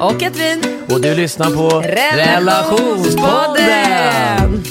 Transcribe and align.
och 0.00 0.20
Katrin. 0.20 0.62
och 0.90 1.00
du 1.00 1.14
lyssnar 1.14 1.50
på 1.50 1.80
Relationspodden! 1.80 4.62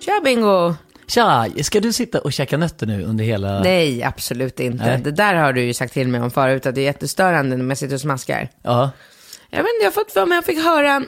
Tja 0.00 0.20
Bingo! 0.24 0.74
Tja, 1.06 1.46
ska 1.62 1.80
du 1.80 1.92
sitta 1.92 2.20
och 2.20 2.32
käka 2.32 2.56
nötter 2.56 2.86
nu 2.86 3.04
under 3.04 3.24
hela... 3.24 3.60
Nej, 3.60 4.02
absolut 4.02 4.60
inte. 4.60 4.84
Nej. 4.84 5.00
Det 5.04 5.10
där 5.10 5.34
har 5.34 5.52
du 5.52 5.62
ju 5.62 5.74
sagt 5.74 5.92
till 5.92 6.08
mig 6.08 6.20
om 6.20 6.30
förut, 6.30 6.66
att 6.66 6.74
det 6.74 6.80
är 6.80 6.84
jättestörande 6.84 7.56
när 7.56 7.64
man 7.64 7.76
sitter 7.76 7.94
och 7.94 8.00
smaskar. 8.00 8.48
Ja. 8.62 8.90
Jag 9.50 9.58
vet 9.58 9.66
inte, 9.74 9.84
jag 9.84 9.86
har 9.86 9.92
fått 9.92 10.12
för 10.12 10.26
mig, 10.26 10.36
jag 10.36 10.44
fick 10.44 10.64
höra, 10.64 11.02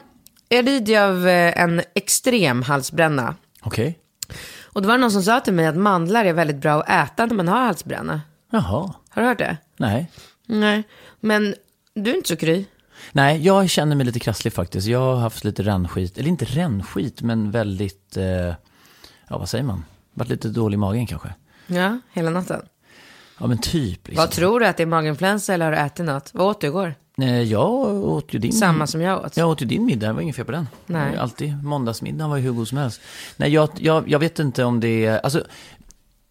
jag 0.49 0.65
lider 0.65 0.93
ju 0.93 0.99
av 0.99 1.29
eh, 1.29 1.63
en 1.63 1.83
extrem 1.95 2.63
halsbränna. 2.63 3.35
Okej. 3.67 3.99
Och 4.65 4.83
det 4.83 4.89
var 4.89 4.99
någon 4.99 5.11
som 5.11 5.23
sa 5.23 5.41
till 5.41 5.53
mig 5.53 5.67
att 5.67 5.77
mandlar 5.77 6.25
är 6.25 6.33
väldigt 6.33 6.57
bra 6.57 6.83
att 6.83 6.89
äta 7.13 7.27
när 7.27 7.35
man 7.35 7.49
har 7.49 7.59
halsbränna. 7.59 8.21
Jaha. 8.51 8.95
Har 9.09 9.23
du 9.23 9.29
hört 9.29 9.39
det? 9.39 9.57
Nej. 9.77 10.11
Nej, 10.47 10.83
men 11.21 11.55
du 11.95 12.11
är 12.11 12.17
inte 12.17 12.29
så 12.29 12.37
kry. 12.37 12.65
Nej, 13.13 13.45
jag 13.45 13.71
känner 13.71 13.97
mig 13.97 14.07
lite 14.07 14.21
krasslig 14.21 14.53
faktiskt. 14.53 14.87
Jag 14.87 15.01
har 15.01 15.17
haft 15.17 15.45
lite 15.45 15.63
rännskit, 15.63 16.19
eller 16.19 16.29
inte 16.29 16.45
rännskit, 16.45 17.23
men 17.23 17.51
väldigt, 17.51 18.17
eh, 18.17 18.25
ja 19.29 19.39
vad 19.39 19.49
säger 19.49 19.65
man? 19.65 19.85
Varit 20.15 20.29
lite 20.31 20.49
dålig 20.49 20.75
i 20.75 20.79
magen 20.79 21.07
kanske. 21.07 21.35
Ja, 21.67 21.99
hela 22.13 22.31
natten. 22.31 22.63
Ja 23.41 23.47
men 23.47 23.59
typ. 23.59 24.09
Liksom. 24.09 24.23
Vad 24.23 24.31
tror 24.31 24.61
du 24.61 24.67
att 24.67 24.77
det 24.77 24.83
är 24.83 24.87
maginfluensa 24.87 25.55
eller 25.55 25.65
har 25.65 25.73
du 25.73 25.79
ätit 25.79 26.07
något? 26.07 26.31
Vad 26.35 26.47
åt 26.47 26.61
du 26.61 26.67
igår? 26.67 26.95
Nej, 27.19 27.45
jag 27.45 27.71
åt 28.05 28.35
ju 28.35 28.39
din... 28.39 28.53
Samma 28.53 28.87
som 28.87 29.01
jag 29.01 29.25
åt. 29.25 29.37
Jag 29.37 29.49
åt 29.49 29.63
ju 29.63 29.67
din 29.67 29.85
middag, 29.85 30.07
det 30.07 30.13
var 30.13 30.21
inget 30.21 30.37
fel 30.37 30.45
på 30.45 30.53
den. 30.53 30.69
Nej. 30.87 31.17
Alltid, 31.17 31.65
måndagsmiddagen 31.65 32.31
var 32.31 32.37
ju 32.37 32.43
hur 32.43 32.53
god 32.53 32.69
som 32.69 32.79
helst. 32.79 33.01
Nej, 33.37 33.53
jag, 33.53 33.69
jag, 33.79 34.09
jag 34.09 34.19
vet 34.19 34.39
inte 34.39 34.65
om 34.65 34.81
det 34.81 35.07
är, 35.07 35.19
alltså, 35.19 35.45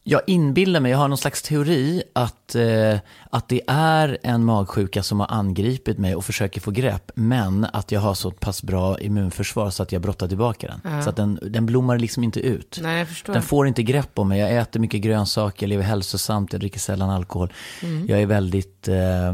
jag 0.08 0.22
inbillar 0.28 0.80
mig, 0.80 0.92
jag 0.92 0.98
har 0.98 1.08
någon 1.08 1.18
slags 1.18 1.42
teori 1.42 2.04
att, 2.14 2.56
eh, 2.56 2.98
att 3.30 3.48
det 3.48 3.62
är 3.68 4.18
en 4.24 4.46
magsjuka 4.46 5.04
som 5.04 5.20
har 5.20 5.28
angripit 5.32 5.98
mig 5.98 6.16
och 6.16 6.26
försöker 6.26 6.62
få 6.62 6.72
grepp, 6.72 7.12
men 7.16 7.68
att 7.74 7.92
jag 7.92 8.00
har 8.00 8.14
så 8.14 8.32
pass 8.32 8.64
bra 8.64 9.00
immunförsvar 9.00 9.70
så 9.70 9.84
att 9.84 9.92
jag 9.92 10.02
brottar 10.02 10.28
tillbaka 10.28 10.68
den. 10.84 11.04
Så 11.04 11.10
att 11.10 11.16
den, 11.16 11.40
den 11.42 11.66
blommar 11.66 12.00
liksom 12.00 12.24
inte 12.24 12.40
ut. 12.40 12.80
Nej. 12.82 13.08
Den 13.26 13.42
får 13.42 13.68
inte 13.68 13.84
grepp 13.84 14.20
om 14.20 14.28
mig. 14.28 14.40
Jag 14.40 14.58
äter 14.58 14.80
mycket 14.80 15.02
grönsaker, 15.02 15.64
jag 15.64 15.70
lever 15.70 15.84
hälsosamt, 15.84 16.54
jag 16.54 16.60
dricker 16.60 16.80
sällan 16.80 17.10
alkohol. 17.10 17.54
Mm. 17.82 18.08
Jag 18.08 18.22
är 18.22 18.26
väldigt, 18.26 18.88
eh, 18.88 19.34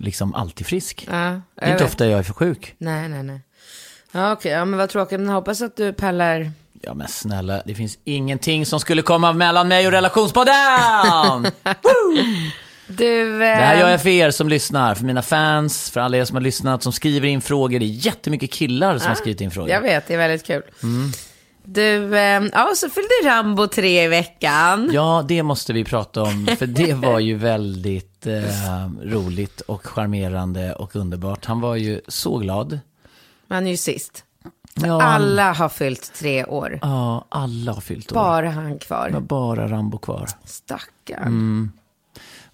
liksom 0.00 0.34
alltid 0.34 0.66
frisk. 0.66 1.06
Ja, 1.10 1.14
Det 1.14 1.64
är 1.64 1.70
inte 1.72 1.82
vet. 1.84 1.92
ofta 1.92 2.06
jag 2.06 2.18
är 2.18 2.22
för 2.22 2.32
sjuk. 2.34 2.74
Nej, 2.78 3.08
nej, 3.08 3.22
nej. 3.22 3.40
Ja, 4.12 4.32
okej. 4.32 4.52
Ja, 4.52 4.64
men 4.64 4.78
vad 4.78 4.88
tråkigt. 4.90 5.20
Men 5.20 5.28
jag 5.28 5.34
hoppas 5.34 5.62
att 5.62 5.76
du 5.76 5.92
pallar. 5.92 6.50
Ja 6.82 6.94
men 6.94 7.08
snälla, 7.08 7.62
det 7.66 7.74
finns 7.74 7.98
ingenting 8.04 8.66
som 8.66 8.80
skulle 8.80 9.02
komma 9.02 9.32
mellan 9.32 9.68
mig 9.68 9.86
och 9.86 9.92
relationspodden! 9.92 10.54
Du... 12.86 13.32
Eh... 13.34 13.38
Det 13.38 13.46
här 13.64 13.78
gör 13.80 13.88
jag 13.90 14.02
för 14.02 14.08
er 14.08 14.30
som 14.30 14.48
lyssnar, 14.48 14.94
för 14.94 15.04
mina 15.04 15.22
fans, 15.22 15.90
för 15.90 16.00
alla 16.00 16.16
er 16.16 16.24
som 16.24 16.36
har 16.36 16.40
lyssnat, 16.40 16.82
som 16.82 16.92
skriver 16.92 17.28
in 17.28 17.40
frågor. 17.40 17.78
Det 17.78 17.84
är 17.84 18.06
jättemycket 18.06 18.52
killar 18.52 18.98
som 18.98 19.08
har 19.08 19.14
skrivit 19.14 19.40
in 19.40 19.50
frågor. 19.50 19.70
Jag 19.70 19.80
vet, 19.80 20.06
det 20.06 20.14
är 20.14 20.18
väldigt 20.18 20.46
kul. 20.46 20.62
Mm. 20.82 21.10
Du, 21.64 22.18
eh... 22.18 22.42
ja, 22.52 22.72
så 22.76 22.88
fyllde 22.88 23.08
Rambo 23.24 23.66
tre 23.66 24.04
i 24.04 24.08
veckan. 24.08 24.90
Ja, 24.92 25.24
det 25.28 25.42
måste 25.42 25.72
vi 25.72 25.84
prata 25.84 26.22
om, 26.22 26.48
för 26.58 26.66
det 26.66 26.94
var 26.94 27.18
ju 27.18 27.34
väldigt 27.34 28.26
eh, 28.26 28.90
roligt 29.02 29.60
och 29.60 29.86
charmerande 29.86 30.74
och 30.74 30.96
underbart. 30.96 31.44
Han 31.44 31.60
var 31.60 31.76
ju 31.76 32.00
så 32.08 32.38
glad. 32.38 32.80
Han 33.48 33.66
är 33.66 33.70
ju 33.70 33.76
sist. 33.76 34.24
Ja, 34.74 35.02
Alla 35.02 35.52
har 35.52 35.68
fyllt 35.68 36.12
tre 36.14 36.44
år. 36.44 36.78
Ja, 36.82 37.26
alla 37.28 37.72
har 37.72 37.80
fyllt 37.80 38.12
år. 38.12 38.14
Bara 38.14 38.50
han 38.50 38.78
kvar. 38.78 39.10
bara 39.20 39.68
Rambo 39.68 39.98
kvar. 39.98 40.28
Stackarn. 40.44 41.26
Mm. 41.26 41.72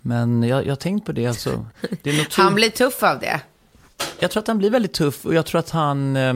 Men 0.01 0.43
jag, 0.43 0.65
har 0.65 0.77
tänkt 0.77 1.07
på 1.07 1.13
det, 1.13 1.27
alltså. 1.27 1.67
Det 2.03 2.33
Han 2.33 2.55
blir 2.55 2.71
tuff 2.71 3.03
av 3.03 3.19
det. 3.19 3.41
Jag 4.19 4.31
tror 4.31 4.41
att 4.41 4.49
han 4.49 4.59
blir 4.59 4.71
väldigt 4.71 4.93
tuff 4.93 5.27
och 5.27 5.35
jag 5.35 5.47
tror 5.47 5.59
att 5.59 5.71
han, 5.71 6.17
eh, 6.17 6.35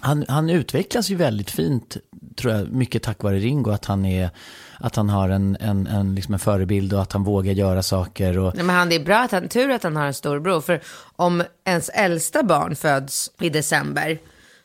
han, 0.00 0.24
han 0.28 0.50
utvecklas 0.50 1.10
ju 1.10 1.14
väldigt 1.14 1.50
fint, 1.50 1.96
tror 2.36 2.54
jag, 2.54 2.72
mycket 2.72 3.02
tack 3.02 3.22
vare 3.22 3.38
Ringo. 3.38 3.70
Att 3.70 3.84
han, 3.84 4.04
är, 4.04 4.30
att 4.78 4.96
han 4.96 5.08
har 5.08 5.28
en, 5.28 5.56
en, 5.60 5.86
en, 5.86 6.14
liksom 6.14 6.34
en 6.34 6.40
förebild 6.40 6.92
och 6.92 7.02
att 7.02 7.12
han 7.12 7.24
vågar 7.24 7.52
göra 7.52 7.82
saker. 7.82 8.38
Och, 8.38 8.54
Nej, 8.54 8.64
men 8.64 8.76
han, 8.76 8.88
det 8.88 8.94
är 8.94 9.04
bra 9.04 9.18
att 9.18 9.32
han, 9.32 9.48
tur 9.48 9.70
att 9.70 9.82
han 9.82 9.96
har 9.96 10.06
en 10.06 10.14
storbror. 10.14 10.60
För 10.60 10.80
om 11.16 11.42
ens 11.64 11.88
äldsta 11.88 12.42
barn 12.42 12.76
föds 12.76 13.30
i 13.40 13.50
december, 13.50 14.18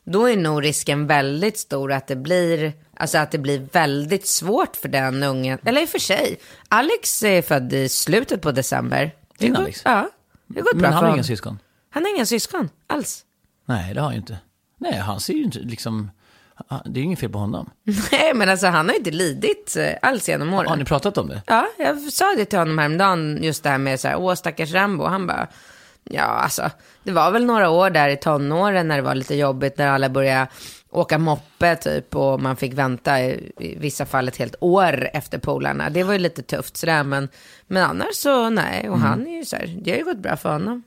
då 0.04 0.30
är 0.30 0.38
nog 0.38 0.64
risken 0.64 1.08
väldigt 1.08 1.58
stor 1.58 1.92
att 1.92 2.08
det 2.08 2.16
blir, 2.16 2.74
alltså 2.98 3.18
att 3.18 3.32
det 3.32 3.38
blir 3.38 3.68
väldigt 3.72 4.28
svårt 4.28 4.76
för 4.76 4.90
den 4.90 5.24
ungen. 5.24 5.60
Eller 5.66 5.82
i 5.82 5.86
och 5.86 5.90
för 5.90 6.00
sig, 6.00 6.38
Alex 6.68 7.24
är 7.24 7.42
född 7.42 7.74
i 7.74 7.90
slutet 7.90 8.42
på 8.42 8.52
december. 8.52 9.12
Din 9.38 9.56
Alex? 9.56 9.82
Ja, 9.86 10.10
det 10.48 10.62
går 10.62 10.74
bra 10.74 10.82
men 10.82 10.94
han 10.94 11.06
har 11.06 11.14
inga 11.14 11.24
syskon. 11.24 11.60
Han 11.90 12.04
har 12.04 12.16
inga 12.16 12.26
syskon 12.26 12.70
alls. 12.88 13.26
Nej, 13.66 13.94
det 13.94 14.00
har 14.00 14.06
han 14.06 14.14
ju 14.14 14.20
inte. 14.20 14.38
Nej, 14.84 15.00
han 15.00 15.20
ser 15.20 15.34
ju 15.34 15.44
inte 15.44 15.60
liksom, 15.60 16.12
det 16.86 17.00
är 17.00 17.02
ju 17.02 17.04
inget 17.04 17.20
fel 17.20 17.30
på 17.30 17.40
honom. 17.40 17.70
Nej, 18.12 18.34
men 18.36 18.50
alltså 18.50 18.68
han 18.68 18.90
har 18.90 18.96
inte 18.96 19.12
lidit 19.12 19.76
eh, 19.80 19.94
alls 20.02 20.30
genom 20.30 20.54
åren. 20.54 20.70
Har 20.70 20.76
ni 20.78 20.86
pratat 20.86 21.18
om 21.18 21.28
det? 21.28 21.42
Ja, 21.48 21.68
jag 21.78 22.00
sa 22.00 22.26
det 22.38 22.46
till 22.46 22.60
honom 22.60 22.78
häromdagen, 22.78 23.40
just 23.42 23.64
det 23.64 23.70
här 23.70 23.78
med 23.78 24.00
så 24.00 24.08
här, 24.08 24.16
åh 24.16 24.34
stackars 24.34 24.74
Rambo. 24.74 25.04
Han 25.04 25.28
bara, 25.28 25.48
ja 26.04 26.24
alltså, 26.24 26.70
det 27.04 27.12
var 27.12 27.32
väl 27.32 27.46
några 27.46 27.70
år 27.70 27.90
där 27.90 28.10
i 28.10 28.18
tonåren 28.18 28.88
när 28.88 28.96
det 28.96 29.02
var 29.02 29.16
lite 29.16 29.36
jobbigt, 29.36 29.78
när 29.78 29.88
alla 29.88 30.10
började 30.10 30.48
åka 30.90 31.18
moppe 31.18 31.76
typ 31.76 32.16
och 32.16 32.42
man 32.42 32.56
fick 32.56 32.74
vänta 32.74 33.22
i, 33.22 33.52
i 33.60 33.76
vissa 33.80 34.06
fall 34.06 34.28
ett 34.28 34.38
helt 34.38 34.56
år 34.60 35.10
efter 35.14 35.38
polarna. 35.38 35.90
Det 35.90 36.04
var 36.04 36.14
ju 36.14 36.20
lite 36.20 36.42
tufft 36.42 36.78
sådär, 36.78 37.04
men, 37.04 37.30
men 37.68 37.84
annars 37.84 38.16
så 38.16 38.50
nej, 38.50 38.90
och 38.90 39.00
han 39.00 39.28
är 39.28 39.38
ju 39.38 39.46
så 39.46 39.56
här, 39.56 39.80
det 39.82 39.92
har 39.92 39.98
ju 39.98 40.04
gått 40.04 40.18
bra 40.18 40.38
för 40.38 40.52
honom. 40.54 40.84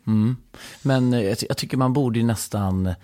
Men 0.82 1.14
eh, 1.14 1.24
jag, 1.24 1.36
jag 1.48 1.56
tycker 1.56 1.76
man 1.76 1.92
borde 1.92 2.18
ju 2.18 2.24
nästan, 2.24 2.94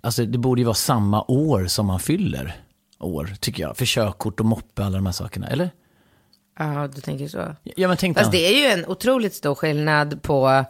alltså 0.00 0.24
det 0.24 0.38
borde 0.38 0.60
ju 0.60 0.64
vara 0.64 0.74
samma 0.74 1.24
år 1.28 1.66
som 1.66 1.86
man 1.86 2.00
fyller 2.00 2.56
år, 2.98 3.34
tycker 3.40 3.62
jag. 3.62 3.76
För 3.76 3.84
körkort 3.84 4.40
och 4.40 4.46
moppe, 4.46 4.84
alla 4.84 4.96
de 4.96 5.06
här 5.06 5.12
sakerna, 5.12 5.46
eller? 5.46 5.70
Ja, 6.58 6.88
du 6.94 7.00
tänker 7.00 7.28
så. 7.28 7.56
Ja, 7.62 7.88
men 7.88 7.96
tänk 7.96 8.18
Fast 8.18 8.32
det 8.32 8.46
är 8.46 8.58
ju 8.58 8.80
en 8.80 8.86
otroligt 8.86 9.34
stor 9.34 9.54
skillnad 9.54 10.22
på 10.22 10.64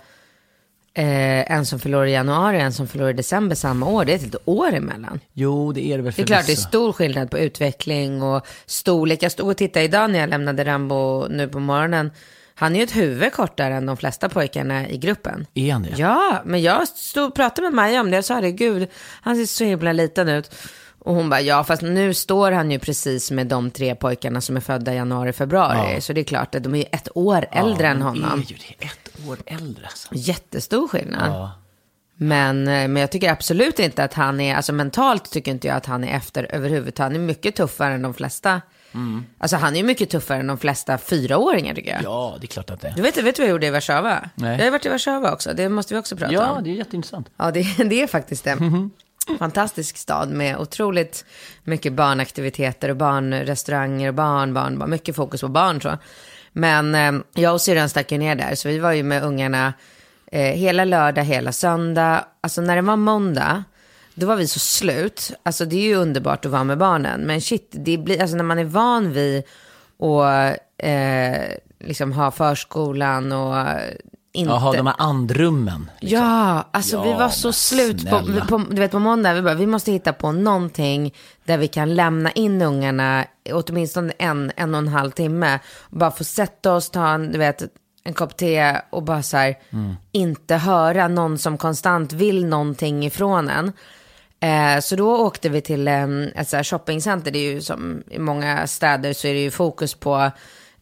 eh, 0.94 1.52
en 1.52 1.66
som 1.66 1.78
förlorar 1.78 2.06
i 2.06 2.12
januari 2.12 2.56
och 2.56 2.60
en 2.60 2.72
som 2.72 2.86
förlorar 2.88 3.10
i 3.10 3.12
december 3.12 3.56
samma 3.56 3.86
år. 3.86 4.04
Det 4.04 4.12
är 4.12 4.16
ett 4.16 4.22
helt 4.22 4.36
år 4.44 4.74
emellan. 4.74 5.20
Jo, 5.32 5.72
det 5.72 5.86
är 5.86 5.96
det 5.96 6.02
väl 6.02 6.12
Det 6.16 6.22
är 6.22 6.26
klart 6.26 6.46
det 6.46 6.52
är 6.52 6.56
stor 6.56 6.92
skillnad 6.92 7.30
på 7.30 7.38
utveckling 7.38 8.22
och 8.22 8.46
storlek. 8.66 9.22
Jag 9.22 9.32
stod 9.32 9.48
och 9.48 9.56
tittade 9.56 9.84
idag 9.84 10.10
när 10.10 10.18
jag 10.18 10.30
lämnade 10.30 10.64
Rambo 10.64 11.28
nu 11.28 11.48
på 11.48 11.60
morgonen. 11.60 12.10
Han 12.58 12.74
är 12.74 12.78
ju 12.78 12.84
ett 12.84 12.96
huvud 12.96 13.32
kortare 13.32 13.74
än 13.74 13.86
de 13.86 13.96
flesta 13.96 14.28
pojkarna 14.28 14.88
i 14.88 14.98
gruppen. 14.98 15.46
Är 15.54 15.72
han 15.72 15.82
det? 15.82 15.94
Ja, 15.96 16.42
men 16.44 16.62
jag 16.62 16.88
stod 16.88 17.28
och 17.28 17.34
pratade 17.34 17.62
med 17.62 17.74
Maja 17.74 18.00
om 18.00 18.10
det. 18.10 18.16
Jag 18.16 18.24
sa 18.24 18.40
det, 18.40 18.52
gud, 18.52 18.88
han 19.20 19.36
ser 19.36 19.46
så 19.46 19.64
himla 19.64 19.92
liten 19.92 20.28
ut. 20.28 20.54
Och 20.98 21.14
hon 21.14 21.30
bara, 21.30 21.40
ja, 21.40 21.64
fast 21.64 21.82
nu 21.82 22.14
står 22.14 22.52
han 22.52 22.70
ju 22.70 22.78
precis 22.78 23.30
med 23.30 23.46
de 23.46 23.70
tre 23.70 23.94
pojkarna 23.94 24.40
som 24.40 24.56
är 24.56 24.60
födda 24.60 24.92
i 24.92 24.96
januari, 24.96 25.32
februari. 25.32 26.00
Så 26.00 26.12
det 26.12 26.20
är 26.20 26.24
klart 26.24 26.54
att 26.54 26.62
de 26.62 26.74
är 26.74 26.78
ju 26.78 26.84
ett 26.92 27.08
år 27.14 27.46
äldre 27.52 27.88
än 27.88 28.02
honom. 28.02 28.24
Han 28.24 28.38
är 28.38 28.44
ju 28.44 28.56
det, 28.56 28.84
ett 28.84 29.28
år 29.28 29.38
äldre. 29.46 29.86
Alltså. 29.86 30.08
Jättestor 30.12 30.88
skillnad. 30.88 31.32
Ja. 31.32 31.52
Men, 32.14 32.68
eh, 32.68 32.88
men 32.88 32.96
jag 32.96 33.10
tycker 33.10 33.32
absolut 33.32 33.78
inte 33.78 34.04
att 34.04 34.14
han 34.14 34.40
är, 34.40 34.56
alltså 34.56 34.72
mentalt 34.72 35.30
tycker 35.30 35.50
inte 35.50 35.68
jag 35.68 35.76
att 35.76 35.86
han 35.86 36.04
är 36.04 36.16
efter 36.16 36.54
överhuvudtaget. 36.54 37.12
Han 37.12 37.22
är 37.22 37.26
mycket 37.26 37.56
tuffare 37.56 37.94
än 37.94 38.02
de 38.02 38.14
flesta 38.14 38.60
Alltså 39.38 39.56
han 39.56 39.72
är 39.74 39.76
ju 39.78 39.82
mycket 39.84 40.10
tuffare 40.10 40.38
än 40.38 40.46
de 40.46 40.58
flesta 40.58 40.98
fyraåringar 40.98 41.74
tycker 41.74 41.90
jag. 41.92 42.02
Ja, 42.02 42.36
det 42.40 42.44
är 42.44 42.48
klart 42.48 42.70
att 42.70 42.80
det 42.80 42.92
Du 42.96 43.00
är. 43.00 43.04
vet, 43.04 43.16
vet 43.16 43.36
du 43.36 43.42
vad 43.42 43.48
jag 43.48 43.52
gjorde 43.52 43.66
i 43.66 43.70
Warszawa? 43.70 44.30
Nej. 44.34 44.58
Jag 44.58 44.64
har 44.64 44.70
varit 44.70 44.86
i 44.86 44.88
Warszawa 44.88 45.32
också, 45.32 45.52
det 45.54 45.68
måste 45.68 45.94
vi 45.94 46.00
också 46.00 46.16
prata 46.16 46.32
Ja, 46.32 46.50
om. 46.50 46.64
det 46.64 46.70
är 46.70 46.74
jätteintressant. 46.74 47.28
Ja, 47.36 47.50
det, 47.50 47.62
det 47.84 48.02
är 48.02 48.06
faktiskt 48.06 48.44
det. 48.44 48.56
Fantastisk 49.38 49.96
stad 49.96 50.28
med 50.30 50.56
otroligt 50.56 51.24
mycket 51.64 51.92
barnaktiviteter 51.92 52.88
och 52.88 52.96
barnrestauranger 52.96 54.08
och 54.08 54.14
barn, 54.14 54.54
barn, 54.54 54.78
barn 54.78 54.90
mycket 54.90 55.16
fokus 55.16 55.40
på 55.40 55.48
barn 55.48 55.80
så. 55.82 55.98
Men 56.52 56.94
eh, 56.94 57.12
jag 57.34 57.54
och 57.54 57.60
syrran 57.60 57.88
stack 57.88 58.12
ju 58.12 58.18
ner 58.18 58.34
där, 58.34 58.54
så 58.54 58.68
vi 58.68 58.78
var 58.78 58.92
ju 58.92 59.02
med 59.02 59.22
ungarna 59.24 59.72
eh, 60.32 60.40
hela 60.42 60.84
lördag, 60.84 61.24
hela 61.24 61.52
söndag. 61.52 62.24
Alltså 62.40 62.60
när 62.60 62.76
det 62.76 62.82
var 62.82 62.96
måndag, 62.96 63.64
då 64.16 64.26
var 64.26 64.36
vi 64.36 64.46
så 64.46 64.58
slut. 64.58 65.32
Alltså 65.42 65.64
det 65.64 65.76
är 65.76 65.82
ju 65.82 65.94
underbart 65.94 66.44
att 66.44 66.52
vara 66.52 66.64
med 66.64 66.78
barnen, 66.78 67.20
men 67.20 67.40
shit, 67.40 67.68
det 67.70 67.98
blir, 67.98 68.20
alltså 68.20 68.36
när 68.36 68.44
man 68.44 68.58
är 68.58 68.64
van 68.64 69.12
vid 69.12 69.42
att 69.98 70.58
eh, 70.78 71.56
liksom 71.80 72.12
ha 72.12 72.30
förskolan 72.30 73.32
och 73.32 73.56
inte... 74.32 74.52
Jaha, 74.52 74.72
de 74.72 74.86
här 74.86 74.94
andrummen. 74.98 75.90
Ja, 76.00 76.68
alltså 76.70 77.02
vi 77.02 77.10
Ja, 77.10 77.18
var 77.18 77.28
så 77.28 77.52
slut 77.52 78.10
på, 78.10 78.22
på, 78.48 78.58
du 78.70 78.80
vet 78.80 78.90
på 78.90 78.98
måndag, 78.98 79.34
vi 79.34 79.42
bara, 79.42 79.54
vi 79.54 79.66
måste 79.66 79.92
hitta 79.92 80.12
på 80.12 80.32
någonting 80.32 81.14
där 81.44 81.58
vi 81.58 81.68
kan 81.68 81.94
lämna 81.94 82.30
in 82.30 82.62
ungarna 82.62 83.24
åtminstone 83.52 84.12
en, 84.18 84.52
en 84.56 84.74
och 84.74 84.78
en 84.78 84.88
halv 84.88 85.10
timme. 85.10 85.58
Bara 85.90 86.10
få 86.10 86.24
sätta 86.24 86.74
oss, 86.74 86.90
ta 86.90 87.08
en, 87.08 87.32
du 87.32 87.38
vet, 87.38 87.62
en 88.04 88.14
kopp 88.14 88.36
te 88.36 88.76
och 88.90 89.02
bara 89.02 89.22
så 89.22 89.36
här, 89.36 89.54
inte 90.12 90.54
höra 90.56 91.08
någon 91.08 91.38
som 91.38 91.58
konstant 91.58 92.12
vill 92.12 92.46
någonting 92.46 93.06
ifrån 93.06 93.48
en. 93.48 93.72
Eh, 94.46 94.80
så 94.80 94.96
då 94.96 95.16
åkte 95.16 95.48
vi 95.48 95.60
till 95.60 95.88
eh, 95.88 96.06
ett 96.34 96.48
så 96.48 96.56
här 96.56 96.64
shoppingcenter. 96.64 97.30
Det 97.30 97.38
är 97.38 97.52
ju 97.52 97.60
som 97.60 98.02
i 98.10 98.18
många 98.18 98.66
städer 98.66 99.12
så 99.12 99.28
är 99.28 99.34
det 99.34 99.40
ju 99.40 99.50
fokus 99.50 99.94
på 99.94 100.30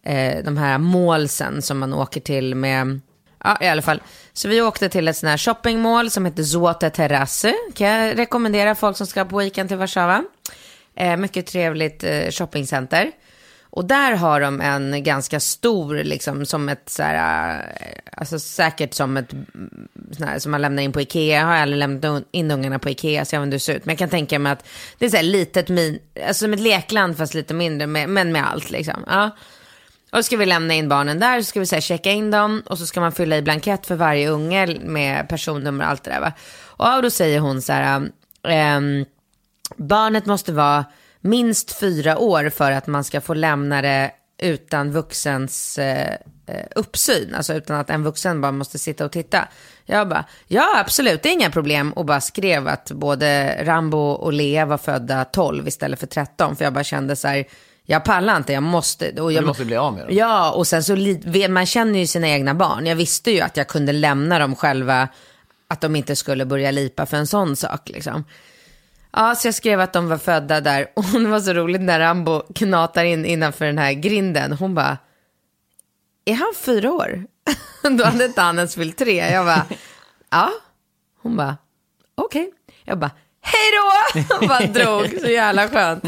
eh, 0.02 0.44
de 0.44 0.56
här 0.56 0.78
målsen 0.78 1.62
som 1.62 1.78
man 1.78 1.92
åker 1.92 2.20
till 2.20 2.54
med 2.54 3.00
Ja, 3.44 3.58
i 3.60 3.68
alla 3.68 3.82
fall. 3.82 4.02
Så 4.32 4.48
vi 4.48 4.62
åkte 4.62 4.88
till 4.88 5.08
ett 5.08 5.16
sånt 5.16 5.30
här 5.30 5.38
shoppingmall 5.38 6.10
som 6.10 6.24
heter 6.24 6.42
Zote 6.42 6.90
Terrasse. 6.90 7.54
Kan 7.74 7.88
jag 7.88 8.18
rekommendera 8.18 8.74
folk 8.74 8.96
som 8.96 9.06
ska 9.06 9.24
på 9.24 9.38
weekend 9.38 9.68
till 9.68 9.78
Warszawa. 9.78 10.24
Eh, 10.96 11.16
mycket 11.16 11.46
trevligt 11.46 12.04
eh, 12.04 12.30
shoppingcenter. 12.30 13.12
Och 13.74 13.84
där 13.84 14.12
har 14.12 14.40
de 14.40 14.60
en 14.60 15.02
ganska 15.02 15.40
stor, 15.40 15.94
liksom 15.94 16.46
som 16.46 16.68
ett 16.68 16.88
så 16.90 17.02
här, 17.02 17.58
eh, 17.80 17.98
alltså 18.16 18.38
säkert 18.38 18.94
som 18.94 19.16
ett, 19.16 19.32
mm, 19.32 19.88
sån 20.12 20.28
här, 20.28 20.38
som 20.38 20.50
man 20.50 20.62
lämnar 20.62 20.82
in 20.82 20.92
på 20.92 21.00
Ikea. 21.00 21.40
Jag 21.40 21.46
har 21.46 21.54
aldrig 21.54 21.78
lämnat 21.78 22.24
in 22.30 22.50
ungarna 22.50 22.78
på 22.78 22.90
Ikea, 22.90 23.24
så 23.24 23.34
jag 23.34 23.40
vet 23.40 23.46
inte 23.46 23.54
hur 23.54 23.58
det 23.58 23.60
ser 23.60 23.74
ut. 23.74 23.84
Men 23.84 23.92
jag 23.92 23.98
kan 23.98 24.08
tänka 24.08 24.38
mig 24.38 24.52
att 24.52 24.66
det 24.98 25.06
är 25.06 25.10
så 25.10 25.16
här 25.16 25.24
litet, 25.24 25.68
min, 25.68 25.98
alltså 26.26 26.44
som 26.44 26.52
ett 26.52 26.60
lekland 26.60 27.16
fast 27.16 27.34
lite 27.34 27.54
mindre, 27.54 27.86
med, 27.86 28.08
men 28.08 28.32
med 28.32 28.46
allt 28.46 28.70
liksom. 28.70 29.04
Ja. 29.06 29.30
Och 30.12 30.18
så 30.18 30.22
ska 30.22 30.36
vi 30.36 30.46
lämna 30.46 30.74
in 30.74 30.88
barnen 30.88 31.20
där, 31.20 31.40
så 31.40 31.44
ska 31.44 31.60
vi 31.60 31.66
så 31.66 31.76
här, 31.76 31.80
checka 31.80 32.10
in 32.10 32.30
dem 32.30 32.62
och 32.66 32.78
så 32.78 32.86
ska 32.86 33.00
man 33.00 33.12
fylla 33.12 33.36
i 33.36 33.42
blankett 33.42 33.86
för 33.86 33.96
varje 33.96 34.28
unge 34.28 34.66
med 34.82 35.28
personnummer 35.28 35.84
och 35.84 35.90
allt 35.90 36.04
det 36.04 36.10
där 36.10 36.20
va. 36.20 36.32
Och 36.62 37.02
då 37.02 37.10
säger 37.10 37.40
hon 37.40 37.62
så 37.62 37.72
här, 37.72 38.10
ehm, 38.48 39.04
barnet 39.76 40.26
måste 40.26 40.52
vara 40.52 40.84
minst 41.24 41.78
fyra 41.78 42.18
år 42.18 42.50
för 42.50 42.72
att 42.72 42.86
man 42.86 43.04
ska 43.04 43.20
få 43.20 43.34
lämna 43.34 43.82
det 43.82 44.10
utan 44.38 44.92
vuxens 44.92 45.78
eh, 45.78 46.14
eh, 46.46 46.66
uppsyn, 46.74 47.34
alltså 47.34 47.54
utan 47.54 47.76
att 47.76 47.90
en 47.90 48.04
vuxen 48.04 48.40
bara 48.40 48.52
måste 48.52 48.78
sitta 48.78 49.04
och 49.04 49.12
titta. 49.12 49.48
Jag 49.84 50.08
bara, 50.08 50.24
ja 50.46 50.80
absolut, 50.80 51.22
det 51.22 51.28
är 51.28 51.32
inga 51.32 51.50
problem 51.50 51.92
och 51.92 52.04
bara 52.04 52.20
skrev 52.20 52.68
att 52.68 52.90
både 52.90 53.58
Rambo 53.64 53.98
och 53.98 54.32
Lea 54.32 54.66
var 54.66 54.78
födda 54.78 55.24
12 55.24 55.68
istället 55.68 56.00
för 56.00 56.06
13, 56.06 56.56
för 56.56 56.64
jag 56.64 56.72
bara 56.72 56.84
kände 56.84 57.16
så 57.16 57.28
här, 57.28 57.44
jag 57.86 58.04
pallar 58.04 58.36
inte, 58.36 58.52
jag 58.52 58.62
måste. 58.62 59.20
Och 59.20 59.32
jag 59.32 59.42
Du 59.42 59.46
måste 59.46 59.64
bli 59.64 59.76
av 59.76 59.92
med 59.92 60.06
dem. 60.06 60.16
Ja, 60.16 60.52
och 60.52 60.66
sen 60.66 60.84
så 60.84 60.96
man 61.48 61.66
känner 61.66 61.98
ju 61.98 62.06
sina 62.06 62.28
egna 62.28 62.54
barn. 62.54 62.86
Jag 62.86 62.96
visste 62.96 63.30
ju 63.30 63.40
att 63.40 63.56
jag 63.56 63.68
kunde 63.68 63.92
lämna 63.92 64.38
dem 64.38 64.56
själva, 64.56 65.08
att 65.68 65.80
de 65.80 65.96
inte 65.96 66.16
skulle 66.16 66.44
börja 66.44 66.70
lipa 66.70 67.06
för 67.06 67.16
en 67.16 67.26
sån 67.26 67.56
sak 67.56 67.88
liksom. 67.88 68.24
Ja, 69.16 69.34
så 69.34 69.48
jag 69.48 69.54
skrev 69.54 69.80
att 69.80 69.92
de 69.92 70.08
var 70.08 70.18
födda 70.18 70.60
där 70.60 70.86
och 70.96 71.04
det 71.04 71.26
var 71.26 71.40
så 71.40 71.52
roligt 71.52 71.80
när 71.80 72.00
Rambo 72.00 72.42
knatar 72.54 73.04
in 73.04 73.24
innanför 73.24 73.64
den 73.64 73.78
här 73.78 73.92
grinden. 73.92 74.52
Hon 74.52 74.74
bara, 74.74 74.98
är 76.24 76.34
han 76.34 76.52
fyra 76.56 76.92
år? 76.92 77.26
Då 77.98 78.04
hade 78.04 78.24
inte 78.24 78.40
han 78.40 78.56
ens 78.58 78.74
fyllt 78.74 78.98
tre. 78.98 79.30
Jag 79.32 79.46
bara, 79.46 79.66
ja. 80.30 80.50
Hon 81.22 81.36
bara, 81.36 81.56
okej. 82.14 82.50
Jag 82.84 82.98
bara, 82.98 83.10
hej 83.40 83.70
då! 83.72 84.34
Och 84.36 84.48
bara 84.48 84.60
drog, 84.66 85.20
så 85.20 85.30
jävla 85.30 85.68
skönt. 85.68 86.04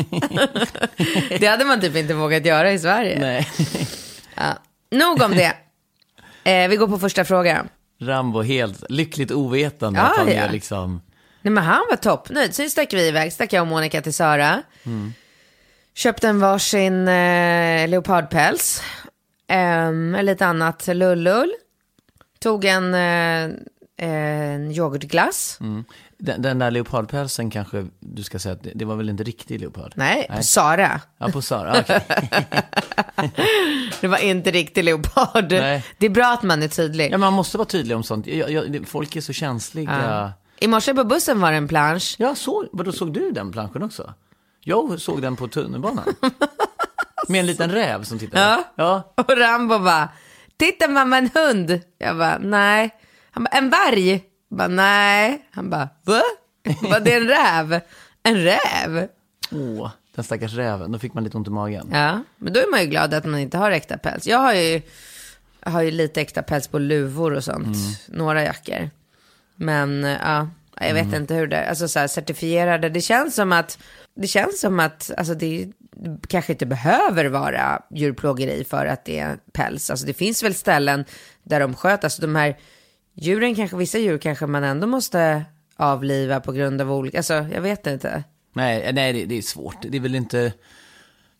det 1.40 1.46
hade 1.46 1.64
man 1.64 1.80
typ 1.80 1.96
inte 1.96 2.14
vågat 2.14 2.46
göra 2.46 2.72
i 2.72 2.78
Sverige. 2.78 3.18
Nej. 3.20 3.48
Ja. 4.36 4.58
Nog 4.90 5.22
om 5.22 5.30
det. 5.30 5.56
Eh, 6.50 6.68
vi 6.68 6.76
går 6.76 6.88
på 6.88 6.98
första 6.98 7.24
frågan. 7.24 7.68
Rambo 8.00 8.42
helt 8.42 8.84
lyckligt 8.90 9.30
ovetande 9.30 9.98
Ja, 9.98 10.04
att 10.06 10.16
han 10.16 10.28
ja. 10.28 10.34
är 10.34 10.52
liksom... 10.52 11.00
Nej 11.46 11.52
men 11.52 11.64
han 11.64 11.86
var 11.90 11.96
toppnöjd. 11.96 12.54
Sen 12.54 12.70
stack 12.70 12.92
vi 12.92 13.08
iväg, 13.08 13.32
stack 13.32 13.52
jag 13.52 13.60
och 13.60 13.66
Monica 13.66 14.02
till 14.02 14.14
Sara. 14.14 14.62
Köpte 15.94 16.28
en 16.28 16.40
varsin 16.40 17.08
eh, 17.08 17.88
leopardpäls. 17.88 18.82
Eh, 19.48 20.22
lite 20.22 20.46
annat 20.46 20.86
lullull. 20.86 21.52
Tog 22.38 22.64
en, 22.64 22.94
eh, 22.94 23.50
en 23.96 24.72
yoghurtglass. 24.72 25.58
Den, 26.18 26.42
den 26.42 26.58
där 26.58 26.70
leopardpälsen 26.70 27.50
kanske 27.50 27.86
du 28.00 28.22
ska 28.22 28.38
säga 28.38 28.52
att 28.52 28.62
det, 28.62 28.72
det 28.74 28.84
var 28.84 28.96
väl 28.96 29.08
inte 29.08 29.24
riktig 29.24 29.60
leopard? 29.60 29.92
Nej, 29.96 30.30
på 30.36 30.42
Sara. 30.42 31.00
Ja, 31.18 31.28
på 31.28 31.42
Sara. 31.42 31.80
Okej. 31.80 32.00
Det 34.00 34.08
var 34.08 34.18
inte 34.18 34.50
riktig 34.50 34.84
leopard. 34.84 35.52
Nej. 35.52 35.84
Det 35.98 36.06
är 36.06 36.10
bra 36.10 36.26
att 36.32 36.42
man 36.42 36.62
är 36.62 36.68
tydlig. 36.68 37.12
Ja, 37.12 37.18
man 37.18 37.32
måste 37.32 37.58
vara 37.58 37.68
tydlig 37.68 37.96
om 37.96 38.02
sånt. 38.02 38.26
Jag, 38.26 38.50
jag, 38.50 38.84
folk 38.88 39.16
är 39.16 39.20
så 39.20 39.32
känsliga. 39.32 40.32
I 40.58 40.68
morse 40.68 40.94
på 40.94 41.04
bussen 41.04 41.40
var 41.40 41.50
det 41.50 41.56
en 41.56 41.68
plansch. 41.68 42.16
Ja, 42.18 42.34
så, 42.34 42.68
vadå, 42.72 42.92
såg 42.92 43.12
du 43.12 43.30
den 43.30 43.52
planschen 43.52 43.82
också? 43.82 44.14
Jag 44.60 45.00
såg 45.00 45.22
den 45.22 45.36
på 45.36 45.48
tunnelbanan. 45.48 46.04
Med 47.28 47.40
en 47.40 47.46
liten 47.46 47.70
räv 47.70 48.02
som 48.04 48.18
tittade. 48.18 48.42
Ja. 48.42 48.64
ja. 48.74 49.12
Och 49.24 49.38
Rambo 49.38 49.78
bara, 49.78 50.08
titta 50.56 50.88
mamma 50.88 51.18
en 51.18 51.30
hund. 51.34 51.80
Jag 51.98 52.18
bara, 52.18 52.38
nej. 52.38 52.94
Han 53.30 53.44
bara, 53.44 53.58
en 53.58 53.70
varg. 53.70 54.10
Jag 54.48 54.58
bara, 54.58 54.68
nej. 54.68 55.48
Han 55.50 55.70
bara, 55.70 55.88
va? 56.04 56.22
Bara, 56.82 57.00
det 57.00 57.14
är 57.14 57.20
en 57.20 57.28
räv. 57.28 57.80
En 58.22 58.36
räv? 58.36 59.08
Åh, 59.52 59.90
den 60.14 60.24
stackars 60.24 60.54
räven. 60.54 60.92
Då 60.92 60.98
fick 60.98 61.14
man 61.14 61.24
lite 61.24 61.36
ont 61.36 61.48
i 61.48 61.50
magen. 61.50 61.88
Ja, 61.92 62.22
men 62.36 62.52
då 62.52 62.60
är 62.60 62.70
man 62.70 62.80
ju 62.80 62.86
glad 62.86 63.14
att 63.14 63.24
man 63.24 63.40
inte 63.40 63.58
har 63.58 63.70
äkta 63.70 63.98
päls. 63.98 64.26
Jag 64.26 64.38
har 64.38 64.54
ju, 64.54 64.82
jag 65.64 65.70
har 65.70 65.82
ju 65.82 65.90
lite 65.90 66.20
äkta 66.20 66.42
päls 66.42 66.68
på 66.68 66.78
luvor 66.78 67.32
och 67.32 67.44
sånt. 67.44 67.76
Några 68.08 68.42
jackor. 68.44 68.90
Men 69.56 70.04
eh, 70.04 70.16
ja, 70.22 70.48
jag 70.80 70.94
vet 70.94 71.12
inte 71.14 71.34
hur 71.34 71.46
det, 71.46 71.68
alltså 71.68 71.88
så 71.88 71.98
här, 71.98 72.06
certifierade. 72.06 72.88
Det 72.88 73.00
känns 73.00 73.34
som 73.34 73.52
att, 73.52 73.78
det 74.14 74.26
känns 74.26 74.60
som 74.60 74.80
att, 74.80 75.10
alltså 75.16 75.34
det 75.34 75.68
kanske 76.28 76.52
inte 76.52 76.66
behöver 76.66 77.24
vara 77.24 77.82
djurplågeri 77.90 78.64
för 78.64 78.86
att 78.86 79.04
det 79.04 79.18
är 79.18 79.38
päls. 79.52 79.90
Alltså 79.90 80.06
det 80.06 80.14
finns 80.14 80.42
väl 80.42 80.54
ställen 80.54 81.04
där 81.42 81.60
de 81.60 81.74
sköter, 81.74 82.06
alltså 82.06 82.22
de 82.22 82.36
här 82.36 82.56
djuren 83.14 83.54
kanske, 83.54 83.76
vissa 83.76 83.98
djur 83.98 84.18
kanske 84.18 84.46
man 84.46 84.64
ändå 84.64 84.86
måste 84.86 85.44
avliva 85.76 86.40
på 86.40 86.52
grund 86.52 86.80
av 86.80 86.92
olika, 86.92 87.18
alltså 87.18 87.34
jag 87.34 87.60
vet 87.60 87.86
inte. 87.86 88.24
Nej, 88.52 88.92
nej 88.92 89.12
det, 89.12 89.24
det 89.24 89.38
är 89.38 89.42
svårt. 89.42 89.76
Det 89.82 89.96
är 89.96 90.00
väl 90.00 90.14
inte 90.14 90.52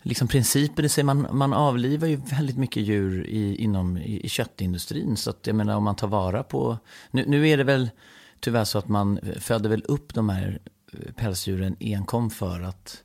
liksom 0.07 0.29
principen 0.29 0.85
i 0.85 0.89
sig. 0.89 1.05
Man, 1.05 1.27
man 1.31 1.53
avlivar 1.53 2.09
ju 2.09 2.17
väldigt 2.17 2.57
mycket 2.57 2.83
djur 2.83 3.27
i, 3.27 3.57
inom 3.57 3.97
i, 3.97 4.21
i 4.21 4.29
köttindustrin. 4.29 5.17
Så 5.17 5.31
att 5.31 5.47
jag 5.47 5.57
menar 5.57 5.77
om 5.77 5.85
man 5.85 5.97
tar 5.97 6.09
vara 6.09 6.43
på... 6.43 6.79
Nu, 7.11 7.25
nu 7.27 7.49
är 7.49 7.57
det 7.57 7.65
väl 7.65 7.91
tyvärr 8.41 8.65
så 8.65 8.79
att 8.79 8.89
man 8.89 9.21
föder 9.41 9.71
väl 9.71 9.83
upp 9.89 10.15
de 10.15 10.29
här 10.29 10.59
eh, 10.93 11.13
pälsdjuren 11.13 11.77
enkom 11.81 12.31
för 12.31 12.61
att 12.61 13.03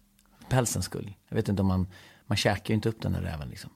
pälsens 0.50 0.86
skull. 0.86 1.14
Jag 1.30 1.36
vet 1.36 1.50
inte 1.50 1.62
om 1.62 1.68
man, 1.68 1.88
man 2.26 2.38
käkar 2.38 2.70
ju 2.70 2.76
inte 2.76 2.90
upp 2.90 3.02
den 3.02 3.16
här 3.16 3.22
räven 3.22 3.50
liksom. 3.50 3.70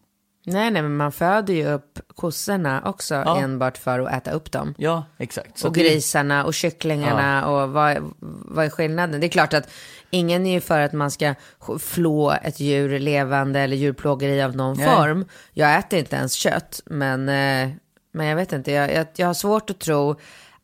Nej, 0.45 0.71
nej, 0.71 0.81
men 0.81 0.95
man 0.97 1.11
föder 1.11 1.53
ju 1.53 1.67
upp 1.67 1.99
kossorna 2.15 2.81
också 2.85 3.15
Ja. 3.15 3.39
enbart 3.39 3.77
för 3.77 3.99
att 3.99 4.13
äta 4.13 4.31
upp 4.31 4.51
dem. 4.51 4.73
Ja, 4.77 5.05
exakt. 5.17 5.57
Så 5.57 5.67
och 5.67 5.73
det- 5.73 5.79
grisarna 5.79 6.45
och 6.45 6.53
kycklingarna 6.53 7.47
och 7.47 7.69
vad, 7.69 7.97
vad 8.45 8.65
är 8.65 8.69
skillnaden? 8.69 9.21
Det 9.21 9.27
är 9.27 9.29
klart 9.29 9.53
att 9.53 9.69
ingen 10.09 10.45
är 10.45 10.51
ju 10.53 10.61
för 10.61 10.79
att 10.79 10.93
man 10.93 11.11
ska 11.11 11.33
sk- 11.59 11.79
flå 11.79 12.31
ett 12.43 12.59
djur 12.59 12.99
levande 12.99 13.59
eller 13.59 13.75
djurplågeri 13.77 14.41
av 14.41 14.55
någon 14.55 14.77
Nej. 14.77 14.95
form. 14.95 15.25
Jag 15.53 15.75
äter 15.79 15.99
inte 15.99 16.15
ens 16.15 16.33
kött, 16.33 16.81
men, 16.85 17.29
eh, 17.29 17.69
men 18.13 18.25
jag 18.27 18.35
vet 18.35 18.53
inte, 18.53 18.71
jag, 18.71 18.93
jag, 18.93 19.07
jag 19.15 19.27
har 19.27 19.33
svårt 19.33 19.69
att 19.69 19.79
tro 19.79 20.15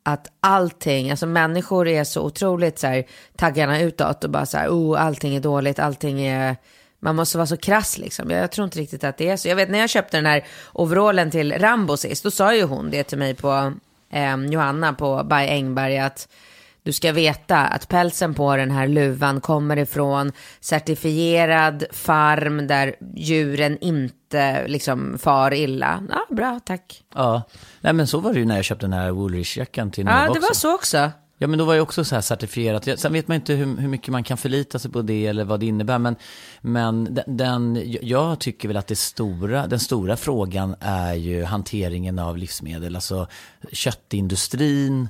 att 0.04 0.28
allting, 0.40 1.12
alltså 1.12 1.26
människor 1.28 1.88
är 1.88 2.04
så 2.04 2.22
otroligt 2.22 2.80
så 2.80 2.88
här 2.88 3.04
taggarna 3.38 3.82
utåt 3.82 4.24
och 4.24 4.30
bara 4.30 4.46
så 4.46 4.58
här, 4.58 4.70
oh, 4.70 5.02
allting 5.02 5.36
är 5.36 5.40
dåligt, 5.40 5.80
allting 5.80 6.22
är, 6.22 6.56
man 7.02 7.16
måste 7.16 7.38
vara 7.38 7.48
så 7.48 7.58
krass 7.58 7.98
liksom. 7.98 8.30
Jag, 8.30 8.52
tror 8.52 8.66
inte 8.66 8.80
riktigt 8.80 9.04
att 9.04 9.18
det 9.18 9.30
är 9.30 9.38
så. 9.38 9.48
Jag 9.48 9.56
vet 9.56 9.70
när 9.70 9.80
jag 9.80 9.90
köpte 9.90 10.18
den 10.18 10.26
här 10.26 10.46
overallen 10.74 11.32
till 11.32 11.54
Rambo 11.54 11.98
sist, 11.98 12.24
då 12.24 12.32
sa 12.32 12.56
ju 12.56 12.64
hon 12.64 12.92
det 12.92 13.04
till 13.04 13.18
mig 13.18 13.36
på 13.36 13.74
eh, 14.12 14.36
Johanna 14.36 14.94
på 14.94 15.24
By 15.24 15.36
Engberg 15.36 16.00
att 16.00 16.28
du 16.84 16.94
ska 16.94 17.12
veta 17.12 17.58
att 17.58 17.88
pälsen 17.88 18.34
på 18.34 18.56
den 18.56 18.72
här 18.72 18.88
luvan 18.88 19.42
kommer 19.42 19.78
ifrån 19.78 20.32
certifierad 20.60 21.84
farm 21.92 22.68
där 22.68 22.96
djuren 23.16 23.78
inte 23.82 24.68
liksom 24.68 25.18
far 25.18 25.54
illa. 25.54 26.04
Ja, 26.10 26.36
bra, 26.36 26.60
tack. 26.66 27.04
Ja, 27.16 27.42
nej 27.82 27.94
men 27.94 28.08
så 28.08 28.20
var 28.20 28.34
det 28.34 28.40
ju 28.40 28.46
när 28.46 28.56
jag 28.56 28.66
köpte 28.66 28.86
den 28.86 28.94
här 28.94 29.12
Woolrich-jackan 29.12 29.92
till 29.92 30.06
Ja, 30.06 30.22
det 30.34 30.40
var 30.40 30.50
också. 30.50 30.54
så 30.54 30.76
också. 30.76 31.12
Ja, 31.42 31.48
men 31.48 31.60
då 31.60 31.66
var 31.66 31.74
jag 31.74 31.84
också 31.84 32.04
så 32.04 32.16
här 32.16 32.22
certifierat. 32.22 33.00
Sen 33.00 33.14
vet 33.14 33.28
man 33.28 33.36
inte 33.36 33.54
hur, 33.54 33.78
hur 33.78 33.88
mycket 33.88 34.08
man 34.08 34.24
kan 34.24 34.38
förlita 34.38 34.80
sig 34.80 34.92
på 34.92 35.02
det 35.02 35.26
eller 35.26 35.44
vad 35.44 35.60
det 35.60 35.66
innebär. 35.66 36.00
Men, 36.00 36.16
men 36.62 37.20
den, 37.28 37.84
jag 38.02 38.40
tycker 38.40 38.68
väl 38.68 38.78
att 38.78 38.88
det 38.88 38.96
stora, 38.96 39.68
den 39.68 39.80
stora 39.80 40.18
frågan 40.18 40.76
är 40.80 41.14
ju 41.14 41.44
hanteringen 41.44 42.20
av 42.20 42.38
livsmedel. 42.38 42.96
Alltså 42.96 43.28
köttindustrin 43.72 45.10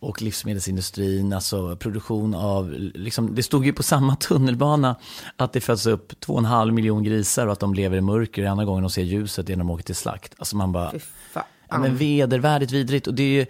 och 0.00 0.22
livsmedelsindustrin, 0.22 1.32
alltså 1.32 1.76
produktion 1.76 2.34
av, 2.34 2.74
liksom, 2.78 3.34
det 3.34 3.42
stod 3.42 3.66
ju 3.66 3.72
på 3.72 3.82
samma 3.82 4.16
tunnelbana 4.20 4.96
att 5.36 5.52
det 5.52 5.60
föds 5.60 5.86
upp 5.86 6.20
två 6.20 6.32
och 6.32 6.38
en 6.38 6.44
halv 6.44 6.74
miljon 6.74 7.02
grisar 7.02 7.46
och 7.46 7.52
att 7.52 7.60
de 7.60 7.74
lever 7.74 7.96
i 7.96 8.00
mörker. 8.00 8.42
Den 8.42 8.50
andra 8.50 8.64
gången 8.64 8.82
de 8.82 8.90
ser 8.90 9.02
ljuset 9.02 9.50
är 9.50 9.56
när 9.56 9.64
de 9.64 9.70
åker 9.70 9.84
till 9.84 9.94
slakt. 9.94 10.34
Alltså 10.38 10.56
man 10.56 10.72
bara, 10.72 10.90
Fy 10.90 10.98
fan. 11.32 11.44
Ja, 11.68 11.78
men 11.78 11.96
vedervärdigt 11.96 12.72
vidrigt. 12.72 13.06
Och 13.06 13.14
det 13.14 13.22
är, 13.22 13.26
ju, 13.28 13.46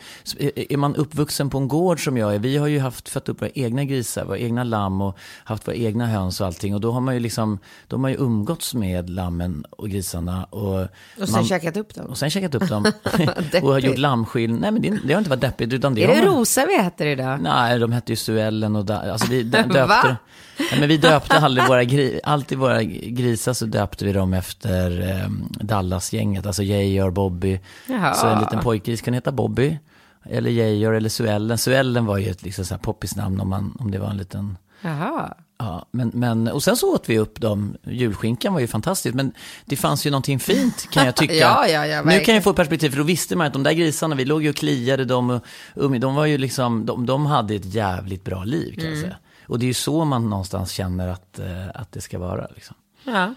är 0.70 0.76
man 0.76 0.96
uppvuxen 0.96 1.50
på 1.50 1.58
en 1.58 1.68
gård 1.68 2.04
som 2.04 2.16
jag 2.16 2.34
är, 2.34 2.38
vi 2.38 2.56
har 2.56 2.66
ju 2.66 2.78
haft 2.80 3.08
fött 3.08 3.28
upp 3.28 3.42
våra 3.42 3.50
egna 3.54 3.84
grisar, 3.84 4.24
våra 4.24 4.38
egna 4.38 4.64
lamm 4.64 5.00
och 5.00 5.18
haft 5.44 5.68
våra 5.68 5.76
egna 5.76 6.06
höns 6.06 6.40
och 6.40 6.46
allting. 6.46 6.74
Och 6.74 6.80
då 6.80 6.92
har 6.92 7.00
man 7.00 7.14
ju 7.14 7.20
liksom, 7.20 7.58
de 7.88 8.04
har 8.04 8.10
ju 8.10 8.16
umgåtts 8.16 8.74
med 8.74 9.10
lammen 9.10 9.64
och 9.70 9.88
grisarna. 9.90 10.44
Och, 10.44 10.80
Och 10.80 10.88
sen 11.16 11.32
man, 11.32 11.44
käkat 11.44 11.76
upp 11.76 11.94
dem. 11.94 12.06
och 12.06 12.18
sen 12.18 12.30
käkat 12.30 12.54
upp 12.54 12.68
dem. 12.68 12.84
och 13.62 13.68
har 13.72 13.78
gjort 13.78 13.98
lammskill. 13.98 14.52
Nej 14.52 14.70
men 14.70 14.82
det, 14.82 14.98
det 15.06 15.12
har 15.12 15.18
inte 15.18 15.30
varit 15.30 15.40
deppigt 15.40 15.72
utan 15.72 15.94
det 15.94 16.04
Är 16.04 16.08
det 16.08 16.26
man- 16.26 16.34
Rosa 16.38 16.66
vi 16.66 16.76
äter 16.76 17.06
idag? 17.06 17.38
Nej, 17.42 17.78
de 17.78 17.92
hette 17.92 18.12
ju 18.12 18.16
Suellen 18.16 18.76
och 18.76 18.84
da, 18.84 19.12
alltså 19.12 19.30
vi 19.30 19.42
dö- 19.42 19.86
Va? 19.86 20.16
Nej, 20.58 20.80
men 20.80 20.88
vi 20.88 20.96
döpte 20.96 21.38
aldrig 21.38 21.68
våra, 21.68 21.84
gri, 21.84 22.20
alltid 22.24 22.58
våra 22.58 22.82
grisar 22.82 23.52
så 23.52 23.66
döpte 23.66 24.04
vi 24.04 24.12
dem 24.12 24.34
efter 24.34 25.10
eh, 25.10 25.28
Dallas-gänget, 25.60 26.46
alltså 26.46 26.62
Geyor, 26.62 27.10
Bobby. 27.10 27.60
Jaha. 27.88 28.14
Så 28.14 28.26
en 28.26 28.40
liten 28.40 28.60
pojkgris 28.60 29.02
kan 29.02 29.14
heta 29.14 29.32
Bobby, 29.32 29.78
eller 30.24 30.50
Geyor 30.50 30.92
eller 30.92 31.08
Suellen. 31.08 31.58
Suellen 31.58 32.06
var 32.06 32.18
ju 32.18 32.30
ett 32.30 32.42
liksom 32.42 32.64
så 32.64 32.74
här 32.74 32.82
poppisnamn 32.82 33.40
om, 33.40 33.48
man, 33.48 33.76
om 33.80 33.90
det 33.90 33.98
var 33.98 34.10
en 34.10 34.16
liten... 34.16 34.56
Jaha. 34.80 35.34
Ja, 35.58 35.86
men, 35.90 36.10
men, 36.14 36.48
och 36.48 36.62
sen 36.62 36.76
så 36.76 36.94
åt 36.94 37.08
vi 37.08 37.18
upp 37.18 37.40
dem. 37.40 37.76
Julskinkan 37.84 38.52
var 38.52 38.60
ju 38.60 38.66
fantastiskt, 38.66 39.14
men 39.14 39.32
det 39.64 39.76
fanns 39.76 40.06
ju 40.06 40.10
någonting 40.10 40.40
fint 40.40 40.90
kan 40.90 41.06
jag 41.06 41.16
tycka. 41.16 41.34
Ja, 41.44 41.68
ja, 41.68 41.86
ja, 41.86 42.02
nu 42.02 42.20
kan 42.20 42.34
jag 42.34 42.44
få 42.44 42.52
perspektiv, 42.52 42.90
för 42.90 42.98
då 42.98 43.04
visste 43.04 43.36
man 43.36 43.46
att 43.46 43.52
de 43.52 43.62
där 43.62 43.72
grisarna, 43.72 44.14
vi 44.14 44.24
låg 44.24 44.42
ju 44.42 44.50
och 44.50 44.56
kliade 44.56 45.04
dem. 45.04 45.40
Och, 45.74 46.00
de 46.00 46.14
var 46.14 46.26
ju 46.26 46.38
liksom, 46.38 46.86
de, 46.86 47.06
de 47.06 47.26
hade 47.26 47.54
ett 47.54 47.74
jävligt 47.74 48.24
bra 48.24 48.44
liv 48.44 48.74
kan 48.80 48.90
jag 48.90 48.98
säga. 48.98 49.16
Och 49.46 49.58
det 49.58 49.64
är 49.64 49.68
ju 49.68 49.74
så 49.74 50.04
man 50.04 50.30
någonstans 50.30 50.70
känner 50.72 51.08
att, 51.08 51.38
eh, 51.38 51.68
att 51.74 51.92
det 51.92 52.00
ska 52.00 52.18
vara. 52.18 52.48
Liksom. 52.54 52.76
Ja. 53.04 53.34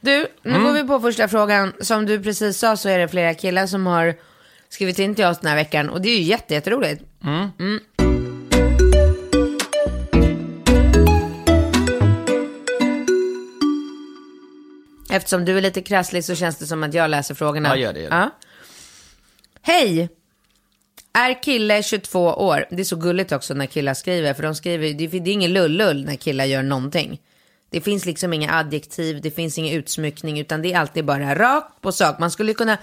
Du, 0.00 0.26
nu 0.42 0.50
Mm. 0.50 0.62
går 0.64 0.72
vi 0.72 0.82
på 0.84 1.00
första 1.00 1.28
frågan. 1.28 1.72
Som 1.80 2.06
du 2.06 2.22
precis 2.22 2.58
sa 2.58 2.76
så 2.76 2.88
är 2.88 2.98
det 2.98 3.08
flera 3.08 3.34
killar 3.34 3.66
som 3.66 3.86
har 3.86 4.14
skrivit 4.68 4.98
in 4.98 5.14
till 5.14 5.24
oss 5.24 5.38
den 5.38 5.48
här 5.48 5.56
veckan. 5.56 5.90
Och 5.90 6.00
det 6.00 6.08
är 6.08 6.16
ju 6.16 6.22
jätte, 6.22 6.54
jätteroligt. 6.54 7.02
Mm. 7.24 7.80
Eftersom 15.10 15.44
du 15.44 15.58
är 15.58 15.62
lite 15.62 15.82
krasslig 15.82 16.24
så 16.24 16.34
känns 16.34 16.56
det 16.56 16.66
som 16.66 16.82
att 16.82 16.94
jag 16.94 17.10
läser 17.10 17.34
frågorna. 17.34 17.68
Ja, 17.68 17.76
gör 17.76 17.92
det, 17.92 18.00
gör 18.00 18.10
det. 18.10 18.16
Ja. 18.16 18.30
Hej! 19.62 20.08
Är 21.18 21.42
kille 21.42 21.82
22 21.82 22.20
år? 22.24 22.64
Det 22.70 22.80
är 22.80 22.84
så 22.84 22.96
gulligt 22.96 23.32
också 23.32 23.54
när 23.54 23.66
killar 23.66 23.94
skriver. 23.94 24.34
För 24.34 24.42
de 24.42 24.54
skriver, 24.54 24.92
det, 24.94 25.06
det 25.06 25.30
är 25.30 25.32
ingen 25.32 25.52
lullull 25.52 26.04
när 26.04 26.16
killar 26.16 26.44
gör 26.44 26.62
någonting. 26.62 27.20
Det 27.70 27.80
finns 27.80 28.06
liksom 28.06 28.32
inga 28.32 28.52
adjektiv, 28.54 29.20
det 29.20 29.30
finns 29.30 29.58
ingen 29.58 29.74
utsmyckning. 29.74 30.40
Utan 30.40 30.62
det 30.62 30.72
är 30.72 30.78
alltid 30.78 31.04
bara 31.04 31.34
rakt 31.34 31.80
på 31.80 31.92
sak. 31.92 32.18
Man 32.18 32.30
skulle 32.30 32.54
kunna, 32.54 32.78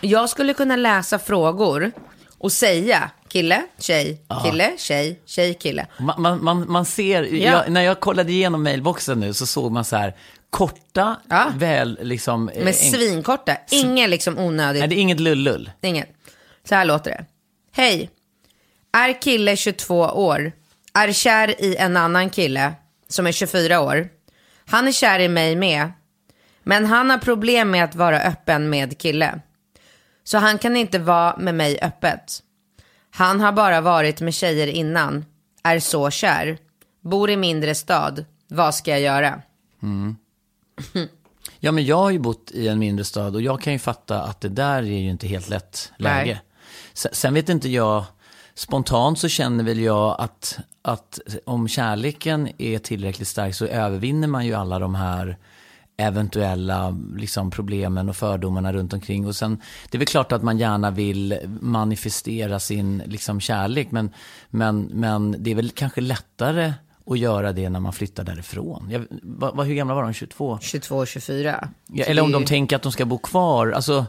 jag 0.00 0.30
skulle 0.30 0.54
kunna 0.54 0.76
läsa 0.76 1.18
frågor 1.18 1.92
och 2.38 2.52
säga 2.52 3.10
kille, 3.28 3.62
tjej, 3.78 4.20
kille, 4.44 4.72
tjej, 4.78 5.20
tjej, 5.26 5.54
kille. 5.54 5.86
Man, 6.00 6.22
man, 6.22 6.44
man, 6.44 6.70
man 6.72 6.84
ser, 6.84 7.22
Ja. 7.22 7.50
jag, 7.50 7.72
när 7.72 7.82
jag 7.82 8.00
kollade 8.00 8.32
igenom 8.32 8.62
mailboxen 8.62 9.20
nu 9.20 9.34
så 9.34 9.46
såg 9.46 9.72
man 9.72 9.84
så 9.84 9.96
här 9.96 10.14
korta, 10.50 11.16
Ja. 11.30 11.52
väl 11.56 11.98
liksom... 12.02 12.48
eh, 12.48 12.64
Men 12.64 12.72
enk- 12.72 12.90
svinkorta, 12.94 13.56
inget 13.70 14.10
liksom 14.10 14.38
onödigt. 14.38 14.80
Nej, 14.80 14.88
det 14.88 14.94
är 14.94 15.00
inget 15.00 15.20
lullull. 15.20 15.70
Inget. 15.82 16.08
Så 16.68 16.74
här 16.74 16.84
låter 16.84 17.10
det. 17.10 17.24
Hej. 17.76 18.10
Är 18.92 19.22
kille 19.22 19.56
22 19.56 20.00
år. 20.00 20.52
Är 20.94 21.12
kär 21.12 21.62
i 21.62 21.76
en 21.76 21.96
annan 21.96 22.30
kille 22.30 22.74
som 23.08 23.26
är 23.26 23.32
24 23.32 23.80
år. 23.80 24.08
Han 24.66 24.88
är 24.88 24.92
kär 24.92 25.20
i 25.20 25.28
mig 25.28 25.56
med. 25.56 25.92
Men 26.62 26.84
han 26.84 27.10
har 27.10 27.18
problem 27.18 27.70
med 27.70 27.84
att 27.84 27.94
vara 27.94 28.20
öppen 28.20 28.70
med 28.70 28.98
kille. 28.98 29.40
Så 30.24 30.38
han 30.38 30.58
kan 30.58 30.76
inte 30.76 30.98
vara 30.98 31.36
med 31.36 31.54
mig 31.54 31.78
öppet. 31.82 32.42
Han 33.10 33.40
har 33.40 33.52
bara 33.52 33.80
varit 33.80 34.20
med 34.20 34.34
tjejer 34.34 34.66
innan. 34.66 35.24
Är 35.62 35.80
så 35.80 36.10
kär. 36.10 36.58
Bor 37.00 37.30
i 37.30 37.36
mindre 37.36 37.74
stad. 37.74 38.24
Vad 38.48 38.74
ska 38.74 38.90
jag 38.90 39.00
göra? 39.00 39.42
Ja, 41.58 41.72
men 41.72 41.84
jag 41.84 41.96
har 41.96 42.10
ju 42.10 42.18
bott 42.18 42.50
i 42.50 42.68
en 42.68 42.78
mindre 42.78 43.04
stad 43.04 43.34
och 43.34 43.42
jag 43.42 43.62
kan 43.62 43.72
ju 43.72 43.78
fatta 43.78 44.22
att 44.22 44.40
det 44.40 44.48
där 44.48 44.78
är 44.78 44.82
ju 44.82 45.10
inte 45.10 45.26
helt 45.26 45.48
lätt 45.48 45.92
läge. 45.98 46.32
Nej. 46.32 46.42
Sen, 46.94 47.34
vet 47.34 47.48
inte 47.48 47.68
jag, 47.68 48.04
spontant 48.54 49.18
så 49.18 49.28
känner 49.28 49.64
väl 49.64 49.80
jag 49.80 50.16
att, 50.20 50.58
att 50.82 51.18
om 51.44 51.68
kärleken 51.68 52.48
är 52.58 52.78
tillräckligt 52.78 53.28
stark 53.28 53.54
så 53.54 53.66
övervinner 53.66 54.28
man 54.28 54.46
ju 54.46 54.54
alla 54.54 54.78
de 54.78 54.94
här 54.94 55.36
eventuella 55.96 56.96
liksom, 57.16 57.50
problemen 57.50 58.08
och 58.08 58.16
fördomarna 58.16 58.72
runt 58.72 58.92
omkring. 58.92 59.26
Och 59.26 59.36
sen, 59.36 59.60
det 59.90 59.96
är 59.96 59.98
väl 59.98 60.06
klart 60.06 60.32
att 60.32 60.42
man 60.42 60.58
gärna 60.58 60.90
vill 60.90 61.38
manifestera 61.60 62.60
sin 62.60 63.02
liksom, 63.06 63.40
kärlek, 63.40 63.90
men, 63.90 64.10
men, 64.50 64.82
men 64.82 65.36
det 65.38 65.50
är 65.50 65.54
väl 65.54 65.70
kanske 65.70 66.00
lättare 66.00 66.72
att 67.06 67.18
göra 67.18 67.52
det 67.52 67.70
när 67.70 67.80
man 67.80 67.92
flyttar 67.92 68.24
därifrån. 68.24 68.88
Jag, 68.90 69.06
vad, 69.22 69.56
vad, 69.56 69.66
hur 69.66 69.74
gamla 69.74 69.94
var 69.94 70.02
de? 70.02 70.12
22? 70.12 70.58
22, 70.62 71.06
24. 71.06 71.68
Ja, 71.86 72.04
eller 72.04 72.22
om 72.22 72.32
de 72.32 72.44
tänker 72.44 72.76
att 72.76 72.82
de 72.82 72.92
ska 72.92 73.04
bo 73.04 73.18
kvar. 73.18 73.70
Alltså, 73.70 74.06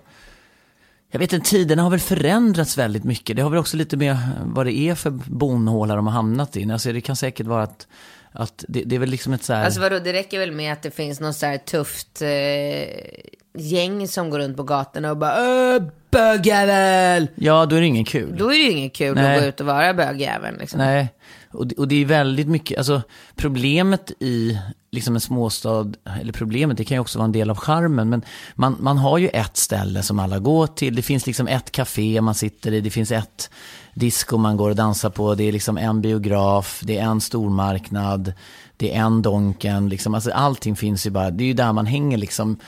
jag 1.12 1.20
vet 1.20 1.34
inte, 1.34 1.50
tiderna 1.50 1.84
har 1.84 1.90
väl 1.90 2.00
förändrats 2.00 2.78
väldigt 2.78 3.04
mycket. 3.04 3.36
Det 3.36 3.42
har 3.42 3.50
väl 3.50 3.60
också 3.60 3.78
lite 3.78 3.98
med 3.98 4.12
eh, 4.12 4.18
vad 4.44 4.66
det 4.66 4.78
är 4.78 4.96
för 4.96 5.10
bonhåla 5.10 5.96
de 5.96 6.08
har 6.08 6.14
hamnat 6.14 6.58
i. 6.58 6.72
Alltså, 6.72 6.94
det 6.94 7.02
kan 7.02 7.16
säkert 7.16 7.48
vara 7.48 7.64
att, 7.64 7.88
att 8.32 8.66
det, 8.68 8.84
det 8.84 8.96
är 8.96 9.00
väl 9.00 9.10
liksom 9.10 9.34
ett 9.34 9.44
så 9.44 9.54
här... 9.54 9.66
Alltså 9.66 9.82
vadå, 9.82 10.00
det 10.00 10.14
räcker 10.14 10.40
väl 10.40 10.52
med 10.52 10.74
att 10.74 10.82
det 10.82 10.92
finns 10.92 11.20
något 11.20 11.36
så 11.36 11.46
här 11.46 11.58
tufft 11.58 12.22
eh, 12.22 13.60
gäng 13.62 14.08
som 14.08 14.30
går 14.30 14.40
runt 14.40 14.58
på 14.58 14.64
gatorna 14.64 15.12
och 15.12 15.18
bara 15.18 15.76
äh, 15.76 15.84
bögjävel! 16.16 17.28
Ja, 17.36 17.66
då 17.66 17.76
är 17.76 17.82
det 17.82 17.88
ingen 17.88 18.06
kul. 18.06 18.36
Då 18.38 18.46
är 18.46 18.50
det 18.50 18.64
ju 18.64 18.72
inget 18.72 18.96
kul 18.96 19.16
Nej. 19.16 19.36
att 19.36 19.42
gå 19.42 19.48
ut 19.48 19.60
och 19.60 19.66
vara 19.66 19.94
bögjäveln 19.94 20.58
liksom. 20.60 20.78
Nej, 20.78 21.14
och 21.52 21.68
det, 21.68 21.76
och 21.76 21.88
det 21.88 22.02
är 22.02 22.06
väldigt 22.06 22.48
mycket, 22.48 22.78
alltså 22.78 23.02
problemet 23.36 24.12
i 24.20 24.60
liksom 24.92 25.16
en 25.16 25.22
småstad, 25.22 25.94
eller 26.22 26.34
problemet, 26.34 26.78
det 26.78 26.84
kan 26.84 26.96
ju 26.96 27.02
också 27.02 27.20
vara 27.20 27.26
en 27.26 27.32
del 27.32 27.50
av 27.50 27.58
charmen, 27.58 28.10
men 28.10 28.22
man, 28.56 28.78
man 28.80 28.98
har 28.98 29.18
ju 29.18 29.28
ett 29.28 29.58
ställe 29.58 30.04
som 30.04 30.20
alla 30.20 30.40
går 30.40 30.68
till, 30.68 30.96
det 30.96 31.02
finns 31.02 31.28
liksom 31.28 31.48
ett 31.48 31.72
café 31.72 32.22
man 32.22 32.36
sitter 32.36 32.72
i, 32.72 32.82
det 32.82 32.90
finns 32.90 33.12
ett 33.12 33.50
disco 33.94 34.38
man 34.38 34.58
går 34.58 34.70
och 34.70 34.76
dansar 34.76 35.10
på, 35.10 35.36
det 35.36 35.44
är 35.44 35.52
liksom 35.52 35.78
en 35.78 36.02
biograf, 36.02 36.82
det 36.84 36.98
är 36.98 37.04
en 37.04 37.22
stormarknad, 37.22 38.34
det 38.78 38.96
är 38.96 39.00
en 39.02 39.22
Donken, 39.22 39.90
liksom, 39.90 40.16
alltså 40.16 40.32
allting 40.32 40.76
finns 40.76 41.06
ju 41.06 41.10
bara, 41.10 41.32
det 41.32 41.44
är 41.44 41.48
ju 41.48 41.54
där 41.54 41.74
man 41.74 41.86
hänger 41.86 42.18
liksom. 42.18 42.60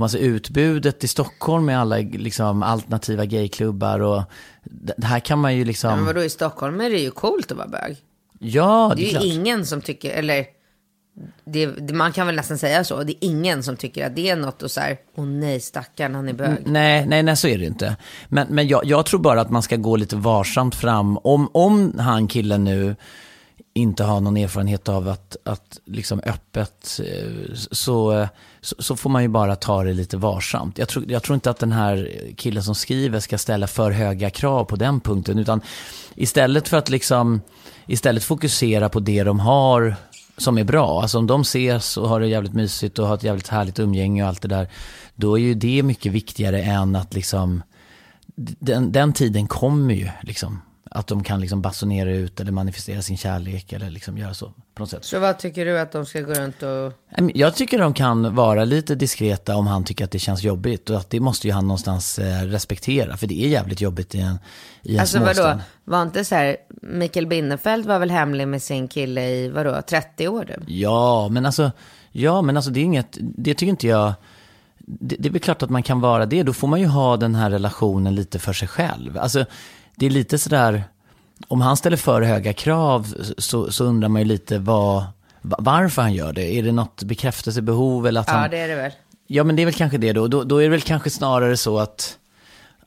Om 0.00 0.02
man 0.02 0.10
ser 0.10 0.18
utbudet 0.18 1.04
i 1.04 1.08
Stockholm 1.08 1.64
med 1.64 1.80
alla 1.80 1.96
liksom, 1.96 2.62
alternativa 2.62 3.24
gayklubbar 3.24 4.00
och 4.00 4.22
det 4.64 4.94
det 4.96 5.06
här 5.06 5.20
kan 5.20 5.38
man 5.38 5.56
ju 5.56 5.64
liksom... 5.64 5.94
Men 5.94 6.04
vadå, 6.04 6.22
i 6.22 6.30
Stockholm 6.30 6.80
är 6.80 6.90
det 6.90 6.98
ju 6.98 7.10
coolt 7.10 7.52
att 7.52 7.58
vara 7.58 7.68
bög. 7.68 7.96
Ja, 8.38 8.92
Det 8.96 9.02
är 9.02 9.04
ju 9.04 9.10
klart. 9.10 9.24
ingen 9.24 9.66
som 9.66 9.80
tycker, 9.80 10.10
eller 10.10 10.46
det, 11.44 11.66
det, 11.66 11.94
man 11.94 12.12
kan 12.12 12.26
väl 12.26 12.36
nästan 12.36 12.58
säga 12.58 12.84
så. 12.84 13.02
Det 13.02 13.12
är 13.12 13.28
ingen 13.28 13.62
som 13.62 13.76
tycker 13.76 14.06
att 14.06 14.16
det 14.16 14.30
är 14.30 14.36
något 14.36 14.62
och 14.62 14.70
så 14.70 14.80
här, 14.80 14.96
åh 15.16 15.26
nej 15.26 15.60
stackarn 15.60 16.14
han 16.14 16.28
är 16.28 16.32
bög. 16.32 16.56
Nej, 16.64 17.06
nej, 17.06 17.22
nej, 17.22 17.36
så 17.36 17.48
är 17.48 17.58
det 17.58 17.66
inte. 17.66 17.96
Men, 18.28 18.46
men 18.50 18.68
jag, 18.68 18.84
jag 18.84 19.06
tror 19.06 19.20
bara 19.20 19.40
att 19.40 19.50
man 19.50 19.62
ska 19.62 19.76
gå 19.76 19.96
lite 19.96 20.16
varsamt 20.16 20.74
fram. 20.74 21.18
Om, 21.18 21.50
om 21.52 21.98
han 21.98 22.28
killen 22.28 22.64
nu 22.64 22.96
inte 23.74 24.04
har 24.04 24.20
någon 24.20 24.36
erfarenhet 24.36 24.88
av 24.88 25.08
att, 25.08 25.36
att 25.44 25.80
liksom 25.86 26.20
öppet, 26.26 27.00
eh, 27.04 27.54
så, 27.54 28.28
så, 28.62 28.74
så 28.78 28.96
får 28.96 29.10
man 29.10 29.22
ju 29.22 29.28
bara 29.28 29.56
ta 29.56 29.84
det 29.84 29.92
lite 29.92 30.16
varsamt. 30.16 30.78
Jag 30.78 30.88
tror, 30.88 31.10
jag 31.10 31.22
tror 31.22 31.34
inte 31.34 31.50
att 31.50 31.58
den 31.58 31.72
här 31.72 32.10
killen 32.36 32.62
som 32.62 32.74
skriver 32.74 33.20
ska 33.20 33.38
ställa 33.38 33.66
för 33.66 33.90
höga 33.90 34.30
krav 34.30 34.64
på 34.64 34.76
den 34.76 35.00
punkten, 35.00 35.38
utan 35.38 35.60
istället 36.14 36.68
för 36.68 36.76
att 36.76 36.90
liksom, 36.90 37.40
istället 37.86 38.24
fokusera 38.24 38.88
på 38.88 39.00
det 39.00 39.24
de 39.24 39.40
har 39.40 39.94
som 40.36 40.58
är 40.58 40.64
bra. 40.64 41.02
Alltså 41.02 41.18
om 41.18 41.26
de 41.26 41.40
ses 41.40 41.96
och 41.96 42.08
har 42.08 42.20
det 42.20 42.26
jävligt 42.26 42.54
mysigt 42.54 42.98
och 42.98 43.06
har 43.06 43.14
ett 43.14 43.22
jävligt 43.22 43.48
härligt 43.48 43.78
umgänge 43.78 44.22
och 44.22 44.28
allt 44.28 44.42
det 44.42 44.48
där, 44.48 44.68
då 45.14 45.38
är 45.38 45.42
ju 45.42 45.54
det 45.54 45.82
mycket 45.82 46.12
viktigare 46.12 46.62
än 46.62 46.96
att 46.96 47.14
liksom, 47.14 47.62
den, 48.36 48.92
den 48.92 49.12
tiden 49.12 49.46
kommer 49.46 49.94
ju 49.94 50.08
liksom 50.22 50.60
att 50.92 51.06
de 51.06 51.22
kan 51.24 51.40
liksom 51.40 51.62
basunera 51.62 52.10
ut 52.10 52.40
eller 52.40 52.52
manifestera 52.52 53.02
sin 53.02 53.16
kärlek 53.16 53.72
eller 53.72 53.90
liksom 53.90 54.18
göra 54.18 54.34
så 54.34 54.46
på 54.74 54.82
något 54.82 54.90
sätt. 54.90 55.04
Så 55.04 55.18
vad 55.18 55.38
tycker 55.38 55.64
du 55.64 55.78
att 55.80 55.92
de 55.92 56.06
ska 56.06 56.20
gå 56.20 56.32
runt 56.34 56.62
och... 56.62 56.92
Jag 57.34 57.54
tycker 57.54 57.78
de 57.78 57.94
kan 57.94 58.34
vara 58.34 58.64
lite 58.64 58.94
diskreta 58.94 59.56
om 59.56 59.66
han 59.66 59.84
tycker 59.84 60.04
att 60.04 60.10
det 60.10 60.18
känns 60.18 60.42
jobbigt. 60.42 60.90
Och 60.90 60.96
att 60.96 61.10
det 61.10 61.20
måste 61.20 61.46
ju 61.46 61.52
han 61.52 61.66
någonstans 61.66 62.18
eh, 62.18 62.42
respektera. 62.42 63.16
För 63.16 63.26
det 63.26 63.44
är 63.44 63.48
jävligt 63.48 63.80
jobbigt 63.80 64.14
i 64.14 64.20
en, 64.20 64.38
i 64.82 64.94
en 64.94 65.00
Alltså 65.00 65.18
småstad. 65.18 65.42
vadå, 65.42 65.60
var 65.84 66.02
inte 66.02 66.24
så 66.24 66.34
här, 66.34 66.56
Mikael 66.82 67.26
Binnefeld 67.26 67.86
var 67.86 67.98
väl 67.98 68.10
hemlig 68.10 68.48
med 68.48 68.62
sin 68.62 68.88
kille 68.88 69.28
i, 69.28 69.48
vadå, 69.48 69.82
30 69.88 70.28
år 70.28 70.44
du? 70.44 70.72
Ja, 70.74 71.28
men 71.28 71.46
alltså, 71.46 71.70
ja, 72.12 72.42
men 72.42 72.56
alltså 72.56 72.70
det 72.70 72.80
är 72.80 72.84
inget, 72.84 73.18
det 73.20 73.54
tycker 73.54 73.70
inte 73.70 73.86
jag, 73.86 74.12
det, 74.78 75.16
det 75.18 75.28
är 75.28 75.32
väl 75.32 75.40
klart 75.40 75.62
att 75.62 75.70
man 75.70 75.82
kan 75.82 76.00
vara 76.00 76.26
det. 76.26 76.42
Då 76.42 76.52
får 76.52 76.68
man 76.68 76.80
ju 76.80 76.86
ha 76.86 77.16
den 77.16 77.34
här 77.34 77.50
relationen 77.50 78.14
lite 78.14 78.38
för 78.38 78.52
sig 78.52 78.68
själv. 78.68 79.18
Alltså, 79.18 79.44
det 80.00 80.06
är 80.06 80.10
lite 80.10 80.38
sådär, 80.38 80.84
om 81.48 81.60
han 81.60 81.76
ställer 81.76 81.96
för 81.96 82.22
höga 82.22 82.52
krav 82.52 83.14
så, 83.38 83.72
så 83.72 83.84
undrar 83.84 84.08
man 84.08 84.22
ju 84.22 84.28
lite 84.28 84.58
vad, 84.58 85.04
va- 85.42 85.56
varför 85.60 86.02
han 86.02 86.12
gör 86.14 86.32
det. 86.32 86.54
Är 86.58 86.62
det 86.62 86.72
något 86.72 87.02
bekräftelsebehov 87.02 88.06
eller 88.06 88.20
att 88.20 88.28
Ja, 88.28 88.34
han... 88.34 88.50
det 88.50 88.58
är 88.58 88.68
det 88.68 88.74
väl. 88.74 88.92
Ja, 89.26 89.44
men 89.44 89.56
det 89.56 89.62
är 89.62 89.64
väl 89.66 89.74
kanske 89.74 89.98
det 89.98 90.12
då. 90.12 90.28
Då, 90.28 90.44
då 90.44 90.58
är 90.58 90.62
det 90.62 90.68
väl 90.68 90.80
kanske 90.80 91.10
snarare 91.10 91.56
så 91.56 91.78
att, 91.78 92.18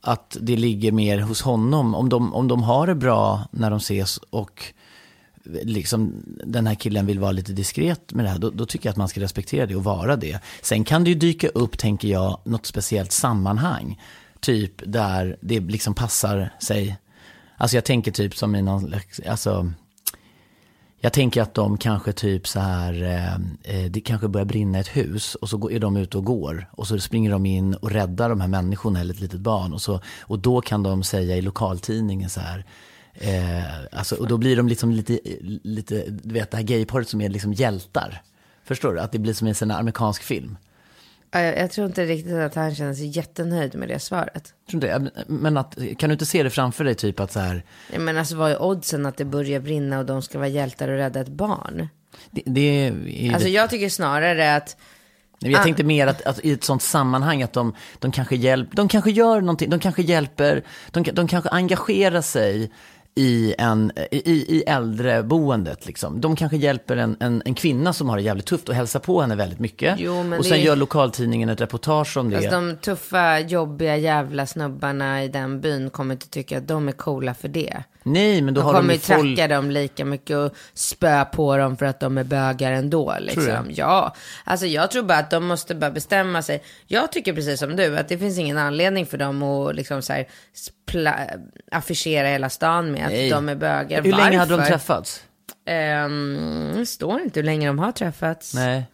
att 0.00 0.36
det 0.40 0.56
ligger 0.56 0.92
mer 0.92 1.18
hos 1.18 1.42
honom. 1.42 1.94
Om 1.94 2.08
de, 2.08 2.34
om 2.34 2.48
de 2.48 2.62
har 2.62 2.86
det 2.86 2.94
bra 2.94 3.42
när 3.50 3.70
de 3.70 3.76
ses 3.76 4.16
och 4.30 4.64
liksom 5.62 6.12
den 6.44 6.66
här 6.66 6.74
killen 6.74 7.06
vill 7.06 7.18
vara 7.18 7.32
lite 7.32 7.52
diskret 7.52 8.12
med 8.12 8.24
det 8.24 8.28
här, 8.28 8.38
då, 8.38 8.50
då 8.50 8.66
tycker 8.66 8.86
jag 8.86 8.90
att 8.92 8.96
man 8.96 9.08
ska 9.08 9.20
respektera 9.20 9.66
det 9.66 9.76
och 9.76 9.84
vara 9.84 10.16
det. 10.16 10.40
Sen 10.62 10.84
kan 10.84 11.04
det 11.04 11.10
ju 11.10 11.16
dyka 11.16 11.48
upp, 11.48 11.78
tänker 11.78 12.08
jag, 12.08 12.40
något 12.44 12.66
speciellt 12.66 13.12
sammanhang. 13.12 14.00
Typ 14.40 14.72
där 14.86 15.36
det 15.40 15.60
liksom 15.60 15.94
passar 15.94 16.50
sig. 16.62 16.96
Alltså 17.64 17.76
jag 17.76 17.84
tänker 17.84 18.12
typ 18.12 18.36
som 18.36 18.54
i 18.54 18.62
någon, 18.62 18.94
alltså 19.26 19.72
jag 21.00 21.12
tänker 21.12 21.42
att 21.42 21.54
de 21.54 21.78
kanske 21.78 22.12
typ 22.12 22.48
så 22.48 22.60
här, 22.60 23.02
eh, 23.02 23.34
eh 23.74 23.90
det 23.90 24.00
kanske 24.00 24.28
börjar 24.28 24.44
brinna 24.44 24.78
i 24.78 24.80
ett 24.80 24.96
hus 24.96 25.34
och 25.34 25.48
så 25.48 25.70
är 25.70 25.78
de 25.78 25.96
ute 25.96 26.18
och 26.18 26.24
går 26.24 26.70
och 26.72 26.86
så 26.86 26.98
springer 26.98 27.30
de 27.30 27.46
in 27.46 27.74
och 27.74 27.90
räddar 27.90 28.28
de 28.28 28.40
här 28.40 28.48
människorna 28.48 29.00
eller 29.00 29.14
ett 29.14 29.20
litet 29.20 29.40
barn 29.40 29.72
och, 29.72 29.82
så, 29.82 30.00
och 30.20 30.38
då 30.38 30.60
kan 30.60 30.82
de 30.82 31.02
säga 31.02 31.36
i 31.36 31.42
lokaltidningen 31.42 32.30
så 32.30 32.40
här, 32.40 32.64
eh, 33.14 33.98
alltså, 33.98 34.16
och 34.16 34.28
då 34.28 34.36
blir 34.36 34.56
de 34.56 34.68
liksom 34.68 34.90
lite, 34.90 35.18
lite, 35.62 36.04
du 36.08 36.34
vet 36.34 36.50
det 36.50 36.56
här 36.56 36.64
gayparet 36.64 37.08
som 37.08 37.20
är 37.20 37.28
liksom 37.28 37.52
hjältar. 37.52 38.22
Förstår 38.64 38.94
du? 38.94 39.00
Att 39.00 39.12
det 39.12 39.18
blir 39.18 39.32
som 39.32 39.46
i 39.46 39.50
en 39.50 39.54
sån 39.54 39.70
amerikansk 39.70 40.22
film. 40.22 40.56
Ja, 41.34 41.40
Jag, 41.40 41.70
tror 41.70 41.86
inte 41.86 42.04
riktigt 42.04 42.32
att 42.34 42.54
han 42.54 42.74
känner 42.74 42.94
sig 42.94 43.06
jättenöjd 43.06 43.74
med 43.74 43.88
det 43.88 43.98
svaret. 43.98 44.54
Tror 44.70 44.84
inte? 44.84 45.10
Men 45.26 45.56
att, 45.56 45.78
kan 45.98 46.08
du 46.08 46.12
inte 46.12 46.26
se 46.26 46.42
det 46.42 46.50
framför 46.50 46.84
dig 46.84 46.94
typ 46.94 47.20
att 47.20 47.32
så 47.32 47.40
här, 47.40 47.64
Jag 47.92 48.00
menar, 48.02 48.18
alltså 48.20 48.36
vad 48.36 48.50
är 48.50 48.62
oddsen 48.62 49.06
att 49.06 49.16
det 49.16 49.24
börjar 49.24 49.60
brinna 49.60 49.98
och 49.98 50.06
de 50.06 50.22
ska 50.22 50.38
vara 50.38 50.48
hjältar 50.48 50.88
och 50.88 50.96
rädda 50.96 51.20
ett 51.20 51.28
barn? 51.28 51.88
det, 52.30 52.42
det 52.46 52.60
är 52.60 53.32
Alltså 53.34 53.48
jag 53.48 53.70
tycker 53.70 53.88
snarare 53.88 54.56
att, 54.56 54.76
Jag 55.38 55.60
Ah. 55.60 55.62
tänkte 55.64 55.84
mer 55.84 56.06
att, 56.06 56.22
att 56.22 56.44
i 56.44 56.52
ett 56.52 56.64
sånt 56.64 56.82
sammanhang 56.82 57.42
att 57.42 57.52
de, 57.52 57.74
de 57.98 58.12
kanske 58.12 58.36
hjälper, 58.36 58.76
de 58.76 58.88
kanske 58.88 59.10
gör 59.10 59.40
någonting, 59.40 59.70
de 59.70 59.80
kanske 59.80 60.02
hjälper, 60.02 60.62
de, 60.90 61.02
de 61.12 61.28
kanske 61.28 61.50
engagerar 61.50 62.20
sig 62.20 62.70
i, 63.16 63.54
en, 63.58 63.92
i, 64.10 64.30
i 64.56 64.62
äldreboendet. 64.66 65.86
Liksom. 65.86 66.20
De 66.20 66.36
kanske 66.36 66.56
hjälper 66.56 66.96
en, 66.96 67.16
en, 67.20 67.42
en 67.44 67.54
kvinna 67.54 67.92
som 67.92 68.08
har 68.08 68.16
det 68.16 68.22
jävligt 68.22 68.46
tufft 68.46 68.68
och 68.68 68.74
hälsar 68.74 69.00
på 69.00 69.20
henne 69.20 69.36
väldigt 69.36 69.58
mycket. 69.58 69.94
Jo, 69.98 70.34
och 70.38 70.46
sen 70.46 70.58
är- 70.58 70.62
gör 70.62 70.76
lokaltidningen 70.76 71.48
ett 71.48 71.60
reportage 71.60 72.16
om 72.16 72.30
det. 72.30 72.36
alltså 72.36 72.50
de 72.50 72.76
tuffa, 72.76 73.38
jobbiga 73.40 73.96
jävla 73.96 74.46
snubbarna 74.46 75.24
i 75.24 75.28
den 75.28 75.60
byn 75.60 75.90
kommer 75.90 76.14
inte 76.14 76.28
tycka 76.28 76.58
att 76.58 76.68
de 76.68 76.88
är 76.88 76.92
coola 76.92 77.34
för 77.34 77.48
det. 77.48 77.82
Nej, 78.02 78.42
men 78.42 78.54
då 78.54 78.60
De 78.60 78.64
har 78.64 78.72
de 78.72 78.78
kommer 78.80 78.92
ju 78.92 78.98
ju 78.98 79.00
folk... 79.00 79.36
tracka 79.36 79.54
dem 79.54 79.70
lika 79.70 80.04
mycket 80.04 80.36
och 80.36 80.52
spö 80.74 81.24
på 81.24 81.56
dem 81.56 81.76
för 81.76 81.86
att 81.86 82.00
de 82.00 82.18
är 82.18 82.24
bögar 82.24 82.72
ändå. 82.72 83.14
Liksom. 83.20 83.66
Ja, 83.70 84.14
alltså 84.44 84.66
jag 84.66 84.90
tror 84.90 85.02
bara 85.02 85.18
att 85.18 85.30
de 85.30 85.46
måste 85.46 85.74
bara 85.74 85.90
bestämma 85.90 86.42
sig. 86.42 86.62
Jag 86.86 87.12
tycker 87.12 87.32
precis 87.32 87.60
som 87.60 87.76
du, 87.76 87.98
att 87.98 88.08
det 88.08 88.18
finns 88.18 88.38
ingen 88.38 88.58
anledning 88.58 89.06
för 89.06 89.18
dem 89.18 89.42
att 89.42 89.74
liksom 89.76 90.02
så 90.02 90.12
här, 90.12 90.26
affischera 91.72 92.28
hela 92.28 92.50
stan 92.50 92.92
med 92.92 93.04
att 93.06 93.12
Nej. 93.12 93.30
de 93.30 93.48
är 93.48 93.54
bögar. 93.54 94.02
Hur 94.02 94.12
länge 94.12 94.38
hade 94.38 94.50
de 94.50 94.56
Varför? 94.56 94.70
träffats? 94.70 95.22
Ehm, 95.66 96.72
det 96.76 96.86
står 96.86 97.20
inte 97.20 97.40
hur 97.40 97.44
länge 97.44 97.66
de 97.66 97.78
har 97.78 97.92
träffats. 97.92 98.54
Nej. 98.54 98.84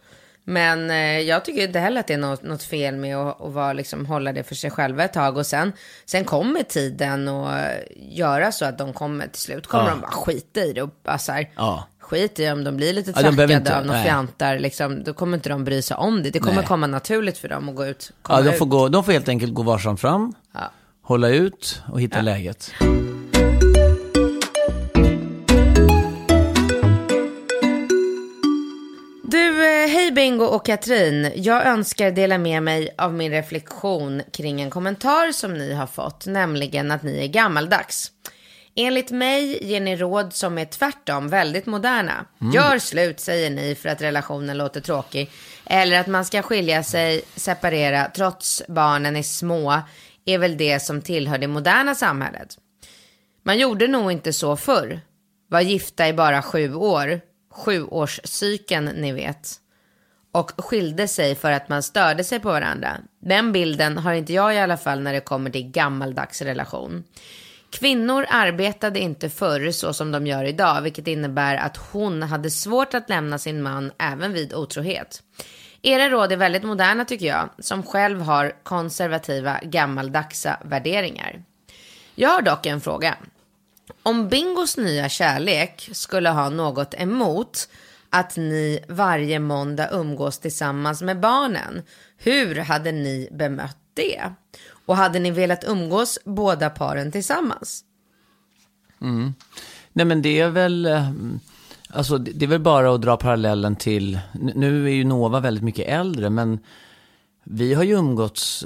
Men 0.43 0.89
eh, 0.91 1.19
jag 1.19 1.45
tycker 1.45 1.63
inte 1.63 1.79
heller 1.79 1.99
att 1.99 2.07
det 2.07 2.13
är 2.13 2.17
något, 2.17 2.43
något 2.43 2.63
fel 2.63 2.95
med 2.95 3.17
att, 3.17 3.41
att 3.41 3.53
vara, 3.53 3.73
liksom, 3.73 4.05
hålla 4.05 4.33
det 4.33 4.43
för 4.43 4.55
sig 4.55 4.71
själva 4.71 5.03
ett 5.03 5.13
tag. 5.13 5.37
Och 5.37 5.45
sen, 5.45 5.73
sen 6.05 6.23
kommer 6.25 6.63
tiden 6.63 7.27
att 7.27 7.57
göra 7.95 8.51
så 8.51 8.65
att 8.65 8.77
de 8.77 8.93
kommer 8.93 9.27
till 9.27 9.41
slut 9.41 9.67
kommer 9.67 9.83
Ja. 9.83 9.89
de 9.89 10.01
bara 10.01 10.11
skita 10.11 10.59
i 10.59 10.73
det. 10.73 10.81
Och 10.81 10.89
bara 11.03 11.17
så 11.17 11.31
här, 11.31 11.49
Ja. 11.55 11.87
Skit 11.99 12.39
i 12.39 12.49
om 12.51 12.63
de 12.63 12.77
blir 12.77 12.93
lite 12.93 13.11
Ja, 13.15 13.21
trackade 13.21 13.53
inte- 13.53 13.77
av 13.77 13.85
några 13.85 14.03
fjantar. 14.03 14.59
Liksom, 14.59 15.03
då 15.03 15.13
kommer 15.13 15.37
inte 15.37 15.49
de 15.49 15.63
bry 15.63 15.81
sig 15.81 15.97
om 15.97 16.23
det. 16.23 16.29
Det 16.29 16.39
kommer 16.39 16.55
Nej. 16.55 16.65
komma 16.65 16.87
naturligt 16.87 17.37
för 17.37 17.47
dem 17.47 17.69
att 17.69 17.75
gå 17.75 17.85
ut. 17.85 18.11
Ja, 18.29 18.41
de 18.41 18.49
ut. 18.49 18.57
får, 18.57 18.65
gå, 18.65 18.87
de 18.89 19.03
får 19.03 19.11
helt 19.11 19.29
enkelt 19.29 19.53
gå 19.53 19.63
varsamt 19.63 20.01
fram, 20.01 20.33
Ja. 20.53 20.71
Hålla 21.11 21.29
ut 21.29 21.81
och 21.91 22.01
hitta 22.01 22.21
läget. 22.21 22.71
Du, 29.23 29.65
eh, 29.65 29.89
hej 29.89 30.11
Bingo 30.11 30.45
och 30.45 30.65
Katrin. 30.65 31.31
Jag 31.35 31.65
önskar 31.65 32.11
dela 32.11 32.37
med 32.37 32.63
mig 32.63 32.95
av 32.97 33.13
min 33.13 33.31
reflektion 33.31 34.21
kring 34.33 34.61
en 34.61 34.69
kommentar 34.69 35.31
som 35.31 35.53
ni 35.53 35.73
har 35.73 35.87
fått, 35.87 36.25
nämligen 36.25 36.91
att 36.91 37.03
ni 37.03 37.23
är 37.23 37.27
gammaldags. 37.27 38.11
Enligt 38.75 39.11
mig 39.11 39.67
ger 39.67 39.79
ni 39.79 39.95
råd 39.95 40.33
som 40.33 40.57
är 40.57 40.65
tvärtom 40.65 41.29
väldigt 41.29 41.65
moderna. 41.65 42.25
Gör 42.53 42.79
slut 42.79 43.19
säger 43.19 43.49
ni 43.49 43.75
för 43.75 43.89
att 43.89 44.01
relationen 44.01 44.57
låter 44.57 44.81
tråkig. 44.81 45.29
Eller 45.65 45.99
att 45.99 46.07
man 46.07 46.25
ska 46.25 46.41
skilja 46.41 46.83
sig, 46.83 47.21
separera 47.35 48.11
trots 48.15 48.63
barnen 48.67 49.15
är 49.15 49.23
små 49.23 49.81
är 50.25 50.37
väl 50.37 50.57
det 50.57 50.79
som 50.79 51.01
tillhör 51.01 51.37
det 51.37 51.47
moderna 51.47 51.95
samhället. 51.95 52.57
Man 53.43 53.59
gjorde 53.59 53.87
nog 53.87 54.11
inte 54.11 54.33
så 54.33 54.55
förr. 54.55 55.01
Var 55.47 55.61
gifta 55.61 56.07
i 56.07 56.13
bara 56.13 56.41
sju 56.41 56.73
år. 56.73 57.21
Sjuårscykeln, 57.51 58.85
ni 58.85 59.11
vet. 59.11 59.55
Och 60.31 60.51
skilde 60.57 61.07
sig 61.07 61.35
för 61.35 61.51
att 61.51 61.69
man 61.69 61.83
störde 61.83 62.23
sig 62.23 62.39
på 62.39 62.49
varandra. 62.49 62.97
Den 63.21 63.51
bilden 63.51 63.97
har 63.97 64.13
inte 64.13 64.33
jag 64.33 64.55
i 64.55 64.59
alla 64.59 64.77
fall 64.77 65.01
när 65.01 65.13
det 65.13 65.21
kommer 65.21 65.49
till 65.49 65.71
gammaldags 65.71 66.41
relation. 66.41 67.03
Kvinnor 67.71 68.25
arbetade 68.29 68.99
inte 68.99 69.29
förr 69.29 69.71
så 69.71 69.93
som 69.93 70.11
de 70.11 70.27
gör 70.27 70.43
idag, 70.43 70.81
vilket 70.81 71.07
innebär 71.07 71.55
att 71.55 71.77
hon 71.77 72.23
hade 72.23 72.49
svårt 72.49 72.93
att 72.93 73.09
lämna 73.09 73.37
sin 73.37 73.61
man 73.61 73.91
även 73.97 74.33
vid 74.33 74.53
otrohet. 74.53 75.23
Era 75.81 76.09
råd 76.09 76.31
är 76.31 76.37
väldigt 76.37 76.63
moderna 76.63 77.05
tycker 77.05 77.25
jag, 77.25 77.49
som 77.59 77.83
själv 77.83 78.21
har 78.21 78.53
konservativa 78.63 79.59
gammaldagsa 79.63 80.57
värderingar. 80.65 81.43
Jag 82.15 82.29
har 82.29 82.41
dock 82.41 82.65
en 82.65 82.81
fråga. 82.81 83.17
Om 84.03 84.29
Bingos 84.29 84.77
nya 84.77 85.09
kärlek 85.09 85.89
skulle 85.91 86.29
ha 86.29 86.49
något 86.49 86.93
emot 86.93 87.69
att 88.09 88.37
ni 88.37 88.79
varje 88.87 89.39
måndag 89.39 89.89
umgås 89.91 90.39
tillsammans 90.39 91.01
med 91.01 91.19
barnen, 91.19 91.81
hur 92.17 92.55
hade 92.55 92.91
ni 92.91 93.29
bemött 93.31 93.77
det? 93.93 94.21
Och 94.85 94.97
hade 94.97 95.19
ni 95.19 95.31
velat 95.31 95.63
umgås 95.63 96.19
båda 96.23 96.69
paren 96.69 97.11
tillsammans? 97.11 97.83
Mm. 99.01 99.33
Nej 99.93 100.05
men 100.05 100.21
det 100.21 100.39
är 100.39 100.49
väl, 100.49 100.85
Um 100.85 101.39
alltså 101.93 102.17
det 102.17 102.45
är 102.45 102.49
väl 102.49 102.59
bara 102.61 102.93
att 102.95 103.01
dra 103.01 103.17
parallellen 103.17 103.75
till, 103.75 104.19
nu- 104.33 104.85
är 104.85 104.93
ju 104.93 105.03
Nova 105.03 105.39
väldigt 105.39 105.63
mycket 105.63 105.87
äldre 105.87 106.29
men 106.29 106.59
vi 107.43 107.73
har 107.73 107.83
ju 107.83 107.93
umgåtts 107.93 108.65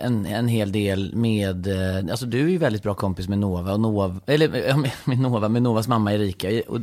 en, 0.00 0.26
en 0.26 0.48
hel 0.48 0.72
del 0.72 1.14
med, 1.14 1.66
eh, 1.66 2.10
alltså 2.10 2.26
du 2.26 2.44
är 2.44 2.48
ju 2.48 2.58
väldigt 2.58 2.82
bra 2.82 2.94
kompis 2.94 3.28
med 3.28 3.38
Nova, 3.38 3.72
och 3.72 3.80
Nova 3.80 4.20
eller 4.26 4.48
med, 4.76 4.90
med 5.04 5.18
Nova, 5.18 5.48
med 5.48 5.62
Novas 5.62 5.88
mamma 5.88 6.12
Erika. 6.12 6.62
Och 6.68 6.78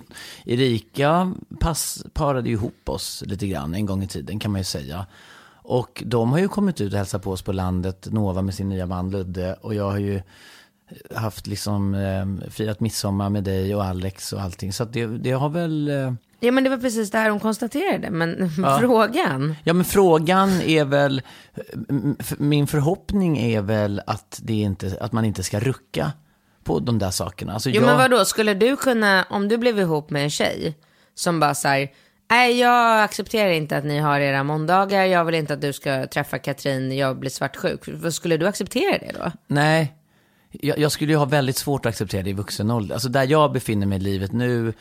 Erika 0.46 1.34
pass, 1.60 2.06
parade 2.14 2.50
ju 2.50 2.56
ihop 2.56 2.90
oss 2.90 3.24
lite 3.26 3.48
grann 3.48 3.74
en 3.74 3.86
gång 3.86 4.04
i 4.04 4.08
tiden 4.08 4.40
kan 4.40 4.52
man 4.52 4.62
ju 4.62 4.66
säga. 4.66 5.06
Och 5.68 6.04
de 6.06 6.32
har 6.32 6.40
ju 6.40 6.48
kommit 6.48 6.82
ut 6.82 6.94
och 6.94 6.98
hälsat 6.98 7.24
på 7.24 7.32
oss 7.32 7.42
på 7.42 7.52
landet, 7.52 8.08
Nova 8.12 8.42
med 8.42 8.54
sin 8.54 8.70
nya 8.70 8.86
man 8.86 9.12
Ludde. 9.12 9.54
Och 9.62 9.76
jag 9.76 9.92
har 9.92 9.98
ju 9.98 10.22
haft 11.16 11.48
liksom 11.48 11.96
eh, 11.96 12.50
firat 12.50 12.80
midsommar 12.80 13.30
med 13.30 13.44
dig 13.44 13.76
och 13.76 13.84
Alex 13.86 14.34
och 14.34 14.42
allting. 14.42 14.74
Så 14.74 14.84
att 14.84 14.94
det, 14.94 15.06
det 15.06 15.32
har 15.32 15.50
väl... 15.50 15.88
Eh, 15.90 16.14
Ja 16.40 16.52
men 16.52 16.64
det 16.64 16.70
var 16.70 16.78
precis 16.78 17.12
det 17.12 17.18
här 17.18 17.30
hon 17.30 17.40
konstaterade, 17.40 18.10
men 18.10 18.50
frågan? 18.80 19.56
ja 19.64 19.74
men 19.74 19.86
frågan 19.86 20.50
är 20.62 20.86
väl, 20.86 21.22
f- 22.20 22.34
min 22.38 22.68
förhoppning 22.68 23.38
är 23.38 23.62
väl 23.62 24.02
att, 24.08 24.40
det 24.44 24.54
inte, 24.54 24.98
att 25.02 25.12
man 25.12 25.26
inte 25.26 25.44
ska 25.44 25.60
rucka 25.60 26.12
på 26.64 26.80
de 26.80 27.00
där 27.00 27.12
sakerna. 27.12 27.54
Alltså 27.54 27.70
Jo 27.70 27.76
jag, 27.82 27.86
men 27.88 27.98
vadå, 27.98 28.26
skulle 28.26 28.54
du 28.54 28.76
kunna, 28.78 29.26
om 29.30 29.48
du 29.48 29.58
blev 29.58 29.80
ihop 29.80 30.10
med 30.10 30.24
en 30.24 30.30
tjej 30.30 30.78
som 31.16 31.40
bara 31.40 31.56
säger 31.56 31.90
Nej, 32.32 32.60
jag 32.60 33.04
accepterar 33.04 33.50
inte 33.50 33.78
att 33.78 33.86
ni 33.86 34.00
har 34.00 34.20
era 34.20 34.44
måndagar. 34.44 35.04
Jag 35.06 35.26
vill 35.26 35.36
inte 35.36 35.54
att 35.54 35.62
du 35.62 35.74
ska 35.74 36.08
träffa 36.08 36.38
Katrin. 36.40 36.98
Jag 36.98 37.20
blir 37.20 37.30
svartsjuk. 37.30 37.80
Skulle 38.14 38.38
du 38.38 38.48
acceptera 38.48 38.98
det 38.98 39.12
då? 39.20 39.32
Nej, 39.48 39.94
jag, 40.62 40.80
jag 40.80 40.92
skulle 40.92 41.12
ju 41.12 41.18
ha 41.18 41.26
väldigt 41.26 41.58
svårt 41.58 41.86
att 41.86 41.90
acceptera 41.90 42.24
det 42.24 42.30
i 42.30 42.34
vuxen 42.34 42.72
ålder. 42.72 42.94
Alltså 42.96 43.10
där 43.10 43.24
jag 43.24 43.52
befinner 43.52 43.88
mig 43.88 43.98
i 43.98 44.02
livet 44.02 44.32
nu 44.32 44.74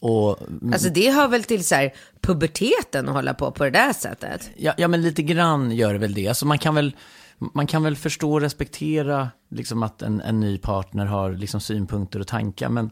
och 0.00 0.38
Alltså 0.72 0.88
det 0.88 1.10
hör 1.10 1.28
väl 1.28 1.44
till 1.44 1.64
så 1.64 1.74
här 1.74 1.92
puberteten 2.20 3.08
att 3.08 3.14
hålla 3.14 3.34
på 3.34 3.50
på 3.50 3.64
det 3.64 3.70
där 3.70 3.92
sättet. 3.92 4.50
Ja, 4.56 4.74
ja, 4.76 4.88
men 4.88 5.02
lite 5.02 5.22
grann 5.22 5.70
gör 5.70 5.92
det 5.92 5.98
väl 5.98 6.14
det. 6.14 6.28
Alltså 6.28 6.46
man 6.46 6.58
kan 6.58 6.74
väl, 6.74 6.96
man 7.38 7.66
kan 7.66 7.82
väl 7.82 7.96
förstå 7.96 8.32
och 8.32 8.40
respektera 8.40 9.30
liksom 9.50 9.82
att 9.82 10.02
en, 10.02 10.20
en 10.20 10.40
ny 10.40 10.58
partner 10.58 11.06
har 11.06 11.32
liksom 11.32 11.60
synpunkter 11.60 12.20
och 12.20 12.26
tankar. 12.26 12.68
Men, 12.68 12.90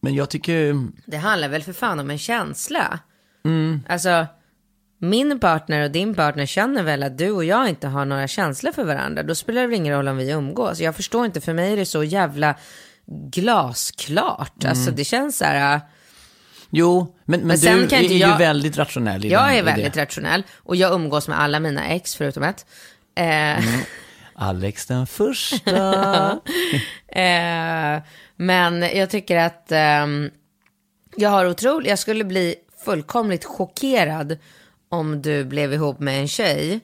men 0.00 0.14
jag 0.14 0.30
tycker... 0.30 0.86
Det 1.06 1.16
handlar 1.16 1.48
väl 1.48 1.62
för 1.62 1.72
fan 1.72 2.00
om 2.00 2.10
en 2.10 2.18
känsla. 2.18 2.98
Mm. 3.44 3.80
Alltså, 3.88 4.26
min 5.08 5.40
partner 5.40 5.84
och 5.84 5.90
din 5.90 6.14
partner 6.14 6.46
känner 6.46 6.82
väl 6.82 7.02
att 7.02 7.18
du 7.18 7.30
och 7.30 7.44
jag 7.44 7.68
inte 7.68 7.88
har 7.88 8.04
några 8.04 8.28
känslor 8.28 8.72
för 8.72 8.84
varandra. 8.84 9.22
Då 9.22 9.34
spelar 9.34 9.60
det 9.60 9.66
väl 9.66 9.76
ingen 9.76 9.94
roll 9.94 10.08
om 10.08 10.16
vi 10.16 10.30
umgås. 10.30 10.80
Jag 10.80 10.96
förstår 10.96 11.26
inte, 11.26 11.40
för 11.40 11.52
mig 11.52 11.72
är 11.72 11.76
det 11.76 11.86
så 11.86 12.04
jävla 12.04 12.54
glasklart. 13.30 14.64
Alltså 14.64 14.90
det 14.90 15.04
känns 15.04 15.38
så 15.38 15.44
här... 15.44 15.74
äh, 15.74 15.80
Jo, 16.70 17.14
men, 17.24 17.40
men, 17.40 17.58
Men 17.64 17.88
du 17.88 17.96
är 17.96 18.00
ju 18.02 18.16
jag- 18.16 18.38
väldigt 18.38 18.78
rationell 18.78 19.24
i 19.24 19.28
Jag 19.28 19.56
är 19.56 19.62
väldigt 19.62 19.92
det. 19.94 20.02
rationell 20.02 20.42
och 20.56 20.76
jag 20.76 20.92
umgås 20.94 21.28
med 21.28 21.40
alla 21.40 21.60
mina 21.60 21.86
ex 21.88 22.14
förutom 22.16 22.42
ett. 22.42 22.66
Eh, 23.14 23.64
Alex 24.34 24.86
den 24.86 25.06
första. 25.06 26.38
Eh, 27.08 28.02
men 28.36 28.82
jag 28.94 29.10
tycker 29.10 29.36
att 29.36 29.72
ehm, 29.72 30.30
jag 31.16 31.30
har 31.30 31.46
otroligt, 31.46 31.88
jag 31.88 31.98
skulle 31.98 32.24
bli 32.24 32.54
fullkomligt 32.84 33.44
chockerad 33.44 34.38
om 34.88 35.22
du 35.22 35.44
blev 35.44 35.72
ihop 35.72 36.00
med 36.00 36.20
en 36.20 36.28
tjej 36.28 36.80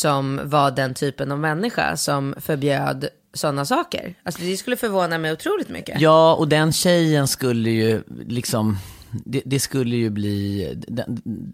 som 0.00 0.40
var 0.44 0.70
den 0.70 0.94
typen 0.94 1.32
av 1.32 1.38
människa 1.38 1.96
som 1.96 2.34
förbjöd 2.40 3.08
sådana 3.34 3.64
saker. 3.64 4.14
Alltså 4.22 4.42
det 4.42 4.56
skulle 4.56 4.76
förvåna 4.76 5.18
mig 5.18 5.32
otroligt 5.32 5.68
mycket. 5.68 6.00
ja, 6.00 6.34
och 6.34 6.48
den 6.48 6.72
tjejen 6.72 7.28
skulle 7.28 7.70
ju 7.70 8.02
liksom... 8.26 8.78
Det, 9.24 9.42
det 9.44 9.60
skulle 9.60 9.96
ju 9.96 10.10
bli, 10.10 10.72
det, 10.88 11.04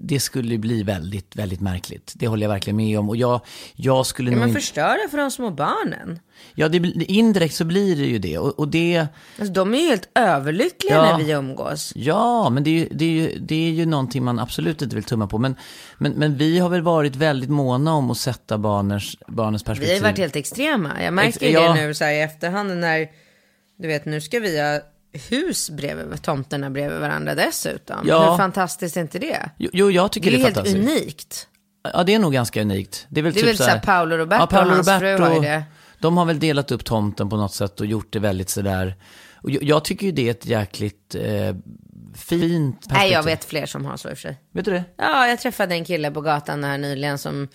det 0.03 0.21
skulle 0.21 0.59
bli 0.59 0.83
väldigt, 0.83 1.37
väldigt 1.37 1.61
märkligt. 1.61 2.13
Det 2.17 2.27
håller 2.29 2.43
jag 2.43 2.51
verkligen 2.51 2.77
med 2.77 2.99
om. 2.99 3.09
Och 3.09 3.17
jag, 3.17 3.41
jag 3.75 4.07
skulle 4.07 4.31
Ja, 4.31 4.37
nog 4.37 4.45
men 4.47 4.55
förstöra 4.55 4.99
för 5.11 5.19
de 5.19 5.31
små 5.31 5.51
barnen. 5.51 6.19
Ja, 6.55 6.69
det, 6.69 6.79
indirekt 7.13 7.55
så 7.55 7.65
blir 7.65 7.97
det 7.97 8.05
ju 8.07 8.19
det. 8.19 8.39
Och, 8.39 8.59
och 8.59 8.69
det... 8.69 9.07
Alltså, 9.39 9.53
de 9.53 9.75
är 9.75 9.79
ju 9.79 9.87
helt 9.89 10.09
överlyckliga 10.15 10.95
Ja. 10.95 11.03
när 11.19 11.25
vi 11.25 11.31
umgås. 11.33 11.93
Ja, 11.97 12.51
men 12.51 12.65
det 12.65 12.71
är, 12.71 12.75
ju, 12.75 12.89
det, 12.93 13.05
är 13.05 13.11
ju, 13.11 13.39
det 13.39 13.55
är 13.69 13.71
ju 13.71 13.87
någonting 13.87 14.25
man 14.25 14.39
absolut 14.39 14.83
inte 14.83 14.95
vill 14.97 15.05
tumma 15.05 15.27
på. 15.27 15.39
Men, 15.39 15.57
men, 15.99 16.13
men 16.13 16.37
vi 16.37 16.59
har 16.59 16.69
väl 16.69 16.83
varit 16.83 17.17
väldigt 17.17 17.51
måna 17.51 17.95
om 17.95 18.11
att 18.11 18.19
sätta 18.19 18.59
barnens, 18.59 19.17
barnens 19.29 19.63
Vi 19.63 19.67
perspektiv. 19.67 19.89
har 19.93 19.97
ju 19.97 20.03
varit 20.13 20.19
helt 20.19 20.37
extrema. 20.37 21.03
Jag 21.03 21.15
märker 21.15 21.47
Ex- 21.47 21.55
ja. 21.55 21.73
det 21.73 21.87
nu 21.87 21.95
så 21.95 22.05
här 22.05 22.13
i 22.13 22.21
efterhand 22.21 22.77
när, 22.79 23.09
du 23.79 23.89
vet 23.89 24.05
nu 24.05 24.21
ska 24.21 24.41
vi 24.41 24.61
ha 24.61 24.81
hus 25.13 25.71
bredvid, 25.71 26.23
tomterna 26.23 26.71
bredvid 26.71 27.01
varandra 27.01 27.35
dessutom. 27.35 27.97
Ja. 28.05 28.31
Hur 28.31 28.37
fantastiskt 28.37 28.97
är 28.97 29.01
inte 29.01 29.19
det? 29.19 29.51
Jo, 29.59 29.71
Jo, 29.73 29.91
jag 29.91 30.05
Det 30.05 30.13
tycker 30.13 30.29
är 30.29 30.33
det 30.33 30.39
är 30.39 30.43
helt 30.45 30.55
fantastiskt. 30.57 30.89
unikt. 30.89 31.47
Ja, 31.93 32.03
det 32.05 32.15
är 32.15 32.19
nog 32.19 32.33
ganska 32.33 32.61
unikt. 32.61 33.07
Det 33.09 33.21
är 33.21 33.25
väl 33.25 33.33
Det 33.33 33.39
är 33.39 33.43
typ 33.43 33.49
väl 33.51 33.57
så 33.57 33.65
här 33.65 33.81
Paolo 33.81 34.17
Roberto 34.17 34.57
och 34.57 34.63
hans 34.67 34.89
fru 34.89 35.19
har 35.19 35.35
ju 35.35 35.41
det. 35.41 35.63
De 35.99 36.17
har 36.17 36.25
väl 36.25 36.39
delat 36.39 36.71
upp 36.73 36.85
tomten 36.85 37.29
på 37.29 37.37
något 37.37 37.55
sätt 37.55 37.81
och 37.81 37.87
gjort 37.87 38.13
det 38.13 38.19
väldigt 38.19 38.51
sådär. 38.51 38.97
Och 39.35 39.51
jag, 39.51 39.63
jag 39.63 39.85
tycker 39.85 40.07
ju 40.07 40.13
det 40.13 40.27
är 40.27 40.31
ett 40.31 40.47
jäkligt 40.47 41.15
eh, 41.15 41.55
fint 42.15 42.77
perspektiv. 42.77 42.99
Nej, 42.99 43.13
jag 43.13 43.23
vet 43.23 43.45
fler 43.45 43.67
som 43.67 43.85
har 43.85 43.97
så 43.97 44.09
i 44.11 44.13
och 44.13 44.19
för 44.19 44.23
sig. 44.23 44.41
Vet 44.53 44.65
du 44.65 44.71
det? 44.71 44.85
Ja, 44.97 45.27
jag 45.29 45.41
träffade 45.41 45.75
en 45.75 45.85
kille 45.85 46.11
på 46.11 46.21
gatan 46.21 46.65
här 46.65 46.79
nyligen 46.79 47.19
som, 47.19 47.49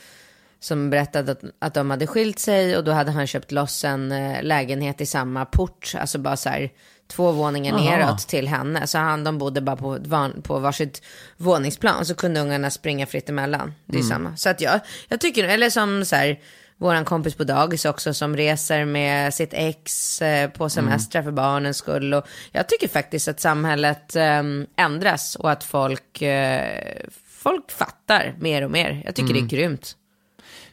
som 0.60 0.90
berättade 0.90 1.32
att, 1.32 1.42
att 1.60 1.74
de 1.74 1.90
hade 1.90 2.08
skilt 2.08 2.40
sig 2.40 2.78
och 2.78 2.84
då 2.84 2.92
hade 2.92 3.12
han 3.12 3.28
köpt 3.28 3.52
loss 3.52 3.84
en 3.84 4.12
eh, 4.12 4.44
lägenhet 4.44 5.02
i 5.02 5.06
samma 5.06 5.46
port, 5.46 5.94
alltså 6.00 6.18
bara 6.20 6.38
så 6.38 6.50
här 6.50 6.70
två 7.08 7.32
våningar 7.32 7.74
Aha. 7.74 7.84
neråt 7.84 8.28
till 8.28 8.48
henne. 8.48 8.88
Så 8.88 8.98
han, 8.98 9.24
de 9.24 9.38
bodde 9.38 9.62
bara 9.62 9.76
på, 9.76 9.98
van, 10.02 10.42
på 10.42 10.60
varsitt 10.60 11.02
våningsplan, 11.38 12.06
så 12.06 12.16
kunde 12.16 12.40
ungarna 12.40 12.70
springa 12.70 13.06
fritt 13.06 13.30
emellan. 13.30 13.74
Det 13.86 13.98
är 13.98 14.02
Mm. 14.02 14.10
samma. 14.10 14.36
Så 14.38 14.50
att 14.50 14.62
jag, 14.62 14.80
jag 15.08 15.20
tycker, 15.20 15.44
eller 15.44 15.70
som 15.70 16.06
så 16.06 16.16
här, 16.16 16.40
våran 16.78 17.06
kompis 17.06 17.36
på 17.36 17.44
dagis 17.44 17.86
också 17.86 18.14
som 18.14 18.38
reser 18.38 18.86
med 18.86 19.34
sitt 19.34 19.50
ex 19.54 20.22
eh, 20.22 20.50
på 20.50 20.70
semestrar 20.70 21.24
för 21.24 21.32
barnens 21.32 21.78
skull. 21.78 22.14
Och 22.14 22.26
jag 22.52 22.70
tycker 22.70 22.88
faktiskt 22.88 23.28
att 23.28 23.40
samhället 23.40 24.16
eh, 24.16 24.44
ändras 24.78 25.36
och 25.36 25.52
att 25.52 25.64
folk, 25.64 26.22
eh, 26.22 26.96
folk 27.30 27.72
fattar 27.72 28.36
mer 28.40 28.62
och 28.62 28.72
mer. 28.72 29.02
Jag 29.06 29.16
tycker 29.16 29.34
det 29.34 29.40
är 29.40 29.46
grymt. 29.48 29.96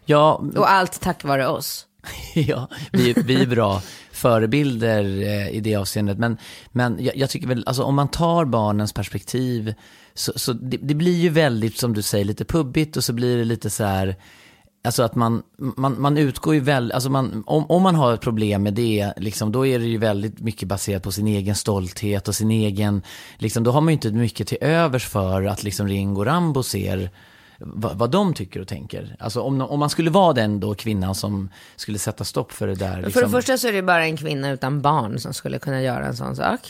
Ja, 0.05 0.43
Och 0.57 0.71
allt 0.71 1.01
tack 1.01 1.25
vare 1.25 1.47
oss. 1.49 1.87
ja 2.35 2.69
vi, 2.93 3.13
vi 3.13 3.43
är 3.43 3.47
bra 3.47 3.83
förebilder 4.23 5.05
eh, 5.05 5.49
i 5.49 5.61
det 5.61 5.77
avseendet. 5.77 6.19
Men, 6.19 6.37
men 6.73 7.05
jag, 7.05 7.17
jag 7.17 7.31
tycker 7.31 7.49
väl, 7.49 7.65
alltså 7.67 7.83
om 7.83 7.95
man 7.95 8.09
tar 8.09 8.45
barnens 8.45 8.93
perspektiv, 8.93 9.75
så, 10.15 10.33
så 10.37 10.53
det, 10.53 10.77
det 10.77 10.95
blir 10.95 11.17
ju 11.17 11.29
väldigt, 11.29 11.79
som 11.79 11.95
du 11.95 12.03
säger, 12.03 12.25
lite 12.25 12.45
pubbigt 12.45 12.97
och 12.97 13.05
så 13.05 13.13
blir 13.13 13.37
det 13.37 13.45
lite 13.45 13.71
så 13.71 13.85
här, 13.85 14.17
Alltså 14.85 15.03
att 15.03 15.15
man, 15.15 15.43
man, 15.57 16.01
man 16.01 16.19
utgår 16.19 16.55
ju 16.55 16.61
väl, 16.61 16.93
alltså 16.93 17.11
man, 17.11 17.45
om, 17.47 17.67
om 17.69 17.83
man 17.83 17.95
har 17.95 18.15
ett 18.15 18.21
problem 18.21 18.63
med 18.63 18.75
det, 18.75 19.13
liksom, 19.17 19.53
då 19.53 19.67
är 19.67 19.79
det 19.79 19.87
ju 19.87 19.99
väldigt 19.99 20.41
mycket 20.41 20.69
baserat 20.69 21.03
på 21.03 21.13
sin 21.13 21.27
egen 21.27 21.55
stolthet 21.55 22.29
och 22.29 22.35
sin 22.35 22.51
egen, 22.51 23.03
liksom, 23.39 23.65
då 23.65 23.71
har 23.71 23.81
man 23.81 23.89
ju 23.89 23.93
inte 23.93 24.11
mycket 24.11 24.49
till 24.49 24.59
övers 24.61 25.07
för 25.07 25.45
att 25.45 25.63
liksom 25.63 25.89
Ringo 25.89 26.25
Rambo 26.25 26.63
ser 26.63 27.11
vad, 27.65 27.99
vad 27.99 28.11
de 28.11 28.35
tycker 28.35 28.61
och 28.61 28.69
tänker. 28.69 29.17
Alltså 29.19 29.41
om, 29.41 29.61
om 29.61 29.79
man 29.79 29.91
skulle 29.91 30.11
vara 30.11 30.33
den 30.33 30.61
då 30.61 30.75
kvinnan 30.75 31.15
som 31.15 31.51
skulle 31.77 31.99
sätta 31.99 32.25
stopp 32.25 32.53
för 32.53 32.67
det 32.67 32.75
där. 32.75 32.95
För 32.95 33.03
Liksom. 33.03 33.23
det 33.23 33.29
första 33.29 33.59
så 33.59 33.69
är 33.69 33.73
det 33.73 33.83
bara 33.83 34.05
en 34.05 34.17
kvinna 34.17 34.51
utan 34.51 34.83
barn 34.83 35.19
som 35.19 35.35
skulle 35.35 35.59
kunna 35.59 35.83
göra 35.83 36.07
en 36.07 36.17
sån 36.17 36.37
sak. 36.37 36.61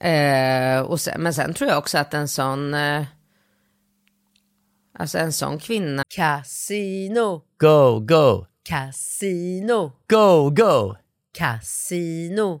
Eh, 0.00 0.80
och 0.80 1.00
sen, 1.00 1.22
men 1.22 1.34
sen 1.34 1.54
tror 1.54 1.70
jag 1.70 1.78
också 1.78 1.98
att 1.98 2.14
en 2.14 2.28
sån, 2.28 2.74
eh, 2.74 3.04
alltså 4.98 5.18
en 5.18 5.32
sån 5.32 5.58
kvinna. 5.58 6.02
Casino, 6.08 7.42
Go, 7.60 8.00
go, 8.00 8.46
casino, 8.68 9.92
go, 10.10 10.50
go, 10.50 10.94
casino. 11.38 12.60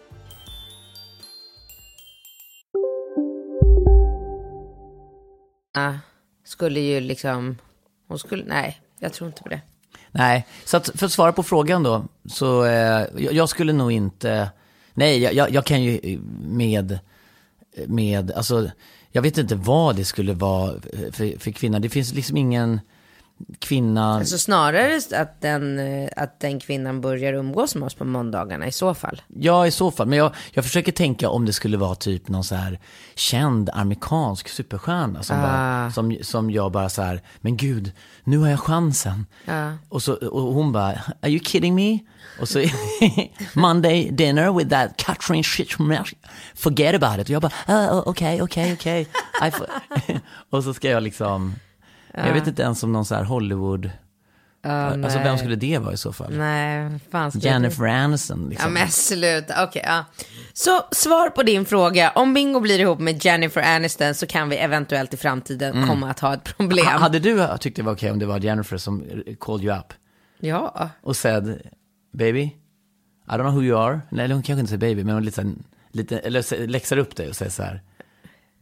Ah, 5.73 5.93
skulle 6.45 6.79
ju 6.79 6.99
liksom, 6.99 7.57
hon 8.07 8.19
skulle, 8.19 8.43
nej, 8.45 8.81
jag 8.99 9.13
tror 9.13 9.27
inte 9.27 9.43
på 9.43 9.49
det. 9.49 9.61
Nej, 10.11 10.47
så 10.65 10.77
att 10.77 10.89
för 10.95 11.05
att 11.05 11.11
svara 11.11 11.31
på 11.33 11.43
frågan 11.43 11.83
då, 11.83 12.05
så 12.29 12.65
eh, 12.65 12.71
jag 13.17 13.33
jag 13.33 13.49
skulle 13.49 13.73
nog 13.73 13.91
inte, 13.91 14.49
nej, 14.93 15.19
jag- 15.19 15.33
jag, 15.33 15.51
jag 15.51 15.65
kan 15.65 15.83
ju 15.83 16.19
med, 16.41 16.99
med, 17.87 18.31
alltså, 18.31 18.71
jag 19.11 19.21
vet 19.21 19.37
inte 19.37 19.55
vad 19.55 19.95
det 19.95 20.05
skulle 20.05 20.33
vara 20.33 20.73
för, 21.11 21.39
för 21.39 21.51
kvinna. 21.51 21.79
Det 21.79 21.89
finns 21.89 22.13
liksom 22.13 22.37
ingen 22.37 22.79
kvinna, 23.59 24.15
Alltså 24.15 24.37
snarare 24.37 25.01
att 25.15 25.41
den, 25.41 25.79
eh, 25.79 26.09
att 26.17 26.39
den 26.39 26.59
kvinnan 26.59 27.01
börjar 27.01 27.33
umgås 27.33 27.75
med 27.75 27.85
oss 27.85 27.93
på 27.93 28.05
måndagarna 28.05 28.67
i 28.67 28.71
så 28.71 28.93
fall. 28.93 29.21
ja 29.27 29.67
i 29.67 29.71
så 29.71 29.91
fall, 29.91 30.07
men 30.07 30.17
jag, 30.17 30.31
jag 30.51 30.63
försöker 30.65 30.91
tänka 30.91 31.29
om 31.29 31.45
det 31.45 31.53
skulle 31.53 31.77
vara 31.77 31.95
typ 31.95 32.27
någon 32.27 32.43
så 32.43 32.55
här 32.55 32.79
känd 33.15 33.69
amerikansk 33.73 34.47
superstjärna 34.49 35.23
som, 35.23 35.37
bara, 35.41 35.91
som, 35.91 36.17
som 36.21 36.51
jag 36.51 36.71
bara 36.71 36.89
så 36.89 37.01
här, 37.01 37.21
men 37.41 37.57
gud, 37.57 37.91
nu 38.23 38.37
har 38.37 38.49
jag 38.49 38.59
chansen. 38.59 39.25
Och, 39.89 40.03
så, 40.03 40.13
och 40.13 40.53
hon 40.53 40.71
bara, 40.71 40.91
are 41.21 41.29
you 41.31 41.39
kidding 41.39 41.75
me? 41.75 41.99
Och 42.39 42.49
så 42.49 42.63
Monday 43.53 44.11
dinner 44.11 44.53
with 44.53 44.69
that 44.69 44.97
Catherine 44.97 45.43
Schittmer, 45.43 46.09
forget 46.55 47.03
about 47.03 47.19
it. 47.19 47.25
Och 47.25 47.29
jag 47.29 47.41
bara, 47.41 48.01
okej, 48.01 48.41
okej, 48.41 48.73
okej. 48.73 49.07
Och 50.49 50.63
så 50.63 50.73
ska 50.73 50.89
jag 50.89 51.03
liksom, 51.03 51.55
jag 52.13 52.33
vet 52.33 52.47
inte 52.47 52.61
ens 52.61 52.83
om 52.83 52.91
någon 52.91 53.05
så 53.05 53.15
här 53.15 53.23
Hollywood, 53.23 53.89
alltså 54.63 55.19
vem 55.19 55.37
skulle 55.37 55.55
det 55.55 55.77
vara 55.77 55.93
i 55.93 55.97
så 55.97 56.13
fall? 56.13 56.33
Nej, 56.37 56.99
fan 57.11 57.31
ska 57.31 57.39
det- 57.39 57.47
Jennifer 57.47 57.83
Aniston 57.87 58.41
Ja 58.43 58.49
liksom. 58.49 58.73
men 58.73 58.87
sluta, 58.89 59.63
okej 59.63 59.81
ja. 59.85 60.05
Så 60.53 60.81
svar 60.91 61.29
på 61.29 61.43
din 61.43 61.65
fråga, 61.65 62.11
om 62.15 62.33
Bingo 62.33 62.59
blir 62.59 62.79
ihop 62.79 62.99
med 62.99 63.25
Jennifer 63.25 63.75
Aniston 63.75 64.15
så 64.15 64.27
kan 64.27 64.49
vi 64.49 64.55
eventuellt 64.57 65.13
i 65.13 65.17
framtiden 65.17 65.87
komma 65.87 66.09
att 66.09 66.19
ha 66.19 66.33
ett 66.33 66.43
problem. 66.57 66.85
Ha- 66.85 66.97
Hade 66.97 67.19
du 67.19 67.47
tyckt 67.59 67.75
det 67.77 67.83
var 67.83 67.93
okej 67.93 68.11
om 68.11 68.19
det 68.19 68.25
var 68.25 68.39
Jennifer 68.39 68.77
som 68.77 69.03
called 69.39 69.65
you 69.65 69.77
up 69.77 69.93
Ja, 70.39 70.89
och 71.01 71.15
said, 71.15 71.61
baby, 72.13 72.41
I 72.41 72.53
don't 73.27 73.39
know 73.39 73.53
who 73.53 73.63
you 73.63 73.79
are. 73.79 74.01
Nej, 74.09 74.31
hon 74.31 74.43
kanske 74.43 74.59
inte 74.59 74.69
säger 74.69 74.79
baby, 74.95 75.03
men 75.03 75.13
hon 75.13 75.25
lite, 75.25 75.45
lite, 75.91 76.19
eller 76.19 76.67
läxar 76.67 76.97
upp 76.97 77.15
dig 77.15 77.29
och 77.29 77.35
säger 77.35 77.51
så 77.51 77.63
här, 77.63 77.81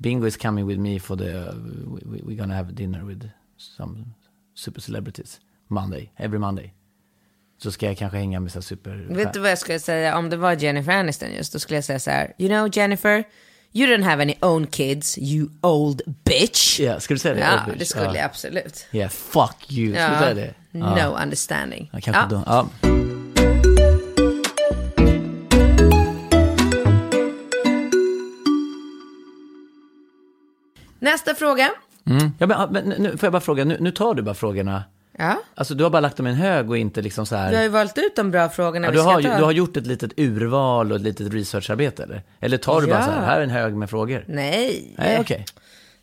Bingo 0.01 0.27
is 0.27 0.37
coming 0.37 0.67
with 0.67 0.79
me 0.79 0.99
for 0.99 1.15
the, 1.17 1.23
uh, 1.33 1.53
we, 1.85 2.01
we- 2.05 2.21
we're 2.23 2.37
gonna 2.39 2.55
have 2.55 2.71
dinner 2.73 3.03
with 3.03 3.25
some 3.77 4.05
super 4.55 4.81
celebrities. 4.81 5.39
Monday, 5.67 6.11
every 6.17 6.39
Monday. 6.39 6.73
Så 7.57 7.71
ska 7.71 7.85
jag 7.85 7.97
kanske 7.97 8.17
hänga 8.17 8.39
med 8.39 8.51
så 8.51 8.61
super... 8.61 9.07
vet 9.09 9.33
du 9.33 9.39
vad 9.39 9.51
jag 9.51 9.57
skulle 9.57 9.79
säga 9.79 10.17
om 10.17 10.29
det 10.29 10.37
var 10.37 10.53
Jennifer 10.53 10.91
Aniston 10.91 11.29
just? 11.31 11.53
Då 11.53 11.59
skulle 11.59 11.77
jag 11.77 11.83
säga 11.83 11.99
så 11.99 12.11
här, 12.11 12.33
you 12.37 12.49
know 12.49 12.69
Jennifer, 12.77 13.23
you 13.73 13.87
don't 13.87 14.03
have 14.03 14.21
any 14.23 14.35
own 14.41 14.67
kids, 14.67 15.17
you 15.17 15.49
old 15.61 16.01
bitch. 16.23 16.79
Ja, 16.79 16.99
ska 16.99 17.13
du 17.13 17.19
säga 17.19 17.33
det? 17.35 17.39
Ja, 17.39 17.73
det 17.79 17.85
skulle 17.85 18.05
Ja. 18.05 18.15
jag 18.15 18.25
absolut. 18.25 18.85
Yeah, 18.91 19.09
fuck 19.09 19.71
you. 19.71 19.93
Ska 19.93 20.09
du 20.09 20.17
säga 20.19 20.33
det? 20.33 20.53
No 20.79 21.17
understanding. 21.23 21.89
Ja, 21.93 21.99
kanske 22.01 22.21
Ja. 22.21 22.27
då. 22.29 22.43
Ja. 22.45 22.69
Nästa 30.99 31.35
fråga. 31.35 31.69
Ja, 32.39 32.47
men, 32.47 32.71
men 32.71 32.83
nu 33.03 33.17
får 33.17 33.27
jag 33.27 33.31
bara 33.33 33.41
fråga, 33.41 33.65
nu, 33.65 33.77
nu 33.79 33.91
tar 33.91 34.13
du 34.13 34.21
bara 34.21 34.35
frågorna. 34.35 34.83
Ja, 35.17 35.35
Alltså 35.55 35.73
du 35.73 35.83
har 35.83 35.91
bara 35.91 35.99
lagt 35.99 36.17
dem 36.17 36.27
i 36.27 36.29
en 36.29 36.35
hög 36.35 36.69
och 36.69 36.77
inte 36.77 37.01
liksom 37.01 37.25
så 37.25 37.35
här... 37.35 37.49
vi 37.49 37.55
har 37.55 37.63
ju 37.63 37.69
valt 37.69 37.97
ut 37.97 38.15
de 38.15 38.31
bra 38.31 38.49
frågorna 38.49 38.87
Ja, 38.87 38.91
vi 38.91 38.97
du, 38.97 39.01
ska 39.03 39.11
har, 39.11 39.21
ta. 39.21 39.37
du 39.37 39.43
har 39.43 39.51
gjort 39.51 39.77
ett 39.77 39.87
litet 39.87 40.11
urval 40.19 40.91
och 40.91 40.95
ett 40.95 41.01
litet 41.03 41.33
researcharbete 41.33 42.03
eller? 42.03 42.23
Eller 42.39 42.57
tar 42.57 42.81
du 42.81 42.87
bara 42.87 42.99
Ja. 42.99 43.05
så 43.05 43.11
här, 43.11 43.25
här 43.25 43.37
är 43.39 43.43
en 43.43 43.49
hög 43.49 43.73
med 43.75 43.89
frågor? 43.89 44.23
Nej, 44.27 44.95
Nej, 44.97 45.17
okej. 45.19 45.45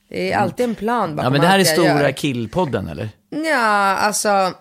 det 0.08 0.32
är 0.32 0.38
alltid 0.38 0.64
en 0.68 0.74
plan 0.74 1.16
bakom 1.16 1.24
Ja, 1.24 1.30
men 1.30 1.40
det 1.40 1.46
här 1.46 1.58
är 1.58 1.64
stora 1.64 2.12
killpodden 2.12 2.88
eller? 2.88 3.08
Ja, 3.30 3.96
alltså 3.96 4.52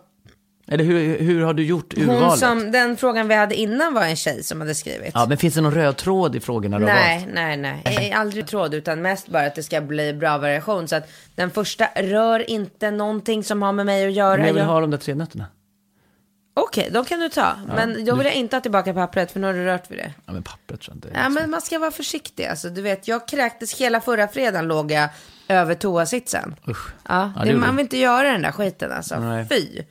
Eller 0.68 0.84
hur, 0.84 1.20
hur 1.20 1.42
har 1.44 1.54
du 1.54 1.64
gjort 1.66 1.94
hon 1.96 2.04
urvalet? 2.10 2.40
som, 2.40 2.72
den 2.72 2.98
frågan 2.98 3.28
vi 3.28 3.36
hade 3.36 3.56
innan 3.56 3.94
var 3.94 4.04
en 4.04 4.16
tjej 4.16 4.44
som 4.44 4.62
hade 4.62 4.76
skrivit. 4.76 5.12
Ja, 5.14 5.26
men 5.30 5.38
finns 5.38 5.54
det 5.56 5.62
någon 5.62 5.74
röd 5.74 5.98
tråd 5.98 6.36
i 6.36 6.40
frågorna 6.40 6.80
du 6.80 6.86
har 6.86 6.94
Nej, 6.94 7.20
valt? 7.20 7.34
nej, 7.34 7.58
nej. 7.58 8.10
Eh, 8.12 8.20
Aldrig 8.20 8.48
tråd, 8.48 8.74
utan 8.74 9.02
mest 9.02 9.28
bara 9.28 9.46
att 9.46 9.56
det 9.56 9.64
ska 9.64 9.82
bli 9.82 10.14
bra 10.14 10.38
variation. 10.38 10.88
Så 10.88 10.96
att 10.96 11.10
den 11.36 11.52
första 11.52 11.88
rör 11.96 12.50
inte 12.50 12.92
någonting 12.92 13.44
som 13.44 13.62
har 13.62 13.72
med 13.72 13.86
mig 13.86 14.06
att 14.08 14.14
göra. 14.14 14.38
Men 14.38 14.48
jag 14.48 14.54
vill 14.54 14.64
ha 14.64 14.80
de 14.82 14.92
där 14.92 14.98
tre 14.98 15.16
nötterna. 15.16 15.46
Okej, 16.58 16.90
de 16.92 17.06
kan 17.06 17.20
du 17.20 17.30
ta. 17.30 17.54
Men 17.76 18.06
då 18.06 18.16
vill 18.16 18.26
jag 18.26 18.36
inte 18.36 18.56
ha 18.56 18.62
tillbaka 18.62 18.94
pappret, 18.94 19.32
för 19.32 19.40
nu 19.40 19.48
har 19.48 19.54
du 19.54 19.66
rört 19.66 19.92
vid 19.92 19.98
det. 19.98 20.14
Ja, 20.26 20.34
men 20.34 20.44
pappret 20.44 20.82
tror 20.82 20.96
jag 20.96 20.98
inte. 20.98 21.20
Ja, 21.20 21.30
men 21.30 21.50
man 21.50 21.62
ska 21.62 21.80
vara 21.80 21.92
försiktig. 21.92 22.46
Alltså, 22.46 22.70
du 22.70 22.82
vet, 22.82 23.08
jag 23.08 23.28
kräktes 23.28 23.82
hela 23.82 24.02
förra 24.02 24.28
fredagen 24.28 24.68
låg 24.68 24.92
jag 24.92 25.10
över 25.48 25.76
toasitsen. 25.76 26.56
Usch. 26.68 26.88
Ja, 27.08 27.32
Ja, 27.36 27.42
det, 27.46 27.52
det 27.52 27.58
man 27.58 27.70
du. 27.70 27.76
vill 27.76 27.84
inte 27.84 27.98
göra 27.98 28.32
den 28.32 28.42
där 28.42 28.52
skiten 28.52 28.92
alltså. 28.92 29.20
Nej. 29.20 29.46
Fy. 29.50 29.82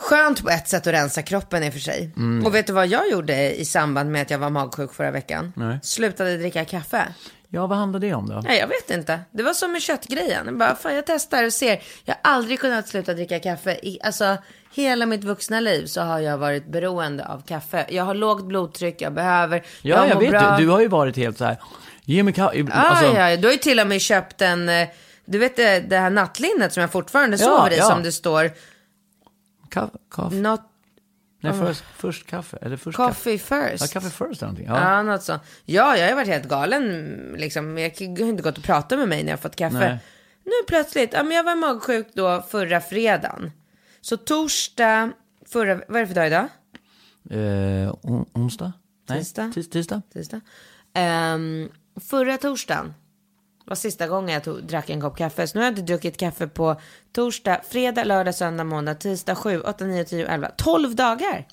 Skönt 0.00 0.42
på 0.42 0.50
ett 0.50 0.68
sätt 0.68 0.86
att 0.86 0.92
rensa 0.94 1.22
kroppen 1.22 1.62
i 1.64 1.68
och 1.68 1.72
för 1.72 1.80
sig. 1.80 2.10
Mm. 2.16 2.46
Och 2.46 2.54
vet 2.54 2.66
du 2.66 2.72
vad 2.72 2.86
jag 2.86 3.10
gjorde 3.10 3.54
i 3.60 3.64
samband 3.64 4.10
med 4.12 4.22
att 4.22 4.30
jag 4.30 4.38
var 4.38 4.50
magsjuk 4.50 4.94
förra 4.94 5.10
veckan? 5.10 5.52
Nej. 5.56 5.78
Slutade 5.82 6.36
dricka 6.36 6.64
kaffe. 6.64 7.06
Ja, 7.48 7.66
vad 7.66 7.78
handlar 7.78 8.00
det 8.00 8.14
om 8.14 8.28
då? 8.28 8.40
Nej, 8.44 8.58
jag 8.58 8.66
vet 8.66 8.90
inte. 8.90 9.20
Det 9.30 9.42
var 9.42 9.52
som 9.52 9.72
med 9.72 9.82
köttgrejen. 9.82 10.46
Jag 10.46 10.58
bara, 10.58 10.74
fan 10.76 10.94
jag 10.94 11.06
testar 11.06 11.44
och 11.44 11.52
ser. 11.52 11.82
Jag 12.04 12.14
har 12.22 12.32
aldrig 12.34 12.60
kunnat 12.60 12.88
sluta 12.88 13.14
dricka 13.14 13.38
kaffe. 13.38 13.72
I, 13.82 13.98
alltså, 14.02 14.36
hela 14.74 15.06
mitt 15.06 15.24
vuxna 15.24 15.60
liv 15.60 15.86
så 15.86 16.00
har 16.00 16.18
jag 16.18 16.38
varit 16.38 16.66
beroende 16.72 17.26
av 17.26 17.42
kaffe. 17.46 17.86
Jag 17.88 18.04
har 18.04 18.14
lågt 18.14 18.44
blodtryck, 18.44 19.00
jag 19.02 19.12
behöver, 19.14 19.62
Ja, 19.82 20.06
jag 20.06 20.14
mår 20.14 20.20
vet 20.20 20.30
bra. 20.30 20.56
du. 20.58 20.64
Du 20.64 20.70
har 20.70 20.80
ju 20.80 20.88
varit 20.88 21.16
helt 21.16 21.38
så 21.38 21.44
här, 21.44 21.56
ge 22.04 22.22
mig 22.22 22.34
kaffe. 22.34 22.66
Ah, 22.72 22.80
Alltså, 22.80 23.16
ja, 23.18 23.36
du 23.36 23.46
har 23.46 23.52
ju 23.52 23.58
till 23.58 23.80
och 23.80 23.86
med 23.86 24.00
köpt 24.00 24.42
en, 24.42 24.68
eh, 24.68 24.88
du 25.24 25.38
vet 25.38 25.56
det, 25.56 25.80
det 25.80 25.96
här 25.98 26.10
nattlinnet 26.10 26.72
som 26.72 26.80
jag 26.80 26.92
fortfarande 26.92 27.36
Ja, 27.36 27.46
sover 27.46 27.70
i 27.72 27.76
ja. 27.76 27.84
som 27.84 28.02
det 28.02 28.12
står, 28.12 28.50
Kaffe? 29.70 29.98
kaffe. 30.10 30.36
not 30.36 30.60
Nej, 31.42 31.52
först, 31.52 31.84
först 31.96 32.26
kaffe. 32.26 32.56
Eller 32.62 32.76
först 32.76 32.96
kaffe. 32.96 33.14
coffee 33.14 33.38
first. 33.38 33.94
Ja, 33.94 34.00
kaffe 34.00 34.10
first 34.10 34.42
eller 34.42 34.52
någonting. 34.52 34.66
Ja, 34.66 34.90
Ja. 34.96 35.02
något 35.02 35.22
sånt. 35.22 35.42
Ja, 35.64 35.96
jag 35.96 36.08
har 36.08 36.14
varit 36.14 36.28
helt 36.28 36.48
galen. 36.48 36.84
Liksom. 37.38 37.78
Jag 37.78 37.90
har 38.00 38.28
inte 38.28 38.42
gått 38.42 38.58
och 38.58 38.64
pratat 38.64 38.98
med 38.98 39.08
mig 39.08 39.22
när 39.22 39.30
jag 39.30 39.36
har 39.36 39.42
fått 39.42 39.56
kaffe. 39.56 39.78
Nej. 39.78 39.98
Nu 40.44 40.52
plötsligt, 40.68 41.12
ja, 41.12 41.22
men 41.22 41.36
jag 41.36 41.44
var 41.44 41.56
magsjuk 41.56 42.08
då 42.14 42.42
förra 42.50 42.80
fredagen. 42.80 43.50
Så 44.00 44.16
torsdag, 44.16 45.10
förra, 45.46 45.74
vad 45.88 45.96
är 45.96 46.00
det 46.00 46.06
för 46.06 46.14
dag 46.14 46.26
idag? 46.26 46.48
Eh, 47.30 47.94
on, 48.02 48.26
onsdag? 48.32 48.72
Nej, 49.08 49.18
Tisdag. 49.18 49.52
Tis, 49.54 49.70
tisdag? 49.70 50.02
Tisdag. 50.12 50.40
Ehm, 50.94 51.68
förra 52.10 52.36
torsdagen 52.36 52.94
var 53.70 53.76
sista 53.76 54.08
gången 54.08 54.34
jag 54.34 54.44
tog, 54.44 54.64
drack 54.64 54.90
en 54.90 55.00
kopp 55.00 55.16
kaffe. 55.16 55.46
Så 55.46 55.58
nu 55.58 55.60
har 55.60 55.66
jag 55.66 55.72
inte 55.72 55.92
druckit 55.92 56.16
kaffe 56.16 56.46
på 56.46 56.80
torsdag, 57.12 57.60
fredag, 57.68 58.04
lördag, 58.04 58.34
söndag, 58.34 58.64
måndag, 58.64 58.94
tisdag, 58.94 59.34
7, 59.34 59.60
8, 59.60 59.84
9, 59.84 60.04
10, 60.04 60.26
11. 60.26 60.50
12 60.56 60.94
dagar! 60.94 61.46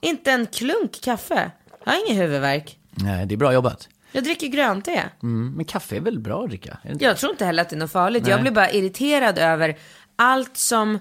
Inte 0.00 0.32
en 0.32 0.46
klunk 0.46 1.00
kaffe. 1.00 1.50
Jag 1.84 1.92
har 1.92 2.06
ingen 2.06 2.22
huvudvärk. 2.22 2.78
Nej, 2.90 3.26
det 3.26 3.34
är 3.34 3.36
bra 3.36 3.52
jobbat. 3.52 3.88
Jag 4.12 4.24
dricker 4.24 4.46
grönte. 4.46 5.10
Mm, 5.22 5.52
men 5.56 5.64
kaffe 5.64 5.96
är 5.96 6.00
väl 6.00 6.18
bra 6.18 6.42
att 6.42 6.48
dricka? 6.48 6.78
Det? 6.82 7.04
Jag 7.04 7.16
tror 7.16 7.32
inte 7.32 7.44
heller 7.44 7.62
att 7.62 7.70
det 7.70 7.76
är 7.76 7.78
något 7.78 7.92
farligt. 7.92 8.26
Jag 8.26 8.36
Nej. 8.36 8.42
blir 8.42 8.52
bara 8.52 8.70
irriterad 8.70 9.38
över 9.38 9.78
allt 10.16 10.56
som, 10.56 10.98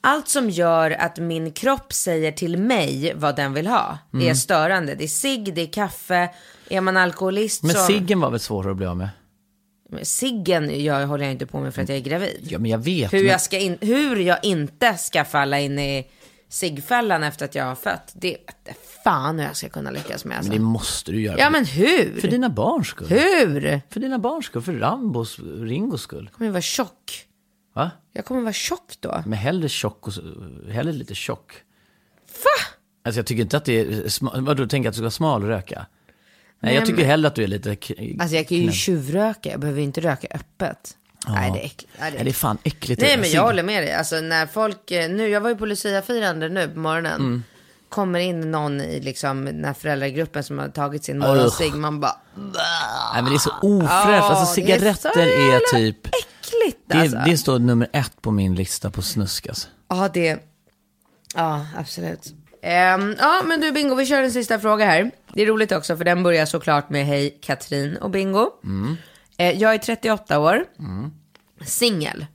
allt 0.00 0.28
som 0.28 0.50
gör 0.50 0.90
att 0.90 1.18
min 1.18 1.52
kropp 1.52 1.92
säger 1.92 2.32
till 2.32 2.56
mig 2.56 3.12
vad 3.16 3.36
den 3.36 3.54
vill 3.54 3.66
ha. 3.66 3.98
Mm. 4.12 4.28
är 4.28 4.34
störande. 4.34 4.94
Det 4.94 5.04
är 5.04 5.08
cigg, 5.08 5.54
det 5.54 5.62
är 5.62 5.72
kaffe. 5.72 6.30
Är 6.68 6.80
man 6.80 6.96
alkoholist 6.96 7.62
Men 7.62 7.74
så... 7.74 7.86
ciggen 7.86 8.20
var 8.20 8.30
väl 8.30 8.40
svårare 8.40 8.70
att 8.70 8.76
bli 8.76 8.86
av 8.86 8.96
med? 8.96 9.08
Men 9.92 10.04
Ciggen 10.04 10.84
jag 10.84 11.06
håller 11.06 11.24
jag 11.24 11.32
inte 11.32 11.46
på 11.46 11.60
med 11.60 11.74
för 11.74 11.82
att 11.82 11.88
jag 11.88 11.98
är 11.98 12.02
gravid. 12.02 12.46
Ja, 12.50 12.58
men 12.58 12.70
jag 12.70 12.78
vet. 12.78 13.12
Hur, 13.12 13.18
men... 13.18 13.28
jag 13.28 13.40
ska 13.40 13.58
in, 13.58 13.78
hur 13.80 14.16
jag 14.16 14.38
inte 14.42 14.94
ska 14.94 15.24
falla 15.24 15.60
in 15.60 15.78
i 15.78 16.06
ciggfällan 16.48 17.22
efter 17.22 17.44
att 17.44 17.54
jag 17.54 17.64
har 17.64 17.74
fött. 17.74 18.12
Det 18.14 18.30
vet 18.30 18.76
fan 19.04 19.38
hur 19.38 19.46
jag 19.46 19.56
ska 19.56 19.68
kunna 19.68 19.90
lyckas 19.90 20.24
med. 20.24 20.36
Alltså. 20.36 20.52
Men 20.52 20.58
det 20.58 20.64
måste 20.64 21.12
du 21.12 21.20
göra. 21.20 21.38
Ja 21.38 21.50
men 21.50 21.64
hur? 21.64 22.20
För 22.20 22.28
dina 22.28 22.48
barns 22.48 22.88
skull. 22.88 23.08
Hur? 23.08 23.80
För 23.90 24.00
dina 24.00 24.18
barns 24.18 24.46
skull. 24.46 24.62
För 24.62 24.72
Rambos, 24.72 25.38
Ringos 25.38 26.02
skull. 26.02 26.28
Jag 26.30 26.38
kommer 26.38 26.50
vara 26.50 26.62
tjock. 26.62 27.26
Va? 27.74 27.90
Jag 28.12 28.24
kommer 28.24 28.40
vara 28.40 28.52
tjock 28.52 28.92
då. 29.00 29.22
Men 29.26 29.38
hellre 29.38 29.68
tjock 29.68 30.06
och 30.06 30.12
hellre 30.70 30.92
lite 30.92 31.14
tjock. 31.14 31.52
Va? 32.26 32.74
Alltså 33.04 33.18
jag 33.18 33.26
tycker 33.26 33.42
inte 33.42 33.56
att 33.56 33.64
det 33.64 33.80
är, 33.80 34.40
vadå, 34.40 34.66
tänker 34.66 34.88
att 34.88 34.94
du 34.94 34.96
ska 34.96 35.02
vara 35.02 35.10
smal 35.10 35.42
och 35.42 35.48
röka? 35.48 35.86
Nej, 36.62 36.74
jag 36.74 36.86
tycker 36.86 37.04
hellre 37.04 37.28
att 37.28 37.34
du 37.34 37.42
är 37.42 37.46
lite... 37.48 37.76
k- 37.76 37.94
Alltså 38.20 38.36
jag 38.36 38.48
kan 38.48 38.56
ju 38.56 38.62
knäpp. 38.62 38.74
tjuvröka, 38.74 39.50
jag 39.50 39.60
behöver 39.60 39.80
inte 39.82 40.00
röka 40.00 40.28
öppet. 40.30 40.96
Nej 41.28 41.50
det 41.52 41.60
är 41.60 41.64
äckligt. 41.64 41.92
Nej, 42.00 42.10
det 42.12 42.18
är 42.18 42.24
det 42.24 42.30
är 42.30 42.34
fan 42.34 42.58
äckligt. 42.62 43.00
Nej 43.00 43.10
det 43.10 43.16
men 43.16 43.30
där. 43.30 43.34
jag 43.36 43.42
håller 43.42 43.62
med 43.62 43.82
dig. 43.82 43.92
Alltså 43.92 44.20
när 44.20 44.46
folk, 44.46 44.90
eh, 44.90 45.10
nu, 45.10 45.28
jag 45.28 45.40
var 45.40 45.50
ju 45.50 45.56
på 45.56 45.66
Lucia-firande 45.66 46.48
nu 46.48 46.68
på 46.68 46.78
morgonen. 46.78 47.20
Mm. 47.20 47.42
Kommer 47.88 48.18
in 48.18 48.50
någon 48.50 48.80
i 48.80 49.00
liksom 49.00 49.44
den 49.44 49.64
här 49.64 49.72
föräldragruppen 49.74 50.44
som 50.44 50.58
har 50.58 50.68
tagit 50.68 51.04
sin 51.04 51.18
morgonscigg. 51.18 51.74
Man 51.74 52.00
bara, 52.00 52.16
Nej 52.34 53.22
men 53.22 53.24
det 53.24 53.34
är 53.34 53.38
så 53.38 53.50
ofräscht. 53.62 53.92
Ja, 53.92 54.22
alltså 54.22 54.34
det 54.34 54.40
är 54.40 54.44
så 54.46 54.52
cigaretter 54.54 55.18
är, 55.20 55.48
jävla 55.48 55.60
typ... 55.72 56.06
äckligt. 56.06 56.78
Det, 56.86 56.94
alltså. 56.98 57.18
det 57.26 57.36
står 57.36 57.58
nummer 57.58 57.88
ett 57.92 58.22
på 58.22 58.30
min 58.30 58.54
lista 58.54 58.90
på 58.90 59.02
snusk 59.02 59.46
alltså. 59.48 59.68
Ja, 59.88 60.10
det... 60.14 60.38
Ja, 61.34 61.66
absolut. 61.76 62.32
Ehm, 62.64 63.16
ja, 63.18 63.42
men 63.44 63.60
du 63.60 63.72
Bingo, 63.72 63.94
vi 63.94 64.06
kör 64.06 64.22
en 64.22 64.32
sista 64.32 64.58
fråga 64.60 64.84
här. 64.86 65.10
Det 65.34 65.42
är 65.42 65.46
roligt 65.46 65.72
också, 65.72 65.96
för 65.96 66.04
den 66.04 66.22
börjar 66.22 66.46
såklart 66.46 66.90
med 66.90 67.06
Hej 67.06 67.38
Katrin 67.42 67.96
och 67.96 68.10
Bingo. 68.10 68.50
Eh, 69.36 69.50
jag 69.60 69.74
är 69.74 69.78
38 69.78 70.38
år, 70.38 70.64
singel. 71.64 72.26